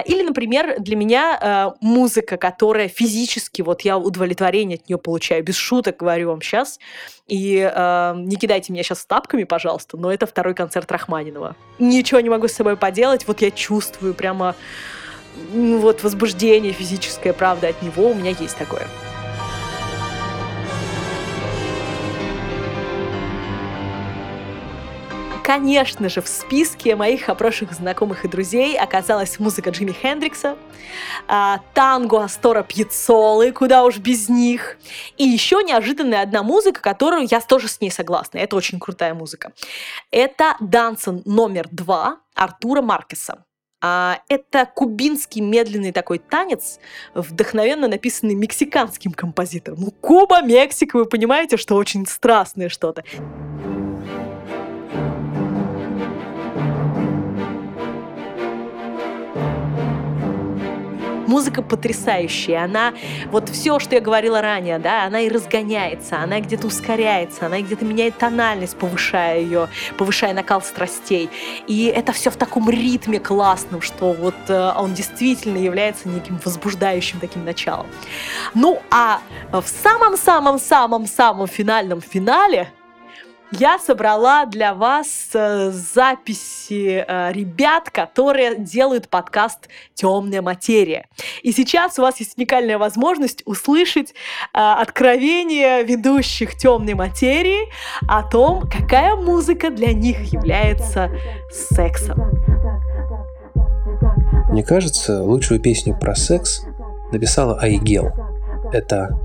или, 0.00 0.22
например, 0.22 0.76
для 0.78 0.96
меня 0.96 1.38
э, 1.40 1.76
музыка, 1.80 2.36
которая 2.36 2.88
физически, 2.88 3.62
вот 3.62 3.82
я 3.82 3.98
удовлетворение 3.98 4.78
от 4.78 4.88
нее 4.88 4.98
получаю, 4.98 5.42
без 5.44 5.56
шуток 5.56 5.96
говорю 5.98 6.28
вам 6.30 6.42
сейчас. 6.42 6.78
И 7.26 7.58
э, 7.58 8.14
не 8.16 8.36
кидайте 8.36 8.72
меня 8.72 8.82
сейчас 8.82 9.04
тапками, 9.04 9.44
пожалуйста, 9.44 9.96
но 9.96 10.12
это 10.12 10.26
второй 10.26 10.54
концерт 10.54 10.90
Рахманинова. 10.90 11.56
Ничего 11.78 12.20
не 12.20 12.30
могу 12.30 12.48
с 12.48 12.52
собой 12.52 12.76
поделать, 12.76 13.26
вот 13.26 13.42
я 13.42 13.50
чувствую 13.50 14.14
прямо 14.14 14.54
вот 15.52 16.02
возбуждение 16.02 16.72
физическое, 16.72 17.32
правда, 17.32 17.68
от 17.68 17.82
него 17.82 18.10
у 18.10 18.14
меня 18.14 18.30
есть 18.30 18.56
такое. 18.56 18.86
Конечно 25.48 26.10
же, 26.10 26.20
в 26.20 26.28
списке 26.28 26.94
моих 26.94 27.30
опрошенных 27.30 27.72
знакомых 27.72 28.26
и 28.26 28.28
друзей 28.28 28.78
оказалась 28.78 29.38
музыка 29.38 29.70
Джимми 29.70 29.92
Хендрикса, 29.92 30.58
а, 31.26 31.60
танго 31.72 32.22
Астора 32.22 32.62
Пьяцолы, 32.62 33.52
куда 33.52 33.84
уж 33.84 33.96
без 33.96 34.28
них, 34.28 34.76
и 35.16 35.24
еще 35.24 35.62
неожиданная 35.62 36.20
одна 36.20 36.42
музыка, 36.42 36.82
которую 36.82 37.26
я 37.30 37.40
тоже 37.40 37.68
с 37.68 37.80
ней 37.80 37.90
согласна. 37.90 38.36
Это 38.36 38.56
очень 38.56 38.78
крутая 38.78 39.14
музыка. 39.14 39.52
Это 40.10 40.54
«Дансон 40.60 41.22
номер 41.24 41.66
два» 41.72 42.18
Артура 42.34 42.82
Маркеса. 42.82 43.46
А, 43.80 44.20
это 44.28 44.66
кубинский 44.66 45.40
медленный 45.40 45.92
такой 45.92 46.18
танец, 46.18 46.78
вдохновенно 47.14 47.88
написанный 47.88 48.34
мексиканским 48.34 49.12
композитором. 49.12 49.80
Ну, 49.80 49.92
Куба, 49.92 50.42
Мексика, 50.42 50.98
вы 50.98 51.06
понимаете, 51.06 51.56
что 51.56 51.76
очень 51.76 52.06
страстное 52.06 52.68
что-то. 52.68 53.02
Музыка 61.28 61.60
потрясающая, 61.60 62.64
она, 62.64 62.94
вот 63.30 63.50
все, 63.50 63.78
что 63.78 63.94
я 63.96 64.00
говорила 64.00 64.40
ранее, 64.40 64.78
да, 64.78 65.04
она 65.04 65.20
и 65.20 65.28
разгоняется, 65.28 66.20
она 66.22 66.40
где-то 66.40 66.66
ускоряется, 66.66 67.44
она 67.46 67.60
где-то 67.60 67.84
меняет 67.84 68.16
тональность, 68.16 68.78
повышая 68.78 69.40
ее, 69.40 69.68
повышая 69.98 70.32
накал 70.32 70.62
страстей. 70.62 71.28
И 71.66 71.84
это 71.94 72.12
все 72.12 72.30
в 72.30 72.36
таком 72.36 72.70
ритме 72.70 73.20
классном, 73.20 73.82
что 73.82 74.14
вот 74.14 74.34
э, 74.48 74.72
он 74.74 74.94
действительно 74.94 75.58
является 75.58 76.08
неким 76.08 76.40
возбуждающим 76.42 77.20
таким 77.20 77.44
началом. 77.44 77.86
Ну, 78.54 78.80
а 78.90 79.20
в 79.52 79.66
самом-самом-самом-самом 79.66 81.46
финальном 81.46 82.00
финале 82.00 82.72
я 83.52 83.78
собрала 83.78 84.46
для 84.46 84.74
вас 84.74 85.30
э, 85.34 85.70
записи 85.70 87.04
э, 87.06 87.32
ребят, 87.32 87.90
которые 87.90 88.58
делают 88.58 89.08
подкаст 89.08 89.68
«Темная 89.94 90.42
материя». 90.42 91.06
И 91.42 91.52
сейчас 91.52 91.98
у 91.98 92.02
вас 92.02 92.20
есть 92.20 92.36
уникальная 92.36 92.78
возможность 92.78 93.42
услышать 93.46 94.10
э, 94.10 94.14
откровение 94.52 95.82
ведущих 95.82 96.56
«Темной 96.56 96.94
материи» 96.94 97.70
о 98.06 98.22
том, 98.22 98.68
какая 98.68 99.16
музыка 99.16 99.70
для 99.70 99.92
них 99.92 100.32
является 100.32 101.10
сексом. 101.50 102.18
Мне 104.50 104.62
кажется, 104.62 105.22
лучшую 105.22 105.60
песню 105.60 105.96
про 105.98 106.14
секс 106.14 106.64
написала 107.12 107.58
Айгел. 107.60 108.10
Это 108.72 109.18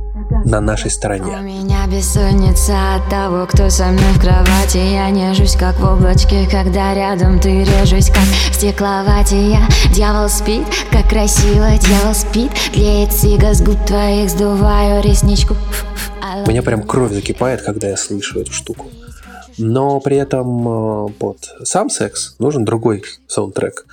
на 0.46 0.62
нашей 0.62 0.92
стороне. 0.92 1.38
У 1.38 1.42
меня 1.42 1.88
бессонница 1.88 2.96
от 2.96 3.10
того, 3.10 3.46
кто 3.46 3.70
со 3.70 3.86
мной 3.86 4.12
в 4.14 4.22
кровати 4.22 4.78
Я 4.78 5.10
нежусь, 5.10 5.56
как 5.56 5.76
в 5.80 5.84
облачке, 5.86 6.48
когда 6.50 6.94
рядом 6.94 7.40
ты 7.40 7.64
режусь, 7.64 8.08
как 8.10 8.24
в 8.24 8.56
стекловате 8.56 9.52
Я 9.52 9.68
дьявол 9.94 10.30
спит, 10.30 10.66
как 10.92 11.10
красиво 11.10 11.68
дьявол 11.80 12.14
спит 12.14 12.52
Клеит 12.74 13.12
сига 13.12 13.54
с 13.54 13.62
губ 13.62 13.78
твоих, 13.86 14.30
сдуваю 14.30 15.04
ресничку 15.04 15.56
У 16.46 16.50
меня 16.50 16.62
прям 16.62 16.84
кровь 16.84 17.12
закипает, 17.12 17.62
когда 17.62 17.88
я 17.90 17.98
слышу 17.98 18.40
эту 18.40 18.52
штуку. 18.52 18.88
Но 19.58 20.00
при 20.00 20.18
этом 20.18 20.68
э, 20.68 21.10
под 21.20 21.38
сам 21.64 21.90
секс 21.90 22.36
нужен 22.40 22.66
другой 22.66 23.04
саундтрек. 23.28 23.86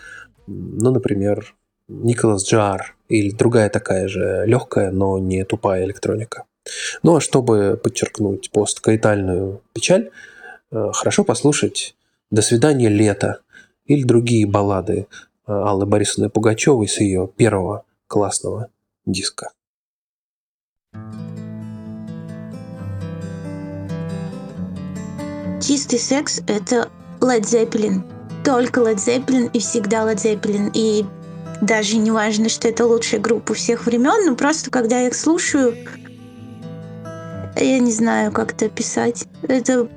Ну, 0.47 0.91
например, 0.91 1.55
Николас 1.89 2.49
Джар 2.49 2.95
или 3.11 3.31
другая 3.31 3.69
такая 3.69 4.09
же 4.09 4.45
легкая, 4.47 4.91
но 4.91 5.19
не 5.19 5.45
тупая 5.45 5.85
электроника. 5.85 6.45
Ну 7.03 7.17
а 7.17 7.21
чтобы 7.21 7.79
подчеркнуть 7.83 8.51
посткаитальную 8.51 9.63
печаль, 9.73 10.11
э, 10.71 10.91
хорошо 10.93 11.25
послушать 11.25 11.97
«До 12.31 12.43
свидания, 12.43 12.89
лето» 12.89 13.41
или 13.87 14.05
другие 14.05 14.47
баллады 14.47 15.07
э, 15.47 15.53
Аллы 15.53 15.87
Борисовны 15.87 16.31
Пугачевой 16.31 16.89
с 16.89 17.01
ее 17.01 17.29
первого 17.37 17.85
классного 18.07 18.69
диска. 19.05 19.51
Чистый 25.61 25.99
секс— 25.99 26.41
это 26.47 26.89
Led 27.21 27.43
Zeppelin. 27.43 28.03
Только 28.45 28.81
Led 28.81 28.97
Zeppelin 28.97 29.51
и 29.53 29.59
всегда 29.59 30.11
Led 30.11 30.17
Zeppelin. 30.17 30.71
И 30.75 31.05
даже 31.61 31.97
не 31.97 32.11
важно, 32.11 32.49
что 32.49 32.69
это 32.69 32.87
лучшая 32.87 33.21
группа 33.21 33.55
всех 33.55 33.87
времен, 33.87 34.27
но 34.27 34.35
просто 34.35 34.71
когда 34.71 35.01
я 35.01 35.09
их 35.09 35.15
слушаю, 35.15 35.75
я 37.57 37.79
не 37.79 37.93
знаю, 37.93 38.33
как 38.33 38.53
это 38.53 38.67
описать. 38.67 39.27
Это 39.43 39.89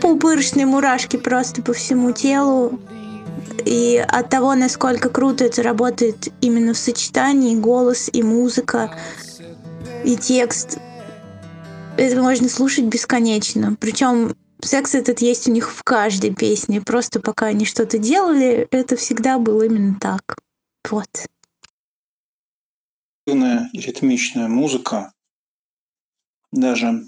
пупырочные 0.00 0.66
мурашки 0.66 1.16
просто 1.16 1.62
по 1.62 1.72
всему 1.72 2.12
телу. 2.12 2.80
И 3.64 4.04
от 4.06 4.28
того, 4.28 4.54
насколько 4.54 5.08
круто 5.08 5.44
это 5.44 5.62
работает 5.62 6.28
именно 6.40 6.74
в 6.74 6.78
сочетании 6.78 7.56
голос 7.56 8.08
и 8.12 8.22
музыка 8.22 8.94
и 10.04 10.16
текст, 10.16 10.78
это 11.96 12.20
можно 12.20 12.48
слушать 12.48 12.84
бесконечно. 12.84 13.76
Причем 13.78 14.34
секс 14.60 14.94
этот 14.94 15.20
есть 15.20 15.48
у 15.48 15.52
них 15.52 15.70
в 15.70 15.82
каждой 15.82 16.34
песне. 16.34 16.80
Просто 16.80 17.20
пока 17.20 17.46
они 17.46 17.64
что-то 17.64 17.98
делали, 17.98 18.66
это 18.70 18.96
всегда 18.96 19.38
было 19.38 19.62
именно 19.62 19.96
так. 20.00 20.36
Вот. 20.90 21.08
ритмичная 23.26 24.48
музыка, 24.48 25.12
даже 26.50 27.04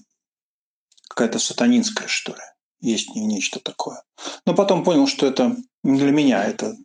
какая-то 1.08 1.38
сатанинская, 1.38 2.08
что 2.08 2.32
ли. 2.32 2.40
Есть 2.80 3.14
нечто 3.14 3.60
такое. 3.60 4.02
Но 4.46 4.54
потом 4.54 4.84
понял, 4.84 5.06
что 5.06 5.26
это 5.26 5.56
не 5.82 5.98
для 5.98 6.12
меня, 6.12 6.44
это 6.44 6.76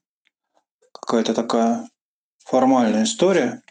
какая-то 0.93 1.33
такая 1.33 1.89
формальная 2.45 3.03
история. 3.03 3.61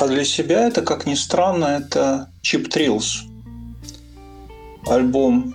А 0.00 0.06
для 0.06 0.24
себя 0.24 0.66
это, 0.66 0.82
как 0.82 1.06
ни 1.06 1.14
странно, 1.14 1.66
это 1.66 2.32
Чип 2.42 2.70
Триллс. 2.70 3.22
Альбом 4.86 5.54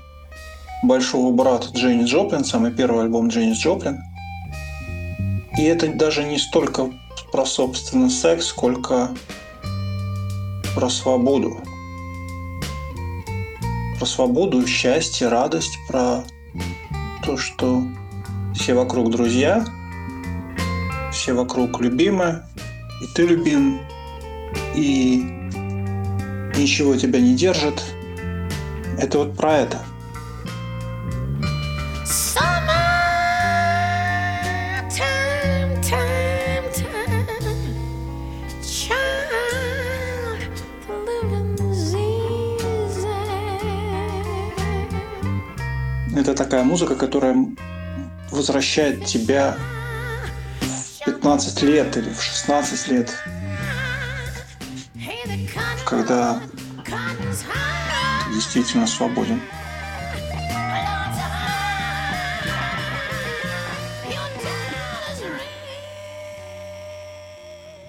большого 0.84 1.34
брата 1.34 1.69
Дженнис 1.74 2.09
Джоплин, 2.09 2.43
самый 2.43 2.74
первый 2.74 3.03
альбом 3.03 3.30
Дженнис 3.30 3.57
Джоплин– 3.57 3.99
и 5.58 5.64
это 5.64 5.88
даже 5.88 6.24
не 6.24 6.38
столько 6.38 6.91
про, 7.32 7.45
собственно, 7.45 8.10
секс, 8.10 8.47
сколько 8.47 9.12
про 10.76 10.89
свободу. 10.89 11.58
Про 13.99 14.06
свободу, 14.06 14.66
счастье, 14.66 15.28
радость, 15.28 15.78
про 15.88 16.24
то, 17.24 17.38
что 17.38 17.84
все 18.56 18.74
вокруг 18.74 19.12
друзья, 19.12 19.66
все 21.12 21.34
вокруг 21.34 21.80
любимые, 21.80 22.43
и 23.01 23.16
ты 23.16 23.26
любим, 23.26 23.80
и 24.76 25.24
ничего 26.58 26.95
тебя 26.95 27.20
не 27.20 27.36
держит. 27.36 27.84
Это 28.99 29.20
вот 29.20 29.36
про 29.36 29.58
это– 29.58 29.80
Это 46.16 46.36
такая 46.36 46.64
музыка, 46.64 46.95
которая 46.95 47.36
возвращает 48.30 49.03
тебя 49.05 49.57
в 50.61 51.05
15 51.05 51.61
лет 51.64 51.97
или 51.97 52.09
в 52.09 52.22
16 52.22 52.88
лет, 52.89 53.11
когда 55.86 56.39
ты 56.86 58.34
действительно 58.36 58.86
свободен. 58.86 59.41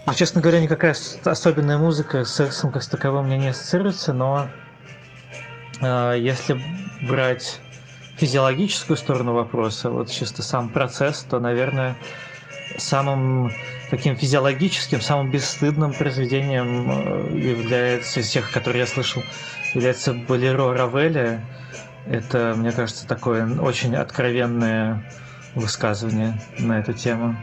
А, 0.07 0.15
честно 0.15 0.41
говоря, 0.41 0.61
никакая 0.61 0.97
особенная 1.25 1.77
музыка 1.77 2.25
с 2.25 2.35
сексом 2.35 2.73
как 2.73 2.83
с 2.83 2.89
таковым 2.89 3.27
мне 3.27 3.37
не 3.37 3.49
ассоциируется, 3.49 4.15
но 4.15 4.49
э, 5.83 6.17
если 6.19 6.61
брать 7.07 7.61
физиологическую 8.17 8.97
сторону 8.97 9.35
вопроса, 9.35 9.91
вот 9.91 10.11
чисто 10.11 10.43
сам 10.43 10.69
процесс, 10.69 11.27
то, 11.29 11.41
наверное, 11.41 11.97
самым 12.79 13.53
таким 13.91 14.17
физиологическим, 14.17 15.01
самым 15.01 15.31
бесстыдным 15.31 15.93
произведением 15.93 16.91
э, 16.91 17.39
является 17.39 18.21
из 18.21 18.31
тех, 18.31 18.51
которые 18.53 18.81
я 18.81 18.87
слышал, 18.87 19.23
является 19.75 20.13
«Болеро 20.13 20.73
Равеля». 20.75 21.45
Это, 22.07 22.55
мне 22.57 22.73
кажется, 22.73 23.07
такое 23.07 23.59
очень 23.61 23.95
откровенное 23.97 25.11
высказывание 25.55 26.41
на 26.59 26.81
эту 26.81 26.93
тему. 26.93 27.37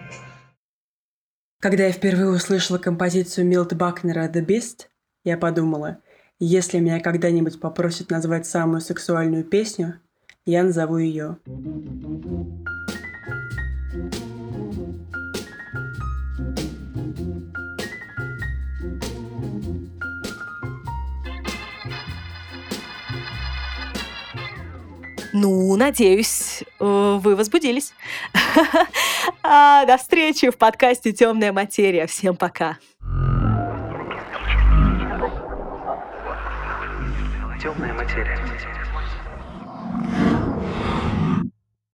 Когда 1.60 1.86
я 1.86 1.92
впервые 1.92 2.32
услышала 2.32 2.78
композицию 2.78 3.46
Милт 3.46 3.74
Бакнера 3.74 4.28
«The 4.28 4.46
Beast», 4.46 4.88
я 5.24 5.38
подумала, 5.38 6.00
если 6.40 6.80
меня 6.80 7.00
когда-нибудь 7.00 7.60
попросят 7.60 8.10
назвать 8.10 8.48
самую 8.48 8.82
сексуальную 8.82 9.44
песню, 9.44 10.00
Я 10.46 10.64
назову 10.64 10.98
ее. 10.98 11.38
Ну, 25.34 25.76
надеюсь, 25.76 26.64
э, 26.80 27.20
вы 27.22 27.36
возбудились. 27.36 27.94
А, 29.44 29.86
До 29.86 29.98
встречи 29.98 30.50
в 30.50 30.58
подкасте 30.58 31.12
«Темная 31.12 31.52
материя». 31.52 32.08
Всем 32.08 32.36
пока. 32.36 32.78
Темная 37.62 37.94
материя. 37.94 38.40